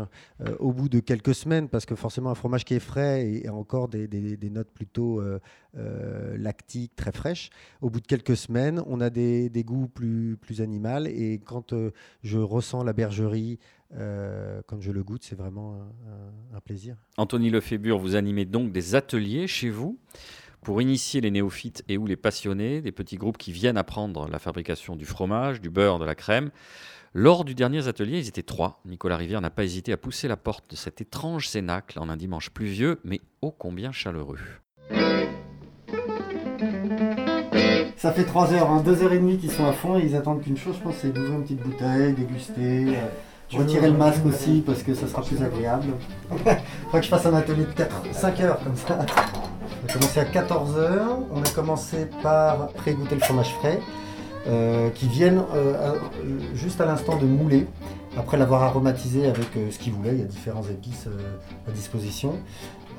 au 0.60 0.72
bout 0.72 0.88
de 0.88 1.00
quelques 1.00 1.34
semaines, 1.34 1.68
parce 1.68 1.88
que 1.88 1.96
forcément, 1.96 2.30
un 2.30 2.36
fromage 2.36 2.64
qui 2.64 2.76
est 2.76 2.80
frais 2.80 3.26
et, 3.26 3.46
et 3.46 3.50
encore 3.50 3.88
des, 3.88 4.08
des- 4.08 4.38
des 4.38 4.50
notes 4.52 4.70
plutôt 4.72 5.20
lactiques, 6.38 6.96
très 6.96 7.12
fraîches, 7.12 7.50
au 7.82 7.90
bout 7.90 8.02
de 8.02 8.08
quelques 8.08 8.38
semaines, 8.38 8.82
on 8.92 9.02
a 9.02 9.10
des, 9.10 9.50
goûts 9.66 9.88
plus, 9.88 10.38
plus 10.40 10.62
animaux. 10.62 11.06
Et 11.06 11.40
quand 11.46 11.74
euh, 11.74 11.92
je 12.24 12.38
ressens 12.38 12.84
la 12.84 12.94
bergerie, 12.94 13.60
euh, 13.94 14.62
quand 14.68 14.82
je 14.82 14.92
le 14.92 15.04
goûte, 15.04 15.24
c'est 15.24 15.36
vraiment 15.36 15.80
un 16.54 16.60
plaisir. 16.60 16.96
Anthony 17.18 17.50
Lefébure, 17.50 17.98
vous 17.98 18.16
animez 18.16 18.46
donc 18.46 18.72
des 18.72 18.96
ateliers 18.96 19.48
chez 19.48 19.70
vous 19.70 19.98
pour 20.62 20.82
initier 20.82 21.22
les 21.22 21.32
néophytes 21.32 21.84
et 21.88 21.98
ou 21.98 22.06
les 22.06 22.16
passionnés, 22.16 22.82
des 22.82 22.92
petits 22.92 23.18
groupes 23.18 23.38
qui 23.38 23.52
viennent 23.52 23.78
apprendre 23.78 24.28
la 24.28 24.40
fabrication 24.40 24.96
du 24.96 25.06
fromage, 25.06 25.60
du 25.60 25.70
beurre, 25.70 26.00
de 26.00 26.06
la 26.06 26.16
crème. 26.16 26.52
Lors 27.14 27.44
du 27.44 27.56
dernier 27.56 27.88
atelier, 27.88 28.20
ils 28.20 28.30
étaient 28.30 28.44
trois. 28.44 28.80
Nicolas 28.86 29.18
Rivière 29.18 29.42
n'a 29.42 29.50
pas 29.50 29.66
hésité 29.66 29.92
à 29.92 29.98
pousser 29.98 30.28
la 30.28 30.38
porte 30.38 30.70
de 30.72 30.76
cet 30.76 31.02
étrange 31.02 31.48
cénacle 31.48 32.00
en 32.00 32.08
un 32.10 32.16
dimanche 32.16 32.52
pluvieux, 32.52 33.00
mais 33.04 33.20
ô 33.42 33.52
combien 33.52 33.92
chaleureux. 33.92 34.40
Ça 38.02 38.12
fait 38.12 38.24
3 38.24 38.52
heures, 38.54 38.68
hein, 38.72 38.82
2 38.84 39.04
heures 39.04 39.14
et 39.14 39.20
demie 39.20 39.38
qu'ils 39.38 39.52
sont 39.52 39.66
à 39.68 39.74
fond 39.74 39.96
et 40.00 40.02
ils 40.04 40.16
attendent 40.16 40.42
qu'une 40.42 40.58
chose, 40.58 40.74
je 40.80 40.84
pense, 40.84 40.96
c'est 41.00 41.14
d'ouvrir 41.14 41.34
une 41.36 41.44
petite 41.44 41.62
bouteille, 41.62 42.14
déguster, 42.14 42.98
euh, 42.98 43.58
retirer 43.60 43.92
le 43.92 43.98
masque 43.98 44.26
aussi 44.26 44.64
parce 44.66 44.82
que 44.82 44.96
ça 44.96 45.08
sera 45.08 45.22
plus 45.22 45.40
agréable. 45.44 45.86
Faudrait 46.32 46.62
que 46.94 47.02
je 47.04 47.10
fasse 47.10 47.28
un 47.28 47.36
atelier 47.36 47.66
de 47.66 47.74
4, 47.74 48.02
5 48.12 48.40
heures 48.40 48.60
comme 48.64 48.76
ça. 48.76 48.98
On 49.84 49.88
a 49.88 49.94
commencé 49.94 50.20
à 50.20 50.26
14 50.26 50.78
heures, 50.80 51.20
on 51.32 51.42
a 51.44 51.50
commencé 51.54 52.08
par 52.24 52.70
pré-goûter 52.70 53.14
le 53.16 53.22
fromage 53.22 53.54
frais 53.60 53.80
euh, 54.48 54.90
qui 54.90 55.08
viennent 55.08 55.44
euh, 55.56 55.92
à- 55.94 56.56
juste 56.56 56.82
à 56.82 56.86
l'instant 56.88 57.18
de 57.18 57.28
mouler 57.28 57.68
après 58.18 58.38
l'avoir 58.38 58.64
aromatisé 58.64 59.28
avec 59.28 59.56
euh, 59.58 59.70
ce 59.70 59.78
qu'ils 59.78 59.94
voulaient, 59.94 60.14
il 60.14 60.20
y 60.22 60.24
a 60.24 60.26
différents 60.26 60.64
épices 60.64 61.08
à 61.68 61.72
disposition. 61.72 62.34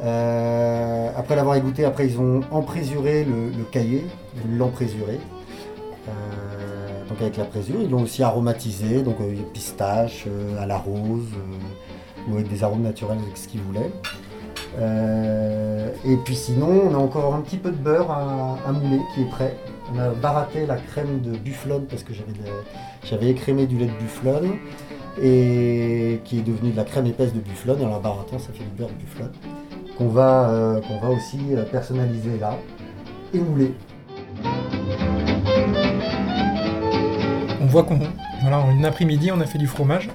Euh, 0.02 1.10
après 1.16 1.36
l'avoir 1.36 1.56
égoutté, 1.56 1.84
après 1.84 2.06
ils 2.06 2.18
ont 2.18 2.40
emprésuré 2.50 3.24
le, 3.24 3.56
le 3.56 3.64
cahier, 3.64 4.04
ils 4.44 4.58
l'ont 4.58 4.70
présuré. 4.70 5.20
Euh, 6.08 7.08
donc 7.08 7.20
avec 7.20 7.36
la 7.36 7.44
présure, 7.44 7.80
ils 7.80 7.90
l'ont 7.90 8.02
aussi 8.02 8.22
aromatisé, 8.22 9.02
donc 9.02 9.16
euh, 9.20 9.34
pistache, 9.52 10.24
euh, 10.26 10.60
à 10.60 10.66
la 10.66 10.78
rose, 10.78 11.28
ou 12.28 12.34
avec 12.34 12.48
des 12.48 12.64
arômes 12.64 12.82
naturels 12.82 13.18
avec 13.22 13.36
ce 13.36 13.48
qu'ils 13.48 13.60
voulaient. 13.60 13.90
Et 16.04 16.16
puis 16.24 16.34
sinon, 16.34 16.88
on 16.90 16.94
a 16.94 16.98
encore 16.98 17.34
un 17.34 17.40
petit 17.40 17.58
peu 17.58 17.70
de 17.70 17.76
beurre 17.76 18.10
à, 18.10 18.72
mouler 18.72 19.00
qui 19.14 19.22
est 19.22 19.28
prêt. 19.28 19.56
On 19.94 19.98
a 19.98 20.08
baratté 20.10 20.64
la 20.66 20.76
crème 20.76 21.20
de 21.20 21.36
bufflone 21.36 21.84
parce 21.84 22.02
que 22.02 22.12
j'avais 23.04 23.28
écrémé 23.28 23.66
du 23.66 23.76
lait 23.76 23.86
de 23.86 23.92
bufflone 23.92 24.52
et 25.22 26.20
qui 26.24 26.38
est 26.38 26.42
devenu 26.42 26.70
de 26.70 26.76
la 26.76 26.84
crème 26.84 27.06
épaisse 27.06 27.34
de 27.34 27.40
bufflone. 27.40 27.82
Et 27.82 27.84
en 27.84 28.00
barattant, 28.00 28.38
ça 28.38 28.48
fait 28.52 28.64
du 28.64 28.70
beurre 28.70 28.88
de 28.88 28.94
bufflone 28.94 29.32
qu'on 29.96 30.08
va, 30.08 30.48
euh, 30.48 30.80
qu'on 30.80 30.98
va 30.98 31.08
aussi 31.08 31.38
euh, 31.52 31.64
personnaliser 31.64 32.38
là 32.38 32.56
et 33.34 33.38
mouler. 33.38 33.74
On 37.60 37.66
voit 37.66 37.84
qu'on, 37.84 38.00
voilà, 38.42 38.64
une 38.70 38.84
après-midi, 38.84 39.30
on 39.32 39.40
a 39.40 39.46
fait 39.46 39.58
du 39.58 39.66
fromage 39.66 40.10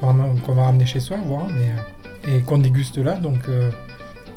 qu'on 0.00 0.52
va 0.54 0.62
ramener 0.62 0.86
chez 0.86 1.00
soi, 1.00 1.18
voir, 1.26 1.46
mais, 1.48 2.32
euh, 2.32 2.38
et 2.38 2.40
qu'on 2.40 2.58
déguste 2.58 2.96
là. 2.96 3.14
Donc, 3.16 3.40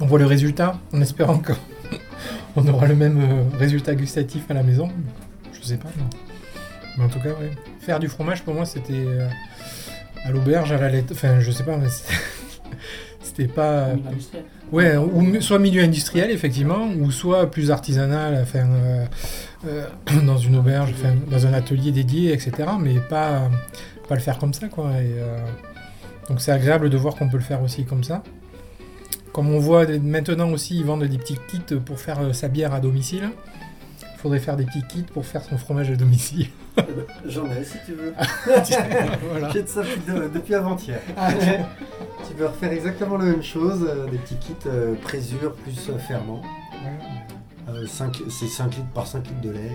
on 0.01 0.05
voit 0.05 0.19
le 0.19 0.25
résultat 0.25 0.77
en 0.93 0.99
espérant 0.99 1.39
qu'on 1.39 2.67
aura 2.67 2.87
le 2.87 2.95
même 2.95 3.47
résultat 3.57 3.95
gustatif 3.95 4.51
à 4.51 4.53
la 4.53 4.63
maison. 4.63 4.89
Je 5.53 5.65
sais 5.65 5.77
pas. 5.77 5.89
Mais, 6.97 7.05
en 7.05 7.07
tout 7.07 7.19
cas, 7.19 7.29
ouais. 7.29 7.51
faire 7.79 7.99
du 7.99 8.09
fromage 8.09 8.43
pour 8.43 8.53
moi, 8.53 8.65
c'était 8.65 9.05
à 10.25 10.31
l'auberge, 10.31 10.73
à 10.73 10.77
la 10.77 10.89
lettre. 10.89 11.13
Enfin, 11.13 11.39
je 11.39 11.51
sais 11.51 11.63
pas, 11.63 11.77
mais 11.77 11.87
c'était- 13.35 13.47
pas. 13.47 13.87
Ouais, 14.71 14.97
ou 14.97 15.39
soit 15.41 15.59
milieu 15.59 15.83
industriel, 15.83 16.31
effectivement, 16.31 16.87
ou 16.99 17.11
soit 17.11 17.49
plus 17.51 17.69
artisanal, 17.69 18.39
enfin, 18.41 18.67
euh, 18.69 19.05
euh, 19.67 19.85
dans 20.25 20.37
une 20.37 20.55
auberge, 20.55 20.91
enfin, 20.97 21.13
dans 21.29 21.45
un 21.45 21.53
atelier 21.53 21.91
dédié, 21.91 22.33
etc. 22.33 22.51
Mais 22.79 22.95
pas, 22.99 23.49
pas 24.07 24.15
le 24.15 24.21
faire 24.21 24.39
comme 24.39 24.53
ça, 24.53 24.67
quoi. 24.67 24.85
Et, 24.93 25.13
euh, 25.19 25.37
donc 26.29 26.41
c'est 26.41 26.51
agréable 26.51 26.89
de 26.89 26.97
voir 26.97 27.15
qu'on 27.15 27.29
peut 27.29 27.37
le 27.37 27.43
faire 27.43 27.61
aussi 27.61 27.85
comme 27.85 28.03
ça. 28.03 28.23
Comme 29.31 29.49
on 29.53 29.59
voit 29.59 29.85
maintenant 30.01 30.49
aussi, 30.51 30.77
ils 30.77 30.85
vendent 30.85 31.03
des 31.05 31.17
petits 31.17 31.37
kits 31.47 31.75
pour 31.85 31.99
faire 31.99 32.33
sa 32.33 32.47
bière 32.47 32.73
à 32.73 32.79
domicile. 32.79 33.29
Faudrait 34.23 34.39
faire 34.39 34.55
des 34.55 34.63
petits 34.63 34.81
kits 34.87 35.03
pour 35.03 35.25
faire 35.25 35.43
son 35.43 35.57
fromage 35.57 35.91
à 35.91 35.95
domicile. 35.97 36.47
J'en 37.25 37.45
ai 37.47 37.61
si 37.65 37.77
tu 37.85 37.91
veux. 37.91 38.13
voilà. 39.29 39.49
J'ai 39.51 39.63
de 39.63 39.67
ça 39.67 39.81
depuis, 39.81 40.29
depuis 40.33 40.55
avant-hier. 40.55 41.01
tu 42.25 42.33
peux 42.33 42.45
refaire 42.45 42.71
exactement 42.71 43.17
la 43.17 43.25
même 43.25 43.43
chose, 43.43 43.85
euh, 43.85 44.07
des 44.09 44.17
petits 44.17 44.37
kits 44.37 44.53
euh, 44.67 44.95
présure 45.01 45.53
plus 45.55 45.89
euh, 45.89 45.97
ferment. 45.97 46.41
Euh, 47.69 47.85
c'est 48.29 48.47
5 48.47 48.75
litres 48.75 48.87
par 48.93 49.07
5 49.07 49.27
litres 49.27 49.41
de 49.41 49.49
lait. 49.51 49.71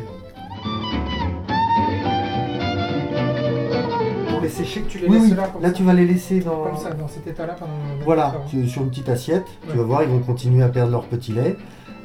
Pour 4.31 4.41
les 4.41 4.49
sécher, 4.49 4.81
que 4.81 4.89
tu 4.89 4.99
les 4.99 5.09
Oui, 5.09 5.19
laisses 5.19 5.31
oui, 5.31 5.37
là, 5.37 5.49
comme 5.53 5.63
là 5.63 5.69
ça. 5.69 5.75
tu 5.75 5.83
vas 5.83 5.93
les 5.93 6.07
laisser 6.07 6.41
dans, 6.41 6.65
Comme 6.65 6.77
ça, 6.79 6.91
dans 6.95 7.09
cet 7.09 7.27
état-là 7.27 7.55
pendant. 7.59 7.73
Voilà, 8.05 8.35
tu- 8.49 8.67
sur 8.67 8.81
une 8.83 8.89
petite 8.89 9.09
assiette, 9.11 9.45
Ouais. 9.67 9.73
tu 9.73 9.77
vas 9.77 9.85
voir, 9.85 10.03
ils 10.05 10.09
vont 10.09 10.21
continuer 10.21 10.63
à 10.63 10.69
perdre 10.69 10.93
leur 10.93 11.05
petit 11.05 11.33
lait. 11.33 11.57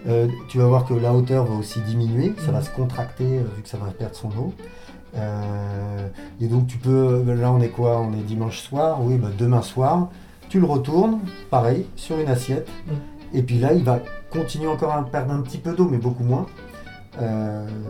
Euh, 0.07 0.27
tu 0.49 0.57
vas 0.57 0.65
voir 0.65 0.85
que 0.85 0.93
la 0.93 1.13
hauteur 1.13 1.45
va 1.45 1.55
aussi 1.55 1.79
diminuer, 1.81 2.33
ça 2.45 2.51
va 2.51 2.61
se 2.61 2.69
contracter 2.69 3.23
euh, 3.23 3.43
vu 3.55 3.61
que 3.61 3.69
ça 3.69 3.77
va 3.77 3.89
perdre 3.91 4.15
son 4.15 4.29
eau. 4.29 4.53
Euh, 5.15 6.07
et 6.41 6.47
donc 6.47 6.67
tu 6.67 6.77
peux, 6.77 7.23
là 7.23 7.51
on 7.51 7.61
est 7.61 7.69
quoi? 7.69 7.99
On 8.01 8.11
est 8.13 8.23
dimanche 8.23 8.59
soir, 8.59 8.99
oui, 9.01 9.17
bah, 9.17 9.29
demain 9.37 9.61
soir, 9.61 10.09
tu 10.49 10.59
le 10.59 10.65
retournes, 10.65 11.19
pareil, 11.49 11.85
sur 11.95 12.19
une 12.19 12.27
assiette. 12.27 12.67
Mhm. 12.87 12.95
Et 13.35 13.41
puis 13.43 13.57
là, 13.59 13.73
il 13.73 13.83
va 13.83 13.99
continuer 14.29 14.67
encore 14.67 14.91
à 14.91 15.03
perdre 15.03 15.33
un 15.33 15.41
petit 15.41 15.57
peu 15.57 15.73
d'eau, 15.73 15.87
mais 15.89 15.97
beaucoup 15.97 16.23
moins. 16.23 16.45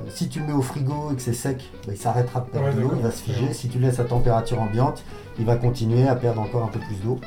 Si 0.09 0.29
tu 0.29 0.39
le 0.39 0.47
mets 0.47 0.53
au 0.53 0.61
frigo 0.61 1.11
et 1.11 1.15
que 1.15 1.21
c'est 1.21 1.33
sec, 1.33 1.69
bah, 1.87 1.93
il 1.93 1.97
s'arrêtera 1.97 2.41
de 2.41 2.45
perdre 2.45 2.67
Ouais, 2.67 2.75
de 2.75 2.81
l'eau, 2.81 2.91
il 2.95 3.01
va 3.01 3.11
se 3.11 3.23
figer. 3.23 3.53
Si 3.53 3.69
tu 3.69 3.79
le 3.79 3.87
laisses 3.87 3.99
à 3.99 4.03
température 4.03 4.61
ambiante, 4.61 5.03
il 5.39 5.45
va 5.45 5.55
continuer 5.55 6.07
à 6.07 6.15
perdre 6.15 6.41
encore 6.41 6.63
un 6.63 6.67
peu 6.67 6.79
plus 6.79 6.95
d'eau. 7.03 7.19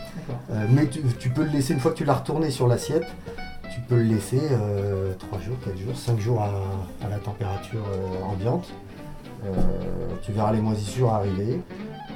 Mais 0.70 0.87
tu, 0.87 1.03
tu 1.18 1.31
peux 1.31 1.44
le 1.44 1.51
laisser, 1.51 1.75
une 1.75 1.81
fois 1.81 1.90
que 1.90 1.96
tu 1.96 2.05
l'as 2.05 2.14
retourné 2.14 2.51
sur 2.51 2.68
l'assiette, 2.68 3.07
tu 3.74 3.81
peux 3.88 3.96
le 3.96 4.02
laisser 4.14 4.40
3 5.18 5.38
jours, 5.40 5.57
4 5.64 5.76
jours, 5.79 5.96
5 5.96 6.18
jours 6.20 6.40
à, 6.42 6.50
à 7.05 7.09
la 7.09 7.18
température 7.18 7.83
euh, 7.92 8.24
ambiante. 8.33 8.68
Euh, 9.44 9.50
tu 10.22 10.33
verras 10.33 10.52
les 10.52 10.61
moisissures 10.61 11.12
arriver. 11.12 11.61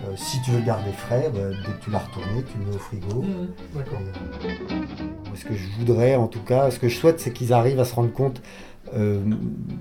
Euh, 0.08 0.12
si 0.16 0.40
tu 0.42 0.50
veux 0.52 0.58
le 0.60 0.64
garder 0.64 0.92
frais, 0.92 1.30
bah, 1.34 1.40
dès 1.50 1.72
que 1.72 1.84
tu 1.84 1.90
l'as 1.90 1.98
retourné, 1.98 2.42
tu 2.50 2.58
le 2.58 2.64
mets 2.70 2.74
au 2.76 2.78
frigo. 2.78 3.24
D'accord. 3.76 3.98
Euh, 4.44 5.34
ce 5.34 5.44
que 5.44 5.55
je 5.55 5.66
voudrais, 5.78 6.16
en 6.16 6.26
tout 6.26 6.40
cas, 6.40 6.70
ce 6.70 6.78
que 6.78 6.88
je 6.88 6.96
souhaite, 6.96 7.20
c'est 7.20 7.32
qu'ils 7.32 7.53
arrivent 7.53 7.80
à 7.80 7.84
se 7.84 7.94
rendre 7.94 8.12
compte 8.12 8.40
euh, 8.96 9.20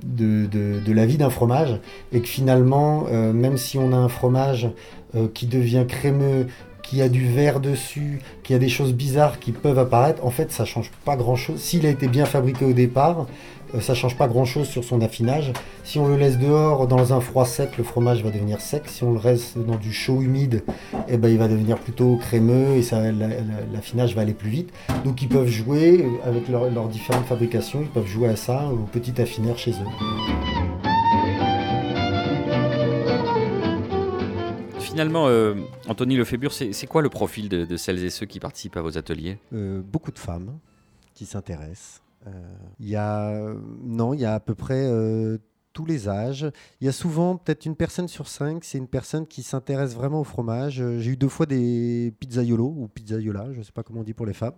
de, 0.05 0.45
de- 0.45 0.79
de 0.85 0.91
la 0.93 1.05
vie 1.05 1.17
d'un 1.17 1.29
fromage 1.29 1.79
et 2.11 2.19
que 2.21 2.27
finalement, 2.27 3.05
euh, 3.09 3.31
même 3.33 3.57
si 3.57 3.77
on 3.77 3.91
a 3.93 3.95
un 3.95 4.09
fromage 4.09 4.69
euh, 5.15 5.27
qui 5.33 5.47
devient 5.47 5.85
crémeux, 5.87 6.47
qu'il 6.89 6.99
y 6.99 7.01
a 7.03 7.09
du 7.09 7.27
verre 7.27 7.59
dessus, 7.59 8.19
qu'il 8.43 8.53
y 8.53 8.57
a 8.57 8.59
des 8.59 8.69
choses 8.69 8.93
bizarres 8.93 9.39
qui 9.39 9.51
peuvent 9.51 9.77
apparaître, 9.79 10.25
en 10.25 10.31
fait, 10.31 10.51
ça 10.51 10.65
change 10.65 10.89
pas 11.05 11.15
grand-chose. 11.15 11.59
S'il 11.59 11.85
a 11.85 11.89
été 11.89 12.07
bien 12.07 12.25
fabriqué 12.25 12.65
au 12.65 12.73
départ, 12.73 13.27
euh, 13.75 13.79
ça 13.81 13.93
change 13.93 14.17
pas 14.17 14.27
grand-chose 14.27 14.67
sur 14.67 14.83
son 14.83 14.99
affinage. 15.01 15.53
Si 15.83 15.99
on 15.99 16.07
le 16.07 16.17
laisse 16.17 16.39
dehors 16.39 16.87
dans 16.87 17.13
un 17.13 17.19
froid 17.19 17.45
sec, 17.45 17.77
le 17.77 17.83
fromage 17.83 18.23
va 18.23 18.31
devenir 18.31 18.59
sec. 18.61 18.83
Si 18.87 19.03
on 19.03 19.11
le 19.13 19.19
reste 19.19 19.59
dans 19.59 19.75
du 19.75 19.93
chaud 19.93 20.21
humide, 20.23 20.63
eh 21.07 21.17
ben, 21.17 21.29
il 21.29 21.37
va 21.37 21.47
devenir 21.47 21.77
plutôt 21.77 22.15
crémeux 22.17 22.77
et 22.77 22.83
l'affinage 23.71 24.15
va 24.15 24.23
aller 24.23 24.33
plus 24.33 24.49
vite. 24.49 24.69
Donc 25.05 25.21
ils 25.21 25.29
peuvent 25.29 25.47
jouer 25.47 26.03
euh, 26.03 26.27
avec 26.29 26.49
leur- 26.49 26.69
leurs 26.71 26.87
différentes 26.87 27.25
fabrications, 27.25 27.81
ils 27.81 27.87
peuvent 27.89 28.07
jouer 28.07 28.29
à 28.29 28.35
ça 28.35 28.65
au 28.71 28.77
petit 28.91 29.21
affineur 29.21 29.57
chez 29.59 29.71
eux. 29.71 30.88
Finalement, 34.89 35.27
euh, 35.27 35.53
Anthony 35.87 36.17
Lefébure, 36.17 36.51
c'est 36.51 36.87
quoi 36.87 37.03
le 37.03 37.09
profil 37.09 37.47
de, 37.47 37.77
celles 37.77 38.03
et 38.03 38.09
ceux 38.09 38.25
qui 38.25 38.39
participent 38.39 38.75
à 38.75 38.81
vos 38.81 38.97
ateliers? 38.97 39.37
Euh, 39.53 39.83
beaucoup 39.83 40.11
de 40.11 40.17
femmes 40.17 40.57
qui 41.13 41.27
s'intéressent. 41.27 42.01
Euh, 42.25 42.31
Il 42.79 42.89
y 42.89 42.95
a 42.95 43.53
non, 43.83 44.15
il 44.15 44.21
y 44.21 44.25
a 44.25 44.33
à 44.33 44.39
peu 44.39 44.55
près 44.55 44.89
tous 45.73 45.85
les 45.85 46.09
âges. 46.09 46.49
Il 46.81 46.85
y 46.85 46.87
a 46.87 46.91
souvent 46.91 47.37
peut-être 47.37 47.67
une 47.67 47.75
personne 47.75 48.07
sur 48.07 48.27
cinq, 48.27 48.63
c'est 48.63 48.79
une 48.79 48.87
personne 48.87 49.27
qui 49.27 49.43
s'intéresse 49.43 49.93
vraiment 49.93 50.21
au 50.21 50.23
fromage. 50.23 50.83
J'ai 50.97 51.11
eu 51.11 51.17
deux 51.17 51.29
fois 51.29 51.45
des 51.45 52.11
pizzaiolos 52.19 52.73
ou 52.75 52.87
pizzaiolas, 52.87 53.53
je 53.53 53.59
ne 53.59 53.63
sais 53.63 53.71
pas 53.71 53.83
comment 53.83 53.99
on 53.99 54.03
dit 54.03 54.15
pour 54.15 54.25
les 54.25 54.33
femmes. 54.33 54.55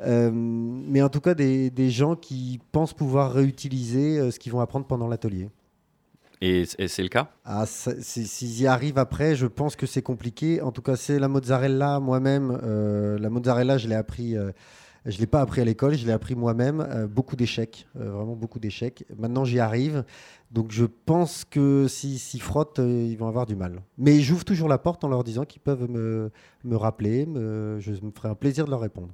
Mais 0.00 1.02
en 1.02 1.08
tout 1.08 1.20
cas, 1.20 1.34
des, 1.34 1.90
gens 1.90 2.14
qui 2.14 2.60
pensent 2.70 2.94
pouvoir 2.94 3.32
réutiliser 3.32 4.30
ce 4.30 4.38
qu'ils 4.38 4.52
vont 4.52 4.60
apprendre 4.60 4.86
pendant 4.86 5.08
l'atelier. 5.08 5.48
Et, 6.40 6.64
c'est 6.66 7.02
le 7.02 7.08
cas? 7.08 7.30
Ah, 7.44 7.64
S'ils 7.66 8.60
y 8.62 8.66
arrivent 8.66 8.98
après, 8.98 9.34
je 9.34 9.46
pense 9.46 9.74
que 9.76 9.86
c'est 9.86 10.02
compliqué. 10.02 10.60
En 10.62 10.70
tout 10.72 10.82
cas, 10.82 10.96
c'est 10.96 11.18
la 11.18 11.28
mozzarella 11.28 11.98
moi-même. 12.00 12.58
euh, 12.62 13.18
la 13.18 13.28
mozzarella, 13.30 13.76
je 13.78 13.88
l'ai 13.88 13.94
appris. 13.96 14.36
euh, 14.36 14.52
je 15.06 15.18
l'ai 15.18 15.26
pas 15.26 15.40
appris 15.40 15.60
à 15.60 15.64
l'école, 15.64 15.94
je 15.94 16.04
l'ai 16.06 16.12
appris 16.12 16.34
moi-même. 16.34 16.80
euh, 16.80 17.06
beaucoup 17.06 17.34
d'échecs, 17.34 17.86
vraiment 17.94 18.36
beaucoup 18.36 18.58
d'échecs. 18.60 19.04
Maintenant, 19.18 19.44
j'y 19.44 19.58
arrive. 19.58 20.04
Donc, 20.52 20.70
je 20.70 20.84
pense 20.84 21.44
que 21.44 21.86
s'ils 21.88 22.18
s'y 22.18 22.38
frottent, 22.38 22.78
ils 22.78 23.16
vont 23.16 23.26
avoir 23.28 23.46
du 23.46 23.56
mal. 23.56 23.82
Mais 23.96 24.20
j'ouvre 24.20 24.44
toujours 24.44 24.68
la 24.68 24.78
porte 24.78 25.02
en 25.04 25.08
leur 25.08 25.24
disant 25.24 25.44
qu'ils 25.44 25.62
peuvent 25.62 25.88
me, 25.90 26.30
me 26.64 26.76
rappeler. 26.76 27.26
je 27.34 27.90
me 28.04 28.10
ferai 28.14 28.28
un 28.28 28.34
plaisir 28.34 28.64
de 28.64 28.70
leur 28.70 28.80
répondre. 28.80 29.08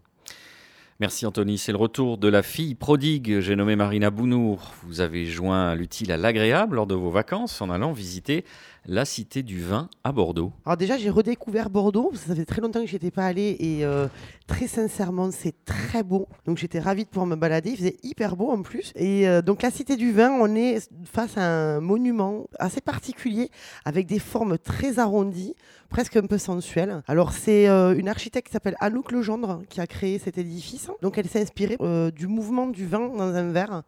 Merci 1.01 1.27
Anthony. 1.27 1.59
C'est 1.59 1.73
le 1.73 1.79
retour 1.79 2.19
de 2.19 2.29
la 2.29 2.45
fille 2.45 2.77
prodigue. 2.77 3.41
J'ai 3.41 3.57
nommé 3.57 3.75
Marina 3.75 4.11
Bounour. 4.11 4.75
Vous 4.85 5.01
avez 5.01 5.27
joint 5.27 5.75
l'utile 5.75 6.13
à 6.13 6.17
l'agréable 6.17 6.77
lors 6.77 6.87
de 6.87 6.95
vos 6.95 7.11
vacances 7.11 7.61
en 7.61 7.69
allant 7.69 7.91
visiter 7.91 8.45
la 8.87 9.05
Cité 9.05 9.43
du 9.43 9.61
Vin 9.61 9.89
à 10.03 10.13
Bordeaux. 10.13 10.53
Alors 10.67 10.77
déjà, 10.77 10.99
j'ai 10.99 11.11
redécouvert 11.11 11.71
Bordeaux. 11.71 12.13
Ça 12.15 12.35
fait 12.35 12.45
très 12.45 12.61
longtemps 12.61 12.81
que 12.81 12.87
j'y 12.87 12.97
étais 12.97 13.11
pas 13.11 13.25
allée 13.25 13.57
et 13.59 13.85
euh, 13.85 14.09
très 14.47 14.67
sincèrement, 14.67 15.31
c'est 15.31 15.55
très 15.65 16.03
beau. 16.03 16.29
Donc 16.47 16.59
j'étais 16.59 16.81
ravie 16.81 17.05
de 17.05 17.09
pouvoir 17.09 17.27
me 17.27 17.37
balader. 17.37 17.71
Il 17.71 17.77
faisait 17.77 17.97
hyper 18.03 18.37
beau 18.37 18.51
en 18.51 18.63
plus. 18.63 18.93
Et 18.97 19.29
euh, 19.29 19.43
donc 19.43 19.63
la 19.63 19.71
Cité 19.71 19.97
du 19.97 20.13
Vin, 20.13 20.31
on 20.31 20.55
est 20.55 20.89
face 21.05 21.39
à 21.39 21.43
un 21.43 21.81
monument 21.81 22.47
assez 22.59 22.81
particulier 22.81 23.51
avec 23.85 24.07
des 24.07 24.19
formes 24.19 24.59
très 24.59 24.99
arrondies, 24.99 25.55
presque 25.89 26.17
un 26.17 26.27
peu 26.27 26.39
sensuelles. 26.39 27.03
Alors 27.07 27.33
c'est 27.33 27.69
euh, 27.69 27.97
une 27.97 28.09
architecte 28.09 28.49
qui 28.49 28.53
s'appelle 28.53 28.77
Anouk 28.81 29.13
Legendre 29.13 29.63
qui 29.69 29.81
a 29.81 29.87
créé 29.87 30.19
cet 30.19 30.39
édifice. 30.39 30.91
Donc 31.01 31.17
elle 31.19 31.29
s'est 31.29 31.41
inspirée 31.41 31.79
du 32.15 32.27
mouvement 32.27 32.67
du 32.67 32.87
vin 32.87 33.09
dans 33.09 33.35
un 33.35 33.51
verre 33.51 33.83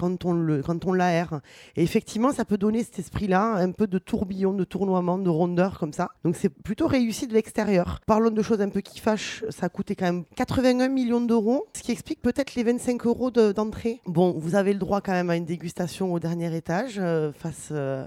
quand 0.00 0.24
on 0.24 0.32
le 0.32 0.62
quand 0.62 0.84
on 0.86 0.92
l'aère. 0.92 1.40
Et 1.76 1.82
effectivement, 1.82 2.32
ça 2.32 2.44
peut 2.44 2.56
donner 2.58 2.82
cet 2.82 2.98
esprit-là, 2.98 3.54
un 3.56 3.70
peu 3.72 3.86
de 3.86 3.98
tourbillon, 3.98 4.52
de 4.54 4.64
tournoiement, 4.64 5.18
de 5.18 5.28
rondeur 5.28 5.78
comme 5.78 5.92
ça. 5.92 6.08
Donc 6.24 6.36
c'est 6.36 6.48
plutôt 6.48 6.86
réussi 6.86 7.26
de 7.26 7.34
l'extérieur. 7.34 8.00
Parlons 8.06 8.30
de 8.30 8.42
choses 8.42 8.60
un 8.60 8.68
peu 8.70 8.80
qui 8.80 8.98
fâchent. 9.00 9.44
Ça 9.50 9.66
a 9.66 9.68
coûté 9.68 9.94
quand 9.94 10.06
même 10.06 10.24
81 10.36 10.88
millions 10.88 11.20
d'euros, 11.20 11.66
ce 11.76 11.82
qui 11.82 11.92
explique 11.92 12.22
peut-être 12.22 12.54
les 12.54 12.62
25 12.64 13.04
euros 13.06 13.30
de- 13.30 13.52
d'entrée. 13.52 14.00
bon, 14.06 14.34
vous 14.38 14.54
avez 14.54 14.72
le 14.72 14.78
droit 14.78 15.00
quand 15.00 15.12
même 15.12 15.30
à 15.30 15.36
une 15.36 15.44
dégustation 15.44 16.12
au 16.12 16.18
dernier 16.18 16.54
étage 16.56 16.94
euh, 16.98 17.32
face. 17.32 17.68
euh, 17.72 18.06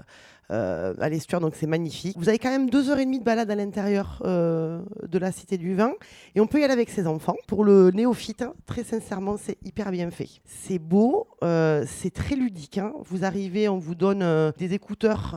à 0.50 1.08
l'estuaire, 1.08 1.40
donc 1.40 1.54
c'est 1.56 1.66
magnifique. 1.66 2.16
Vous 2.18 2.28
avez 2.28 2.38
quand 2.38 2.50
même 2.50 2.70
deux 2.70 2.90
heures 2.90 2.98
et 2.98 3.04
demie 3.04 3.18
de 3.18 3.24
balade 3.24 3.50
à 3.50 3.54
l'intérieur 3.54 4.22
euh, 4.24 4.80
de 5.08 5.18
la 5.18 5.32
Cité 5.32 5.56
du 5.58 5.74
Vin 5.74 5.92
et 6.34 6.40
on 6.40 6.46
peut 6.46 6.60
y 6.60 6.64
aller 6.64 6.72
avec 6.72 6.90
ses 6.90 7.06
enfants. 7.06 7.36
Pour 7.46 7.64
le 7.64 7.90
néophyte, 7.90 8.42
hein, 8.42 8.54
très 8.66 8.84
sincèrement, 8.84 9.36
c'est 9.36 9.56
hyper 9.64 9.90
bien 9.90 10.10
fait. 10.10 10.28
C'est 10.44 10.78
beau, 10.78 11.26
euh, 11.42 11.84
c'est 11.86 12.12
très 12.12 12.36
ludique. 12.36 12.78
hein. 12.78 12.92
Vous 13.04 13.24
arrivez, 13.24 13.68
on 13.68 13.78
vous 13.78 13.94
donne 13.94 14.22
euh, 14.22 14.52
des 14.58 14.74
écouteurs. 14.74 15.34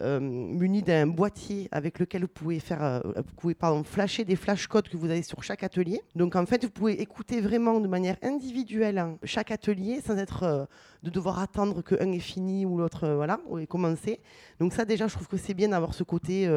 Euh, 0.00 0.18
munis 0.18 0.82
d'un 0.82 1.06
boîtier 1.06 1.68
avec 1.70 2.00
lequel 2.00 2.22
vous 2.22 2.28
pouvez 2.28 2.58
faire, 2.58 2.82
euh, 2.82 3.00
vous 3.16 3.34
pouvez 3.36 3.54
pardon, 3.54 3.84
flasher 3.84 4.24
des 4.24 4.34
flashcodes 4.34 4.88
que 4.88 4.96
vous 4.96 5.08
avez 5.08 5.22
sur 5.22 5.42
chaque 5.44 5.62
atelier. 5.62 6.02
Donc 6.16 6.34
en 6.34 6.44
fait, 6.46 6.64
vous 6.64 6.70
pouvez 6.70 7.00
écouter 7.00 7.40
vraiment 7.40 7.78
de 7.78 7.86
manière 7.86 8.16
individuelle 8.22 8.98
hein, 8.98 9.18
chaque 9.22 9.52
atelier 9.52 10.00
sans 10.04 10.16
être 10.16 10.42
euh, 10.42 10.64
de 11.04 11.10
devoir 11.10 11.38
attendre 11.38 11.80
qu'un 11.82 12.10
est 12.10 12.18
fini 12.18 12.66
ou 12.66 12.76
l'autre 12.78 13.08
voilà 13.08 13.38
est 13.60 13.66
commencé. 13.66 14.20
Donc 14.58 14.72
ça 14.72 14.84
déjà, 14.84 15.06
je 15.06 15.14
trouve 15.14 15.28
que 15.28 15.36
c'est 15.36 15.54
bien 15.54 15.68
d'avoir 15.68 15.94
ce 15.94 16.02
côté 16.02 16.48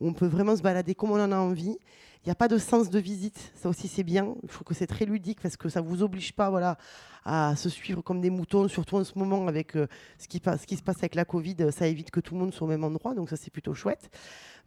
où 0.00 0.08
on 0.08 0.12
peut 0.12 0.26
vraiment 0.26 0.56
se 0.56 0.62
balader 0.62 0.94
comme 0.94 1.12
on 1.12 1.20
en 1.20 1.32
a 1.32 1.36
envie. 1.36 1.78
Il 2.24 2.28
n'y 2.28 2.32
a 2.32 2.36
pas 2.36 2.48
de 2.48 2.58
sens 2.58 2.88
de 2.88 2.98
visite, 3.00 3.52
ça 3.56 3.68
aussi 3.68 3.88
c'est 3.88 4.04
bien. 4.04 4.34
Je 4.44 4.52
trouve 4.52 4.64
que 4.64 4.74
c'est 4.74 4.86
très 4.86 5.04
ludique 5.04 5.40
parce 5.40 5.56
que 5.56 5.68
ça 5.68 5.80
vous 5.80 6.02
oblige 6.02 6.32
pas 6.34 6.50
voilà, 6.50 6.78
à 7.24 7.56
se 7.56 7.68
suivre 7.68 8.00
comme 8.00 8.20
des 8.20 8.30
moutons, 8.30 8.68
surtout 8.68 8.96
en 8.96 9.04
ce 9.04 9.18
moment 9.18 9.48
avec 9.48 9.76
euh, 9.76 9.88
ce, 10.18 10.28
qui 10.28 10.38
se 10.38 10.82
passe 10.82 10.98
avec 10.98 11.16
la 11.16 11.24
Covid, 11.24 11.72
ça 11.72 11.88
évite 11.88 12.12
que 12.12 12.20
tout 12.20 12.34
le 12.34 12.40
monde 12.40 12.54
soit 12.54 12.66
au 12.66 12.70
même 12.70 12.84
endroit, 12.84 13.14
donc 13.14 13.28
ça 13.28 13.36
c'est 13.36 13.50
plutôt 13.50 13.74
chouette. 13.74 14.08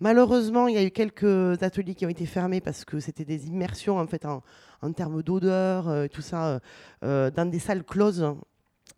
Malheureusement, 0.02 0.68
il 0.68 0.76
y 0.76 0.78
a 0.78 0.84
eu 0.84 0.92
quelques 0.92 1.64
ateliers 1.64 1.96
qui 1.96 2.06
ont 2.06 2.10
été 2.10 2.26
fermés 2.26 2.60
parce 2.60 2.84
que 2.84 3.00
c'était 3.00 3.24
des 3.24 3.48
immersions 3.48 3.98
en 3.98 4.08
fait 4.08 4.26
en, 4.26 4.42
termes 4.92 5.24
d'odeur, 5.24 5.88
euh, 5.88 6.08
tout 6.08 6.22
ça, 6.22 6.48
euh, 6.48 6.60
euh, 7.04 7.32
dans 7.32 7.50
des 7.50 7.60
salles 7.60 7.84
closes. 7.84 8.36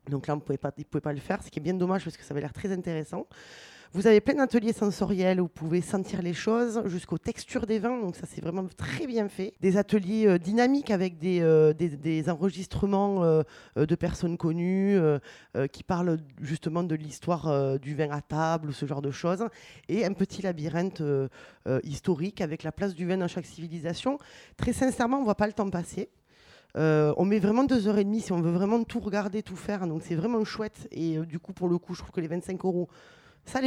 Donc 0.10 0.26
là, 0.26 0.34
on 0.34 0.38
ils 0.40 0.54
ne 0.54 0.84
pouvaient 0.84 1.02
pas 1.02 1.14
le 1.14 1.20
faire, 1.20 1.44
ce 1.44 1.52
qui 1.52 1.60
est 1.60 1.62
bien 1.62 1.76
dommage 1.76 2.04
parce 2.04 2.18
que 2.18 2.24
ça 2.24 2.34
avait 2.34 2.42
l'air 2.42 2.54
très 2.54 2.72
intéressant. 2.72 3.28
Vous 3.94 4.06
avez 4.06 4.20
plein 4.20 4.36
d'ateliers 4.36 4.74
sensoriels 4.74 5.40
où 5.40 5.44
vous 5.44 5.50
pouvez 5.50 5.82
sentir 5.82 6.22
les 6.22 6.34
choses 6.34 6.82
jusqu'aux 6.86 7.18
textures 7.18 7.66
des 7.66 7.80
vins, 7.80 8.00
donc 8.02 8.18
ça 8.18 8.28
c'est 8.28 8.42
vraiment 8.42 8.68
très 8.76 9.08
bien 9.08 9.30
fait. 9.30 9.54
Des 9.62 9.78
ateliers 9.78 10.28
euh, 10.28 10.38
dynamiques 10.38 10.92
avec 10.92 11.18
des, 11.20 11.40
euh, 11.42 11.74
des, 11.74 12.30
enregistrements 12.30 13.24
euh, 13.24 13.44
de 13.78 13.96
personnes 13.96 14.38
connues 14.38 14.98
qui 15.72 15.84
parlent 15.84 16.18
justement 16.42 16.84
de 16.84 16.96
l'histoire 16.96 17.80
du 17.80 17.96
vin 17.96 18.10
à 18.12 18.22
table, 18.22 18.74
ce 18.74 18.86
genre 18.86 19.02
de 19.02 19.12
choses. 19.12 19.46
Et 19.88 20.06
un 20.06 20.14
petit 20.14 20.42
labyrinthe 20.42 21.02
historique 21.84 22.42
avec 22.42 22.64
la 22.64 22.72
place 22.72 22.94
du 22.94 23.08
vin 23.08 23.18
dans 23.18 23.28
chaque 23.28 23.46
civilisation. 23.46 24.18
Très 24.58 24.74
sincèrement, 24.74 25.18
on 25.18 25.22
ne 25.22 25.26
voit 25.26 25.36
pas 25.36 25.48
le 25.48 25.54
temps 25.54 25.70
passer. 25.70 26.10
On 26.76 27.26
met 27.26 27.40
vraiment 27.40 27.64
deux 27.64 27.88
heures 27.88 27.98
et 27.98 28.04
demie 28.04 28.22
si 28.22 28.32
on 28.32 28.42
veut 28.42 28.52
vraiment 28.52 28.84
tout 28.84 29.00
regarder, 29.00 29.44
tout 29.44 29.56
faire. 29.56 29.88
Donc 29.88 30.02
c'est 30.04 30.16
vraiment 30.16 30.44
chouette. 30.44 30.88
Et 30.92 31.18
du 31.20 31.40
coup, 31.40 31.54
pour 31.54 31.70
le 31.70 31.78
coup, 31.78 31.94
je 31.94 32.02
trouve 32.02 32.12
que 32.12 32.22
les 32.22 32.28
25 32.28 32.64
euros, 32.66 32.90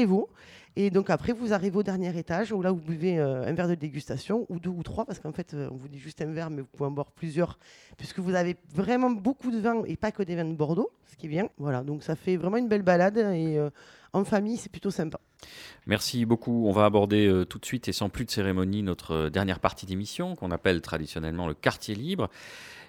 vaut. 0.07 0.29
Et 0.77 0.91
donc 0.91 1.11
après, 1.11 1.33
vous 1.33 1.53
arrivez 1.53 1.77
au 1.77 1.83
dernier 1.83 2.17
étage 2.17 2.53
où 2.53 2.63
là, 2.63 2.71
vous 2.71 2.81
buvez 2.81 3.19
euh, 3.19 3.45
un 3.45 3.53
verre 3.53 3.69
de 3.69 3.75
dégustation 3.75 4.47
ou 4.49 4.61
deux 4.61 4.71
ou 4.71 4.83
trois, 4.83 5.05
parce 5.05 5.19
qu'en 5.19 5.33
fait, 5.33 5.53
euh, 5.55 5.69
on 5.73 5.77
vous 5.77 5.89
dit 5.89 5.99
juste 5.99 6.23
un 6.23 6.33
verre, 6.33 6.49
mais 6.49 6.63
vous 6.63 6.69
pouvez 6.69 6.89
en 6.89 6.93
boire 6.93 7.11
plusieurs, 7.11 7.59
puisque 7.97 8.21
vous 8.21 8.35
avez 8.35 8.57
vraiment 8.73 9.11
beaucoup 9.11 9.51
de 9.51 9.59
vins 9.59 9.83
et 9.87 9.97
pas 9.97 10.13
que 10.13 10.23
des 10.23 10.37
vins 10.37 10.45
de 10.45 10.55
Bordeaux, 10.55 10.91
ce 11.11 11.17
qui 11.17 11.27
est 11.27 11.29
bien. 11.29 11.49
Voilà, 11.59 11.83
donc 11.83 12.05
ça 12.05 12.15
fait 12.15 12.37
vraiment 12.37 12.57
une 12.57 12.69
belle 12.69 12.83
balade 12.83 13.19
et 13.19 13.59
euh, 13.59 13.71
en 14.13 14.25
famille, 14.25 14.57
c'est 14.57 14.71
plutôt 14.71 14.91
sympa. 14.93 15.21
Merci 15.87 16.25
beaucoup. 16.25 16.67
On 16.69 16.73
va 16.73 16.85
aborder 16.85 17.45
tout 17.49 17.59
de 17.59 17.65
suite 17.65 17.89
et 17.89 17.93
sans 17.93 18.09
plus 18.09 18.25
de 18.25 18.31
cérémonie 18.31 18.83
notre 18.83 19.29
dernière 19.29 19.61
partie 19.61 19.87
d'émission 19.87 20.35
qu'on 20.35 20.51
appelle 20.51 20.83
traditionnellement 20.83 21.47
le 21.47 21.55
quartier 21.55 21.95
libre. 21.95 22.29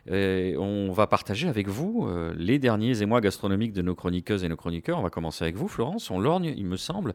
On 0.10 0.92
va 0.92 1.08
partager 1.08 1.48
avec 1.48 1.68
vous 1.68 2.08
euh, 2.08 2.34
les 2.38 2.60
derniers 2.60 3.02
émois 3.02 3.22
gastronomiques 3.22 3.74
de 3.74 3.82
nos 3.82 3.96
chroniqueuses 3.96 4.44
et 4.44 4.50
nos 4.50 4.58
chroniqueurs. 4.58 5.00
On 5.00 5.04
va 5.04 5.10
commencer 5.10 5.44
avec 5.44 5.56
vous, 5.56 5.68
Florence. 5.68 6.10
On 6.12 6.20
lorgne, 6.20 6.54
il 6.58 6.66
me 6.66 6.78
semble, 6.78 7.14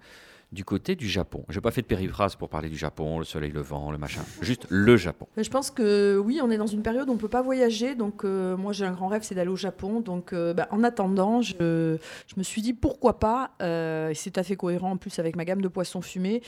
du 0.52 0.64
côté 0.64 0.94
du 0.94 1.08
Japon. 1.08 1.44
J'ai 1.48 1.60
pas 1.60 1.72
fait 1.72 1.82
de 1.82 1.86
périphrase 1.86 2.36
pour 2.36 2.48
parler 2.48 2.68
du 2.68 2.76
Japon, 2.76 3.18
le 3.18 3.24
soleil 3.24 3.50
levant, 3.50 3.90
le 3.90 3.98
machin. 3.98 4.22
Juste 4.42 4.66
le 4.70 4.96
Japon. 4.96 5.26
Je 5.36 5.48
pense 5.50 5.70
que 5.70 6.16
oui, 6.24 6.40
on 6.42 6.50
est 6.50 6.56
dans 6.56 6.68
une 6.68 6.82
période 6.82 7.08
où 7.08 7.12
on 7.12 7.16
peut 7.16 7.28
pas 7.28 7.42
voyager. 7.42 7.96
Donc 7.96 8.24
euh, 8.24 8.56
moi, 8.56 8.72
j'ai 8.72 8.84
un 8.84 8.92
grand 8.92 9.08
rêve, 9.08 9.22
c'est 9.24 9.34
d'aller 9.34 9.50
au 9.50 9.56
Japon. 9.56 10.00
Donc 10.00 10.32
euh, 10.32 10.54
bah, 10.54 10.68
en 10.70 10.84
attendant, 10.84 11.42
je, 11.42 11.98
me 12.36 12.42
suis 12.42 12.62
dit 12.62 12.74
pourquoi 12.74 13.18
pas, 13.18 13.50
euh, 13.60 14.12
c'est 14.14 14.30
tout 14.30 14.40
à 14.40 14.44
fait 14.44 14.56
cohérent 14.56 14.92
en 14.92 14.96
plus 14.96 15.18
avec 15.18 15.34
ma 15.34 15.44
gamme 15.44 15.60
de 15.60 15.68
poissons 15.68 16.00
fumés, 16.00 16.42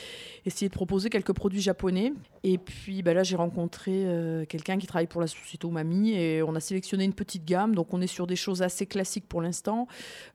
essayer 0.47 0.69
de 0.69 0.75
proposer 0.75 1.11
quelques 1.11 1.33
produits 1.33 1.61
japonais. 1.61 2.13
Et 2.45 2.57
puis 2.59 3.03
bah, 3.03 3.15
là, 3.15 3.25
j'ai 3.25 3.37
rencontré 3.37 4.05
euh, 4.07 4.45
quelqu'un 4.45 4.79
qui 4.79 4.87
travaille 4.87 5.09
pour 5.09 5.21
la 5.21 5.27
société 5.27 5.67
Umami 5.67 6.13
et 6.13 6.43
on 6.45 6.55
a 6.55 6.61
sélectionné 6.61 7.05
une 7.05 7.15
petite 7.15 7.45
gamme. 7.45 7.75
Donc 7.75 7.93
on 7.93 8.01
est 8.01 8.07
sur 8.07 8.29
des 8.29 8.37
choses 8.37 8.63
assez 8.63 8.87
classiques 8.87 9.27
pour 9.29 9.43
l'instant, 9.43 9.89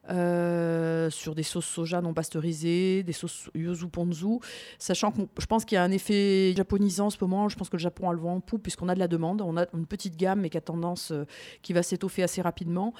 sur 0.09 1.33
des 1.33 1.43
sauces 1.43 1.65
soja 1.65 2.01
non 2.01 2.13
pasteurisées, 2.13 3.03
des 3.03 3.13
sauces 3.13 3.49
yuzu 3.55 3.87
ponzu, 3.87 4.39
sachant 4.79 5.11
que 5.11 5.21
je 5.39 5.45
pense 5.45 5.65
qu'il 5.65 5.75
y 5.75 5.79
a 5.79 5.83
un 5.83 5.91
effet 5.91 6.53
japonisant 6.55 7.07
en 7.07 7.09
ce 7.09 7.17
moment. 7.21 7.49
Je 7.49 7.55
pense 7.55 7.69
que 7.69 7.77
le 7.77 7.81
Japon 7.81 8.09
a 8.09 8.13
le 8.13 8.19
vent 8.19 8.35
en 8.35 8.39
poupe 8.39 8.63
puisqu'on 8.63 8.89
a 8.89 8.95
de 8.95 8.99
la 8.99 9.07
demande. 9.07 9.41
On 9.41 9.57
a 9.57 9.65
une 9.73 9.85
petite 9.85 10.17
gamme 10.17 10.41
mais 10.41 10.49
qui 10.49 10.57
a 10.57 10.61
tendance, 10.61 11.11
euh, 11.11 11.25
qui 11.61 11.73
va 11.73 11.83
s'étoffer 11.83 12.23
assez 12.23 12.41
rapidement. 12.41 12.93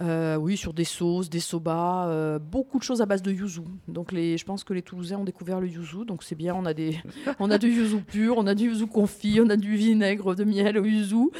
Euh, 0.00 0.36
oui, 0.36 0.56
sur 0.56 0.72
des 0.72 0.84
sauces, 0.84 1.30
des 1.30 1.40
soba, 1.40 2.06
euh, 2.08 2.38
beaucoup 2.38 2.78
de 2.78 2.84
choses 2.84 3.00
à 3.00 3.06
base 3.06 3.22
de 3.22 3.32
yuzu. 3.32 3.62
Donc 3.88 4.12
je 4.12 4.44
pense 4.44 4.64
que 4.64 4.74
les 4.74 4.82
Toulousains 4.82 5.18
ont 5.18 5.24
découvert 5.24 5.60
le 5.60 5.68
yuzu, 5.68 6.04
donc 6.06 6.22
c'est 6.22 6.34
bien. 6.34 6.54
On 6.54 6.64
a 6.64 6.74
des, 6.74 6.98
on 7.38 7.50
a 7.50 7.58
du 7.58 7.68
yuzu 7.70 8.00
pur, 8.00 8.36
on 8.38 8.46
a 8.46 8.54
du 8.54 8.66
yuzu 8.66 8.86
confit, 8.86 9.40
on 9.40 9.48
a 9.48 9.56
du 9.56 9.76
vinaigre 9.76 10.34
de 10.34 10.44
miel 10.44 10.78
au 10.78 10.84
yuzu. 10.84 11.30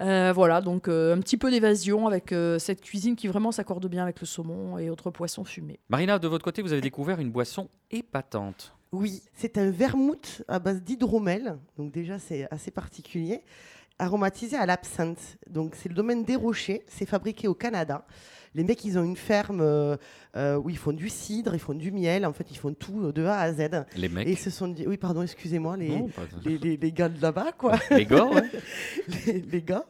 Euh, 0.00 0.32
voilà, 0.32 0.60
donc 0.60 0.88
euh, 0.88 1.14
un 1.14 1.20
petit 1.20 1.36
peu 1.36 1.50
d'évasion 1.50 2.06
avec 2.06 2.32
euh, 2.32 2.58
cette 2.58 2.80
cuisine 2.80 3.16
qui 3.16 3.28
vraiment 3.28 3.52
s'accorde 3.52 3.86
bien 3.86 4.02
avec 4.02 4.20
le 4.20 4.26
saumon 4.26 4.78
et 4.78 4.90
autres 4.90 5.10
poissons 5.10 5.44
fumés. 5.44 5.78
Marina, 5.88 6.18
de 6.18 6.28
votre 6.28 6.44
côté, 6.44 6.62
vous 6.62 6.72
avez 6.72 6.80
découvert 6.80 7.20
une 7.20 7.30
boisson 7.30 7.68
épatante. 7.90 8.74
Oui, 8.92 9.22
c'est 9.34 9.56
un 9.56 9.70
vermouth 9.70 10.42
à 10.48 10.58
base 10.58 10.82
d'hydromel, 10.82 11.58
donc 11.78 11.92
déjà 11.92 12.18
c'est 12.18 12.46
assez 12.50 12.70
particulier, 12.70 13.42
aromatisé 14.02 14.56
à 14.56 14.66
l'absinthe. 14.66 15.38
Donc 15.48 15.74
c'est 15.76 15.88
le 15.88 15.94
domaine 15.94 16.24
des 16.24 16.36
Rochers, 16.36 16.82
c'est 16.88 17.06
fabriqué 17.06 17.48
au 17.48 17.54
Canada. 17.54 18.04
Les 18.54 18.64
mecs, 18.64 18.84
ils 18.84 18.98
ont 18.98 19.02
une 19.02 19.16
ferme 19.16 19.62
euh, 19.62 19.96
euh, 20.36 20.56
où 20.58 20.68
ils 20.68 20.76
font 20.76 20.92
du 20.92 21.08
cidre, 21.08 21.54
ils 21.54 21.58
font 21.58 21.72
du 21.72 21.90
miel, 21.90 22.26
en 22.26 22.34
fait, 22.34 22.46
ils 22.50 22.58
font 22.58 22.74
tout 22.74 23.04
euh, 23.06 23.10
de 23.12 23.24
A 23.24 23.38
à 23.40 23.50
Z. 23.50 23.70
Les 23.96 24.10
mecs. 24.10 24.28
Et 24.28 24.32
ils 24.32 24.38
se 24.38 24.50
sont 24.50 24.68
dit, 24.68 24.84
oui, 24.86 24.98
pardon, 24.98 25.22
excusez-moi, 25.22 25.78
les, 25.78 25.88
Non, 25.88 26.10
les, 26.44 26.58
les- 26.58 26.76
les 26.76 26.92
gars 26.92 27.08
de 27.08 27.18
là-bas, 27.22 27.52
quoi, 27.56 27.78
Les 27.90 28.04
gars, 28.04 28.26
ouais. 28.26 28.42
les, 29.50 29.62
gars. 29.62 29.86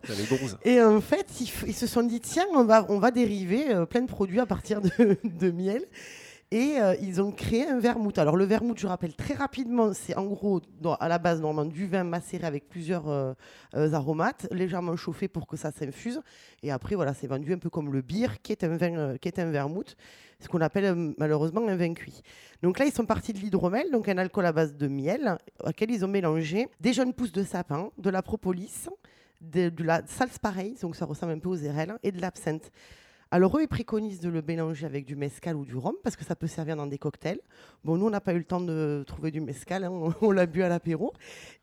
Et 0.65 0.81
en 0.81 1.01
fait, 1.01 1.27
ils, 1.67 1.75
se 1.75 1.89
sont 1.89 2.05
dit, 2.05 2.21
tiens, 2.21 2.47
on 2.55 2.63
va, 2.65 2.87
on 2.89 3.01
va 3.01 3.11
dériver 3.11 3.75
euh, 3.75 3.85
plein 3.85 4.03
de 4.03 4.07
produits 4.07 4.39
à 4.39 4.47
partir 4.47 4.81
de, 4.81 4.91
de 5.25 5.51
miel. 5.51 5.83
Et 6.53 6.79
euh, 6.79 6.95
ils 7.01 7.23
ont 7.23 7.33
créé 7.33 7.67
un 7.67 7.79
vermouth. 7.79 8.19
Alors 8.19 8.37
le 8.37 8.45
vermouth, 8.45 8.79
je 8.79 8.87
rappelle 8.87 9.15
très 9.15 9.33
rapidement, 9.33 9.95
c'est 9.95 10.15
en 10.19 10.27
gros 10.27 10.61
à 11.01 11.09
la 11.09 11.19
base 11.19 11.41
normalement 11.41 11.73
du 11.73 11.87
vin 11.87 12.05
macéré 12.05 12.47
avec 12.47 12.69
plusieurs 12.69 13.09
euh, 13.09 13.33
euh, 13.75 13.95
aromates, 13.95 14.49
légèrement 14.51 14.95
chauffé 14.95 15.29
pour 15.29 15.47
que 15.47 15.57
ça 15.57 15.71
s'infuse. 15.73 16.21
Et 16.63 16.71
après 16.71 16.95
voilà, 16.95 17.15
c'est 17.15 17.27
vendu 17.27 17.55
un 17.55 17.59
peu 17.59 17.71
comme 17.71 17.91
le 17.91 18.03
beer, 18.03 18.43
qui 18.43 18.53
est 18.53 18.65
un 18.65 19.51
vermouth, 19.51 19.97
ce 20.41 20.49
qu'on 20.49 20.61
appelle 20.61 21.15
malheureusement 21.17 21.67
un 21.67 21.77
vin 21.77 21.95
cuit. 21.95 22.21
Donc 22.63 22.79
là, 22.79 22.85
ils 22.85 22.93
sont 22.93 23.07
partis 23.07 23.33
de 23.33 23.39
l'hydromel, 23.39 23.91
donc 23.91 24.11
un 24.11 24.19
alcool 24.19 24.45
à 24.45 24.53
base 24.53 24.77
de 24.77 24.89
miel, 24.89 25.39
auquel 25.65 25.91
ils 25.91 26.05
ont 26.05 26.09
mélangé 26.09 26.69
des 26.81 26.93
jeunes 26.93 27.15
pousses 27.15 27.33
de 27.33 27.45
sapin, 27.45 27.89
de 27.97 28.11
la 28.11 28.21
propolis, 28.21 28.91
de, 29.41 29.71
de 29.71 29.85
la 29.85 30.03
salse 30.07 30.39
pareil, 30.39 30.77
donc 30.83 30.97
ça 30.97 31.07
ressemble 31.07 31.33
un 31.33 31.39
peu 31.39 31.49
aux 31.49 31.57
érelles, 31.57 31.95
et 32.03 32.13
de 32.13 32.21
l'absinthe. 32.21 32.71
Alors 33.33 33.57
eux, 33.57 33.63
ils 33.63 33.69
préconisent 33.69 34.21
de 34.21 34.29
le 34.29 34.43
mélanger 34.43 34.85
avec 34.85 35.07
du 35.07 35.17
mescal 35.17 35.57
ou 35.57 35.65
du 35.65 35.75
rhum 35.75 35.95
parce 36.05 36.17
que 36.17 36.25
ça 36.25 36.37
peut 36.37 36.47
servir 36.47 36.77
dans 36.77 36.87
des 36.87 36.99
cocktails. 36.99 37.41
Bon, 37.83 37.97
nous, 37.97 38.05
on 38.05 38.11
n'a 38.11 38.21
pas 38.21 38.35
eu 38.35 38.39
le 38.39 38.45
temps 38.45 38.61
de 38.61 39.05
trouver 39.07 39.31
du 39.31 39.41
mescal, 39.41 39.85
hein, 39.85 40.13
on, 40.21 40.31
l'a 40.33 40.45
bu 40.45 40.63
à 40.63 40.69
l'apéro. 40.69 41.15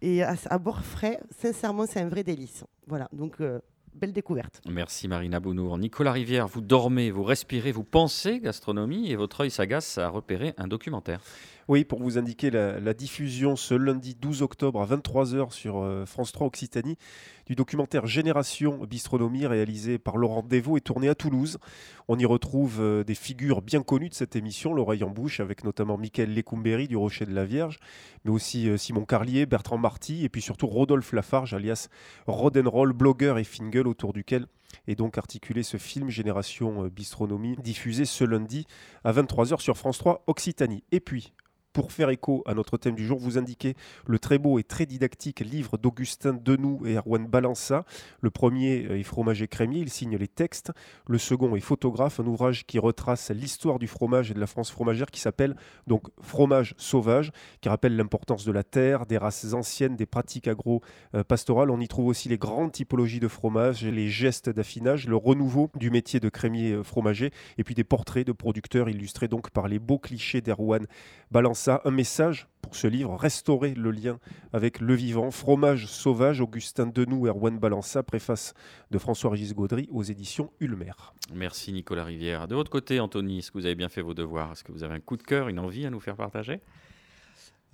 Et 0.02 0.24
à, 0.24 0.34
à 0.50 0.58
bord 0.58 0.82
frais, 0.82 1.20
sincèrement, 1.30 1.86
c'est 1.86 2.02
un 2.02 2.10
vrai 2.10 2.24
délice. 2.24 2.64
Voilà, 2.88 3.08
donc 3.14 3.40
euh, 3.40 3.60
belle 3.94 4.14
découverte. 4.14 4.62
Merci 4.68 5.08
Marina 5.08 5.40
Bounour. 5.40 5.78
Nicolas 5.78 6.12
Rivière, 6.12 6.48
vous 6.48 6.62
dormez, 6.62 7.12
vous 7.12 7.24
respirez, 7.24 7.72
vous 7.72 7.84
pensez 7.84 8.40
gastronomie 8.40 9.12
et 9.12 9.16
votre 9.16 9.42
œil 9.42 9.52
sagace 9.52 10.00
a 10.00 10.10
repéré 10.10 10.56
un 10.58 10.68
documentaire. 10.68 11.22
Oui, 11.70 11.84
pour 11.84 12.02
vous 12.02 12.18
indiquer 12.18 12.50
la, 12.50 12.94
diffusion 12.96 13.56
ce 13.56 13.76
lundi 13.76 14.16
12 14.16 14.42
octobre 14.42 14.82
à 14.82 14.88
23h 14.88 15.52
sur 15.52 15.84
euh, 15.84 16.04
France 16.08 16.32
3 16.32 16.48
Occitanie 16.48 16.98
du 17.46 17.54
documentaire 17.54 18.08
Génération 18.08 18.80
Bistronomie 18.90 19.46
réalisé 19.46 20.00
par 20.00 20.18
Laurent 20.18 20.42
Devaux 20.42 20.78
et 20.78 20.82
tourné 20.82 21.10
à 21.10 21.14
Toulouse. 21.14 21.60
On 22.08 22.18
y 22.18 22.26
retrouve 22.26 22.82
euh, 22.82 23.04
des 23.04 23.14
figures 23.14 23.62
bien 23.62 23.84
connues 23.84 24.10
de 24.10 24.16
cette 24.16 24.36
émission, 24.36 24.74
l'oreille 24.74 25.04
en 25.04 25.12
bouche, 25.12 25.42
avec 25.42 25.64
notamment 25.64 25.96
Michael 25.96 26.34
Lécoumbéry 26.34 26.88
du 26.88 26.98
Rocher 26.98 27.28
de 27.28 27.36
la 27.36 27.46
Vierge, 27.46 27.78
mais 28.26 28.32
aussi 28.32 28.68
euh, 28.68 28.76
Simon 28.76 29.06
Carlier, 29.06 29.46
Bertrand 29.46 29.78
Marty 29.78 30.26
et 30.26 30.30
puis 30.30 30.42
surtout 30.42 30.66
Rodolphe 30.66 31.14
Lafarge, 31.14 31.54
alias 31.54 31.90
Rodenroll, 32.26 32.94
blogueur 32.94 33.38
et 33.38 33.44
fingle 33.44 33.88
autour 33.88 34.12
duquel 34.14 34.48
est 34.88 34.96
donc 34.96 35.20
articulé 35.20 35.62
ce 35.62 35.78
film 35.78 36.10
Génération 36.10 36.88
Bistronomie 36.88 37.58
diffusé 37.58 38.06
ce 38.06 38.24
lundi 38.24 38.66
à 39.04 39.14
23h 39.14 39.60
sur 39.60 39.78
France 39.78 40.00
3 40.00 40.24
Occitanie. 40.26 40.84
Et 40.92 41.00
puis, 41.00 41.32
pour 41.80 41.94
faire 41.94 42.10
écho 42.10 42.44
à 42.46 42.54
notre 42.56 42.76
thème 42.76 42.96
du 42.96 43.06
jour, 43.06 43.18
vous 43.18 43.38
indiquez 43.38 43.74
le 44.06 44.20
très 44.20 44.38
beau 44.38 44.60
et 44.60 44.64
très 44.64 44.86
didactique 44.86 45.40
livre 45.40 45.78
d'Augustin 45.78 46.34
Denoux 46.34 46.82
et 46.86 46.96
Erwan 46.96 47.26
Balança. 47.26 47.86
Le 48.20 48.30
premier 48.30 49.00
est 49.00 49.04
fromager 49.04 49.48
crémier, 49.48 49.80
il 49.80 49.90
signe 49.90 50.18
les 50.18 50.28
textes. 50.28 50.74
Le 51.08 51.18
second 51.18 51.56
est 51.56 51.62
photographe, 51.62 52.20
un 52.20 52.26
ouvrage 52.26 52.66
qui 52.66 52.80
retrace 52.80 53.32
l'histoire 53.32 53.80
du 53.80 53.88
fromage 53.88 54.30
et 54.30 54.34
de 54.34 54.42
la 54.42 54.46
France 54.46 54.72
fromagère 54.72 55.10
qui 55.10 55.22
s'appelle 55.22 55.56
donc 55.88 56.10
Fromage 56.22 56.76
sauvage, 56.76 57.32
qui 57.62 57.70
rappelle 57.70 57.96
l'importance 57.96 58.44
de 58.44 58.52
la 58.52 58.66
terre, 58.66 59.06
des 59.06 59.18
races 59.18 59.54
anciennes, 59.54 59.96
des 59.96 60.06
pratiques 60.06 60.50
agro-pastorales. 60.50 61.72
On 61.72 61.80
y 61.80 61.88
trouve 61.88 62.08
aussi 62.08 62.28
les 62.28 62.38
grandes 62.38 62.74
typologies 62.74 63.22
de 63.22 63.30
fromage, 63.30 63.86
les 63.86 64.10
gestes 64.10 64.50
d'affinage, 64.50 65.08
le 65.08 65.16
renouveau 65.16 65.70
du 65.76 65.92
métier 65.92 66.20
de 66.20 66.28
crémier 66.28 66.74
euh, 66.74 66.84
fromager, 66.84 67.32
et 67.58 67.64
puis 67.64 67.74
des 67.74 67.86
portraits 67.86 68.28
de 68.28 68.34
producteurs 68.34 68.90
illustrés 68.90 69.30
donc 69.30 69.50
par 69.52 69.70
les 69.70 69.80
beaux 69.80 69.98
clichés 69.98 70.42
d'Erwan 70.42 70.86
Balança. 71.32 71.69
Un 71.70 71.92
message 71.92 72.48
pour 72.62 72.76
ce 72.76 72.88
livre, 72.88 73.16
restaurer 73.16 73.74
le 73.74 73.92
lien 73.92 74.20
avec 74.54 74.80
le 74.80 74.94
vivant. 74.96 75.32
Fromage 75.32 75.86
sauvage, 75.88 76.42
Augustin 76.42 76.88
Denoux, 76.88 77.28
Erwan 77.28 77.58
Balança, 77.58 78.04
préface 78.04 78.54
de 78.92 78.98
François-Régis 78.98 79.54
Gaudry 79.54 79.88
aux 79.92 80.04
éditions 80.04 80.52
Ulmer. 80.60 80.92
Merci 81.34 81.72
Nicolas 81.74 82.04
Rivière. 82.04 82.48
De 82.48 82.56
votre 82.56 82.70
côté, 82.72 83.00
Anthony, 83.00 83.40
est-ce 83.40 83.52
que 83.52 83.58
vous 83.58 83.66
avez 83.66 83.76
bien 83.76 83.90
fait 83.90 84.02
vos 84.02 84.14
devoirs? 84.14 84.52
Est-ce 84.52 84.64
que 84.64 84.72
vous 84.72 84.84
avez 84.84 84.96
un 84.96 85.00
coup 85.00 85.18
de 85.18 85.24
cœur, 85.24 85.48
une 85.48 85.60
envie 85.60 85.86
à 85.86 85.90
nous 85.90 86.00
faire 86.00 86.16
partager? 86.16 86.62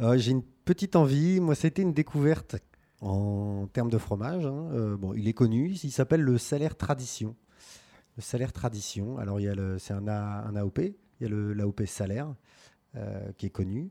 Euh, 0.01 0.17
J'ai 0.17 0.31
une 0.31 0.43
petite 0.43 0.95
envie. 0.95 1.39
Moi, 1.39 1.55
c'était 1.55 1.81
une 1.81 1.93
découverte 1.93 2.57
en 3.01 3.67
termes 3.67 3.89
de 3.89 3.97
fromage. 3.97 4.45
hein. 4.45 4.69
Euh, 4.73 4.97
bon, 4.97 5.13
il 5.13 5.27
est 5.27 5.33
connu. 5.33 5.69
Il 5.83 5.91
s'appelle 5.91 6.21
le 6.21 6.37
salaire 6.37 6.75
tradition. 6.75 7.35
Le 8.17 8.21
salaire 8.21 8.53
tradition. 8.53 9.17
Alors, 9.17 9.39
il 9.39 9.43
y 9.43 9.49
a 9.49 9.55
le, 9.55 9.77
c'est 9.79 9.93
un, 9.93 10.07
A- 10.07 10.45
un 10.47 10.55
AOP. 10.55 10.79
Il 10.79 10.95
y 11.21 11.25
a 11.25 11.29
le 11.29 11.53
l'AOP 11.53 11.85
salaire 11.85 12.33
qui 13.37 13.45
est 13.47 13.51
connu. 13.51 13.89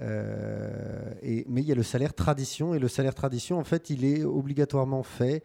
Euh, 0.00 1.14
mais 1.22 1.60
il 1.60 1.66
y 1.66 1.72
a 1.72 1.74
le 1.74 1.82
salaire 1.82 2.14
tradition. 2.14 2.74
Et 2.74 2.78
le 2.78 2.88
salaire 2.88 3.14
tradition, 3.14 3.58
en 3.58 3.64
fait, 3.64 3.90
il 3.90 4.04
est 4.04 4.24
obligatoirement 4.24 5.02
fait 5.02 5.42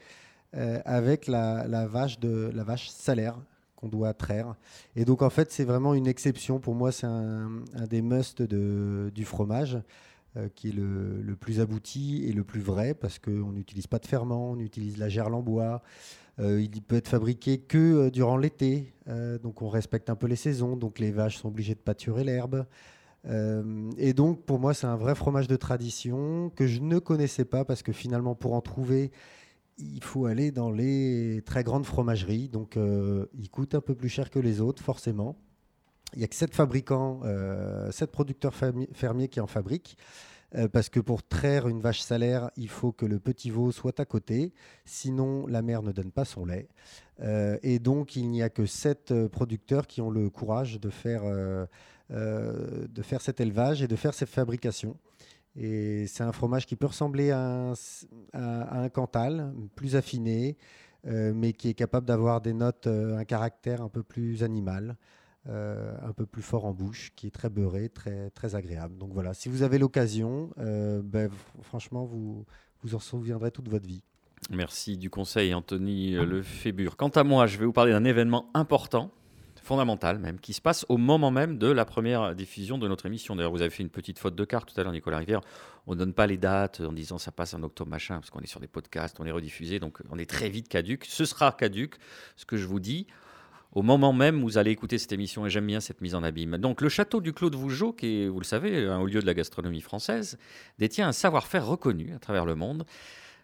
euh, 0.55 0.79
avec 0.85 1.27
la, 1.27 1.87
vache 1.87 2.19
de 2.19 2.51
la 2.53 2.63
vache 2.63 2.89
salaire 2.89 3.37
qu'on 3.75 3.89
doit 3.89 4.13
traire. 4.13 4.55
Et 4.95 5.05
donc, 5.05 5.21
en 5.21 5.29
fait, 5.29 5.51
c'est 5.51 5.65
vraiment 5.65 5.93
une 5.93 6.07
exception. 6.07 6.59
Pour 6.59 6.75
moi, 6.75 6.91
c'est 6.91 7.07
un, 7.07 7.61
des 7.89 8.01
musts 8.01 8.41
du 8.41 9.25
fromage 9.25 9.77
euh, 10.35 10.49
qui 10.55 10.69
est 10.69 10.73
le, 10.73 11.35
plus 11.39 11.59
abouti 11.59 12.25
et 12.25 12.33
le 12.33 12.43
plus 12.43 12.61
vrai 12.61 12.93
parce 12.93 13.19
qu'on 13.19 13.51
n'utilise 13.51 13.87
pas 13.87 13.99
de 13.99 14.07
ferment, 14.07 14.51
on 14.51 14.59
utilise 14.59 14.97
la 14.97 15.09
gerle 15.09 15.35
en 15.35 15.41
bois. 15.41 15.83
Euh, 16.39 16.61
il 16.61 16.81
peut 16.81 16.97
être 16.97 17.07
fabriqué 17.07 17.57
que 17.57 17.77
euh, 17.77 18.11
durant 18.11 18.37
l'été, 18.37 18.93
euh, 19.07 19.39
donc 19.39 19.63
on 19.63 19.69
respecte 19.69 20.09
un 20.09 20.15
peu 20.15 20.27
les 20.27 20.35
saisons, 20.35 20.75
donc 20.77 20.99
les 20.99 21.11
vaches 21.11 21.37
sont 21.37 21.47
obligées 21.47 21.73
de 21.73 21.79
pâturer 21.79 22.23
l'herbe. 22.23 22.65
Euh, 23.29 23.91
et 23.97 24.13
donc 24.13 24.45
pour 24.45 24.59
moi 24.59 24.73
c'est 24.73 24.87
un 24.87 24.95
vrai 24.95 25.13
fromage 25.13 25.47
de 25.47 25.57
tradition 25.57 26.49
que 26.55 26.65
je 26.65 26.79
ne 26.79 26.97
connaissais 26.97 27.43
pas 27.43 27.65
parce 27.65 27.83
que 27.83 27.91
finalement 27.91 28.35
pour 28.35 28.53
en 28.53 28.61
trouver 28.61 29.11
il 29.77 30.01
faut 30.03 30.27
aller 30.27 30.51
dans 30.51 30.71
les 30.71 31.41
très 31.45 31.63
grandes 31.63 31.85
fromageries, 31.85 32.47
donc 32.47 32.77
euh, 32.77 33.25
il 33.37 33.49
coûte 33.49 33.75
un 33.75 33.81
peu 33.81 33.95
plus 33.95 34.09
cher 34.09 34.29
que 34.29 34.39
les 34.39 34.59
autres 34.61 34.81
forcément. 34.81 35.35
Il 36.13 36.19
n'y 36.19 36.23
a 36.25 36.27
que 36.27 36.35
sept 36.35 36.55
fabricants, 36.55 37.19
euh, 37.25 37.91
producteurs 38.11 38.55
fermi- 38.55 38.87
fermiers 38.93 39.27
qui 39.27 39.39
en 39.41 39.47
fabriquent. 39.47 39.97
euh, 40.55 40.69
parce 40.69 40.87
que 40.89 41.01
pour 41.01 41.21
traire 41.23 41.67
une 41.67 41.81
vache 41.81 41.99
salaire, 41.99 42.49
il 42.55 42.69
faut 42.69 42.93
que 42.93 43.05
le 43.05 43.19
petit 43.19 43.51
veau 43.51 43.71
soit 43.71 43.99
à 43.99 44.05
côté, 44.05 44.53
sinon 44.85 45.45
la 45.45 45.61
mère 45.61 45.83
ne 45.83 45.91
donne 45.91 46.11
pas 46.11 46.25
son 46.25 46.45
lait. 46.45 46.69
Et 47.61 47.79
donc 47.79 48.15
il 48.15 48.29
n'y 48.29 48.41
a 48.41 48.49
que 48.49 48.65
sept 48.65 49.13
producteurs 49.27 49.87
qui 49.87 50.01
ont 50.01 50.09
le 50.09 50.29
courage 50.29 50.79
de 50.79 50.89
faire, 50.89 51.23
de 52.09 53.01
faire 53.01 53.21
cet 53.21 53.39
élevage 53.41 53.81
et 53.81 53.87
de 53.87 53.95
faire 53.95 54.13
cette 54.13 54.29
fabrication. 54.29 54.95
Et 55.55 56.05
c'est 56.07 56.23
un 56.23 56.31
fromage 56.31 56.65
qui 56.65 56.75
peut 56.75 56.85
ressembler 56.85 57.31
à 57.31 57.73
un, 58.33 58.89
Cantal, 58.89 59.53
plus 59.75 59.95
affiné, 59.95 60.55
euh, 61.07 61.33
mais 61.35 61.53
qui 61.53 61.69
est 61.69 61.73
capable 61.73 62.05
d'avoir 62.05 62.41
des 62.41 62.53
notes, 62.53 62.87
euh, 62.87 63.17
un 63.17 63.25
caractère 63.25 63.81
un 63.81 63.89
peu 63.89 64.03
plus 64.03 64.43
animal 64.43 64.97
euh, 65.49 65.95
un 66.03 66.11
peu 66.11 66.25
plus 66.25 66.41
fort 66.41 66.65
en 66.65 66.73
bouche, 66.73 67.13
qui 67.15 67.27
est 67.27 67.31
très 67.31 67.49
beurré, 67.49 67.87
très, 67.87 68.29
très 68.31 68.55
agréable. 68.55 68.97
Donc 68.97 69.13
voilà, 69.13 69.33
si 69.33 69.47
vous 69.47 69.63
avez 69.63 69.77
l'occasion, 69.77 70.49
euh, 70.59 71.01
ben, 71.01 71.27
fr- 71.29 71.63
franchement, 71.63 72.03
vous 72.03 72.45
vous 72.83 72.95
en 72.95 72.99
souviendrez 72.99 73.49
toute 73.51 73.69
votre 73.69 73.87
vie. 73.87 74.03
Merci 74.51 74.97
du 74.97 75.09
conseil, 75.09 75.53
Anthony 75.53 76.15
euh, 76.15 76.25
Lefébure. 76.25 76.97
Quant 76.97 77.09
à 77.09 77.23
moi, 77.23 77.47
je 77.47 77.57
vais 77.57 77.65
vous 77.65 77.71
parler 77.71 77.93
d'un 77.93 78.03
événement 78.03 78.49
important, 78.53 79.11
fondamental 79.67 80.17
même, 80.17 80.39
qui 80.39 80.53
se 80.53 80.61
passe 80.61 80.85
au 80.89 80.97
moment 80.97 81.29
même 81.29 81.57
de 81.57 81.67
la 81.67 81.85
première 81.85 82.33
diffusion 82.33 82.77
de 82.77 82.87
notre 82.87 83.05
émission. 83.05 83.35
D'ailleurs, 83.35 83.51
vous 83.51 83.61
avez 83.61 83.69
fait 83.69 83.83
une 83.83 83.89
petite 83.89 84.17
faute 84.17 84.35
de 84.35 84.45
carte 84.45 84.73
tout 84.73 84.79
à 84.79 84.83
l'heure, 84.83 84.93
Nicolas 84.93 85.17
Rivière. 85.17 85.41
On 85.85 85.93
ne 85.93 85.99
donne 85.99 86.13
pas 86.13 86.25
les 86.25 86.37
dates 86.37 86.79
en 86.81 86.93
disant 86.93 87.17
ça 87.17 87.31
passe 87.31 87.53
en 87.53 87.61
octobre, 87.61 87.91
machin, 87.91 88.15
parce 88.15 88.29
qu'on 88.29 88.39
est 88.39 88.47
sur 88.47 88.61
des 88.61 88.67
podcasts, 88.67 89.19
on 89.19 89.25
est 89.25 89.31
rediffusé, 89.31 89.79
donc 89.79 89.99
on 90.09 90.17
est 90.17 90.29
très 90.29 90.49
vite 90.49 90.69
caduque. 90.69 91.05
Ce 91.05 91.25
sera 91.25 91.51
caduque, 91.51 91.97
ce 92.37 92.45
que 92.45 92.57
je 92.57 92.65
vous 92.65 92.79
dis. 92.79 93.07
au 93.73 93.81
moment 93.81 94.13
même 94.13 94.41
où 94.41 94.47
vous 94.47 94.57
allez 94.57 94.71
écouter 94.71 94.97
cette 94.97 95.11
émission, 95.11 95.45
et 95.45 95.49
j'aime 95.49 95.67
bien 95.67 95.79
cette 95.79 96.01
mise 96.01 96.15
en 96.15 96.23
abîme. 96.23 96.57
Donc 96.57 96.81
le 96.81 96.89
château 96.89 97.21
du 97.21 97.33
Clos 97.33 97.49
de 97.49 97.57
Vougeot, 97.57 97.93
qui 97.93 98.23
est, 98.23 98.27
vous 98.27 98.39
le 98.39 98.45
savez, 98.45 98.85
un 98.85 98.99
haut 98.99 99.05
lieu 99.05 99.21
de 99.21 99.25
la 99.25 99.33
gastronomie 99.33 99.81
française, 99.81 100.37
détient 100.79 101.07
un 101.07 101.11
savoir-faire 101.11 101.67
reconnu 101.67 102.13
à 102.15 102.19
travers 102.19 102.45
le 102.45 102.55
monde. 102.55 102.85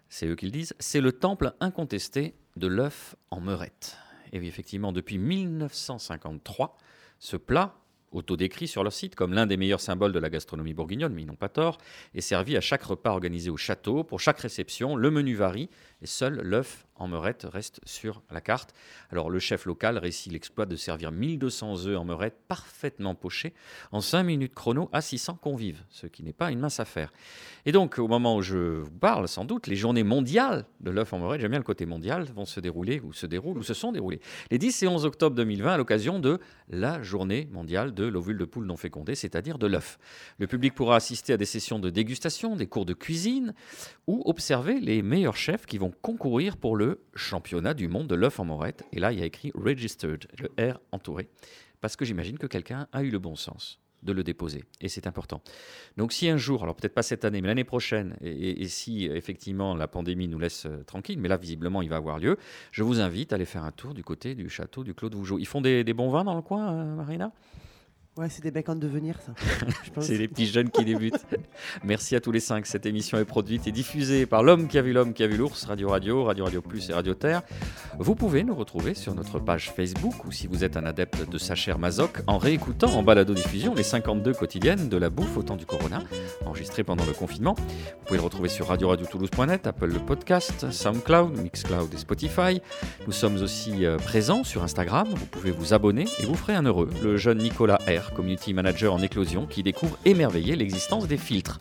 C'est 0.09 0.27
eux 0.27 0.35
qui 0.35 0.45
le 0.45 0.51
disent. 0.51 0.73
C'est 0.79 1.01
le 1.01 1.11
temple 1.11 1.53
incontesté 1.59 2.35
de 2.55 2.67
l'œuf 2.67 3.15
en 3.29 3.41
meurette. 3.41 3.97
Et 4.33 4.39
oui, 4.39 4.47
effectivement, 4.47 4.91
depuis 4.91 5.19
1953, 5.19 6.77
ce 7.19 7.37
plat, 7.37 7.75
autodécrit 8.11 8.67
sur 8.67 8.83
leur 8.83 8.93
site 8.93 9.15
comme 9.15 9.33
l'un 9.33 9.45
des 9.45 9.57
meilleurs 9.57 9.81
symboles 9.81 10.11
de 10.11 10.19
la 10.19 10.29
gastronomie 10.29 10.73
bourguignonne, 10.73 11.13
mais 11.13 11.21
ils 11.21 11.27
n'ont 11.27 11.35
pas 11.35 11.49
tort, 11.49 11.77
est 12.13 12.21
servi 12.21 12.57
à 12.57 12.61
chaque 12.61 12.83
repas 12.83 13.11
organisé 13.11 13.49
au 13.49 13.57
château. 13.57 14.03
Pour 14.03 14.19
chaque 14.19 14.39
réception, 14.39 14.95
le 14.95 15.11
menu 15.11 15.35
varie 15.35 15.69
et 16.03 16.07
seul 16.07 16.41
l'œuf 16.41 16.85
en 16.95 17.07
meurette 17.07 17.47
reste 17.51 17.79
sur 17.85 18.21
la 18.31 18.41
carte. 18.41 18.73
Alors 19.09 19.29
le 19.29 19.39
chef 19.39 19.65
local 19.65 19.97
réussit 19.97 20.31
l'exploit 20.31 20.65
de 20.65 20.75
servir 20.75 21.11
1200 21.11 21.87
œufs 21.87 21.97
en 21.97 22.05
meurette 22.05 22.37
parfaitement 22.47 23.15
pochés 23.15 23.53
en 23.91 24.01
5 24.01 24.23
minutes 24.23 24.53
chrono 24.53 24.89
à 24.93 25.01
600 25.01 25.39
convives, 25.41 25.81
ce 25.89 26.05
qui 26.07 26.23
n'est 26.23 26.33
pas 26.33 26.51
une 26.51 26.59
mince 26.59 26.79
affaire. 26.79 27.11
Et 27.65 27.71
donc 27.71 27.97
au 27.97 28.07
moment 28.07 28.35
où 28.35 28.41
je 28.41 28.81
vous 28.81 28.91
parle, 28.91 29.27
sans 29.27 29.45
doute, 29.45 29.67
les 29.67 29.75
journées 29.75 30.03
mondiales 30.03 30.65
de 30.81 30.91
l'œuf 30.91 31.13
en 31.13 31.19
meurette, 31.19 31.41
j'aime 31.41 31.51
bien 31.51 31.59
le 31.59 31.65
côté 31.65 31.85
mondial, 31.85 32.25
vont 32.35 32.45
se 32.45 32.59
dérouler 32.59 32.99
ou 32.99 33.13
se 33.13 33.25
déroulent 33.25 33.57
ou 33.57 33.63
se 33.63 33.73
sont 33.73 33.91
déroulées 33.91 34.21
les 34.51 34.57
10 34.57 34.83
et 34.83 34.87
11 34.87 35.05
octobre 35.05 35.35
2020 35.35 35.73
à 35.73 35.77
l'occasion 35.77 36.19
de 36.19 36.39
la 36.69 37.01
journée 37.01 37.47
mondiale 37.51 37.93
de 37.93 38.05
l'ovule 38.05 38.37
de 38.37 38.45
poule 38.45 38.65
non 38.65 38.77
fécondé, 38.77 39.15
c'est-à-dire 39.15 39.57
de 39.57 39.67
l'œuf. 39.67 39.97
Le 40.37 40.47
public 40.47 40.75
pourra 40.75 40.97
assister 40.97 41.33
à 41.33 41.37
des 41.37 41.45
sessions 41.45 41.79
de 41.79 41.89
dégustation, 41.89 42.55
des 42.55 42.67
cours 42.67 42.85
de 42.85 42.93
cuisine 42.93 43.53
ou 44.07 44.21
observer 44.25 44.79
les 44.79 45.01
meilleurs 45.01 45.37
chefs 45.37 45.65
qui 45.65 45.77
vont 45.77 45.92
concourir 46.01 46.57
pour 46.57 46.75
le 46.75 47.03
championnat 47.15 47.73
du 47.73 47.87
monde 47.87 48.07
de 48.07 48.15
l'œuf 48.15 48.39
en 48.39 48.45
morette. 48.45 48.83
Et 48.91 48.99
là, 48.99 49.11
il 49.11 49.19
y 49.19 49.21
a 49.21 49.25
écrit 49.25 49.51
registered, 49.55 50.25
le 50.39 50.71
R 50.71 50.79
entouré, 50.91 51.29
parce 51.81 51.95
que 51.95 52.05
j'imagine 52.05 52.37
que 52.37 52.47
quelqu'un 52.47 52.87
a 52.91 53.03
eu 53.03 53.09
le 53.09 53.19
bon 53.19 53.35
sens 53.35 53.79
de 54.03 54.11
le 54.11 54.23
déposer. 54.23 54.63
Et 54.81 54.89
c'est 54.89 55.07
important. 55.07 55.41
Donc 55.97 56.11
si 56.11 56.29
un 56.29 56.37
jour, 56.37 56.63
alors 56.63 56.75
peut-être 56.75 56.93
pas 56.93 57.03
cette 57.03 57.25
année, 57.25 57.41
mais 57.41 57.47
l'année 57.47 57.63
prochaine, 57.63 58.17
et, 58.21 58.67
si 58.67 59.05
effectivement 59.05 59.75
la 59.75 59.87
pandémie 59.87 60.27
nous 60.27 60.39
laisse 60.39 60.65
euh, 60.65 60.83
tranquille, 60.83 61.19
mais 61.19 61.29
là 61.29 61.37
visiblement 61.37 61.81
il 61.81 61.89
va 61.89 61.95
avoir 61.97 62.19
lieu, 62.19 62.37
je 62.71 62.83
vous 62.83 62.99
invite 62.99 63.31
à 63.31 63.35
aller 63.35 63.45
faire 63.45 63.63
un 63.63 63.71
tour 63.71 63.93
du 63.93 64.03
côté 64.03 64.35
du 64.35 64.49
château 64.49 64.83
du 64.83 64.93
Clos 64.93 65.09
de 65.09 65.15
Vougeot. 65.15 65.39
Ils 65.39 65.47
font 65.47 65.61
des, 65.61 65.83
des 65.83 65.93
bons 65.93 66.09
vins 66.09 66.23
dans 66.23 66.35
le 66.35 66.41
coin, 66.41 66.73
euh, 66.73 66.95
Marina? 66.95 67.31
Ouais, 68.15 68.29
c'est 68.29 68.43
des 68.43 68.51
mecs 68.51 68.69
en 68.69 68.75
devenir, 68.75 69.19
ça. 69.25 69.33
C'est 69.99 70.19
les 70.19 70.27
petits 70.27 70.45
jeunes 70.45 70.69
qui 70.69 70.85
débutent. 70.85 71.25
Merci 71.83 72.15
à 72.15 72.21
tous 72.21 72.31
les 72.31 72.39
cinq. 72.39 72.67
Cette 72.67 72.85
émission 72.85 73.17
est 73.17 73.25
produite 73.25 73.65
et 73.65 73.71
diffusée 73.71 74.27
par 74.27 74.43
l'homme 74.43 74.67
qui 74.67 74.77
a 74.77 74.83
vu 74.83 74.93
l'homme 74.93 75.13
qui 75.13 75.23
a 75.23 75.27
vu 75.27 75.35
l'ours, 75.35 75.65
Radio 75.65 75.89
Radio, 75.89 76.23
Radio 76.23 76.45
Radio 76.45 76.61
Plus 76.61 76.91
et 76.91 76.93
Radio 76.93 77.15
Terre. 77.15 77.41
Vous 77.97 78.13
pouvez 78.13 78.43
nous 78.43 78.53
retrouver 78.53 78.93
sur 78.93 79.15
notre 79.15 79.39
page 79.39 79.71
Facebook 79.71 80.25
ou 80.25 80.31
si 80.31 80.45
vous 80.45 80.63
êtes 80.63 80.77
un 80.77 80.85
adepte 80.85 81.27
de 81.27 81.37
Sacher 81.39 81.73
Mazoc 81.79 82.19
en 82.27 82.37
réécoutant 82.37 82.93
en 82.93 83.01
balado-diffusion 83.01 83.73
les 83.73 83.81
52 83.81 84.33
quotidiennes 84.33 84.89
de 84.89 84.97
la 84.97 85.09
bouffe 85.09 85.35
au 85.35 85.41
temps 85.41 85.57
du 85.57 85.65
Corona, 85.65 86.03
enregistrées 86.45 86.83
pendant 86.83 87.05
le 87.05 87.13
confinement. 87.13 87.55
Vous 87.57 88.05
pouvez 88.05 88.19
le 88.19 88.23
retrouver 88.23 88.49
sur 88.49 88.67
Radio 88.67 88.89
Radio 88.89 89.07
Toulouse.net, 89.07 89.65
Apple 89.65 89.87
le 89.87 89.99
podcast, 89.99 90.69
SoundCloud, 90.69 91.39
Mixcloud 91.39 91.91
et 91.91 91.97
Spotify. 91.97 92.61
Nous 93.07 93.11
sommes 93.11 93.41
aussi 93.41 93.87
euh, 93.87 93.97
présents 93.97 94.43
sur 94.43 94.61
Instagram. 94.61 95.07
Vous 95.09 95.25
pouvez 95.25 95.49
vous 95.49 95.73
abonner 95.73 96.05
et 96.19 96.25
vous 96.27 96.35
ferez 96.35 96.53
un 96.53 96.63
heureux. 96.63 96.91
Le 97.01 97.17
jeune 97.17 97.39
Nicolas 97.39 97.79
R 97.87 98.02
community 98.11 98.53
manager 98.53 98.93
en 98.93 99.01
éclosion, 99.01 99.45
qui 99.45 99.63
découvre 99.63 99.97
émerveillé 100.05 100.55
l'existence 100.55 101.07
des 101.07 101.17
filtres. 101.17 101.57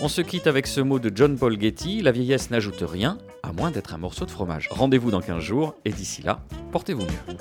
On 0.00 0.08
se 0.08 0.20
quitte 0.20 0.46
avec 0.46 0.66
ce 0.66 0.80
mot 0.80 0.98
de 0.98 1.10
John 1.14 1.36
Paul 1.36 1.60
Getty, 1.60 2.02
la 2.02 2.12
vieillesse 2.12 2.50
n'ajoute 2.50 2.82
rien, 2.82 3.18
à 3.42 3.52
moins 3.52 3.70
d'être 3.70 3.94
un 3.94 3.98
morceau 3.98 4.26
de 4.26 4.30
fromage. 4.30 4.68
Rendez-vous 4.70 5.10
dans 5.10 5.20
15 5.20 5.42
jours, 5.42 5.74
et 5.84 5.90
d'ici 5.90 6.22
là, 6.22 6.40
portez-vous 6.70 7.02
mieux. 7.02 7.36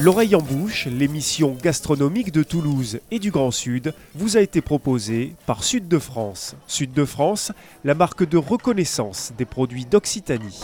L'oreille 0.00 0.34
en 0.34 0.40
bouche, 0.40 0.86
l'émission 0.86 1.54
gastronomique 1.62 2.32
de 2.32 2.42
Toulouse 2.42 3.00
et 3.10 3.18
du 3.18 3.30
Grand 3.30 3.50
Sud, 3.50 3.92
vous 4.14 4.38
a 4.38 4.40
été 4.40 4.62
proposée 4.62 5.34
par 5.44 5.62
Sud 5.62 5.88
de 5.88 5.98
France. 5.98 6.56
Sud 6.66 6.94
de 6.94 7.04
France, 7.04 7.52
la 7.84 7.94
marque 7.94 8.26
de 8.26 8.38
reconnaissance 8.38 9.34
des 9.36 9.44
produits 9.44 9.84
d'Occitanie. 9.84 10.58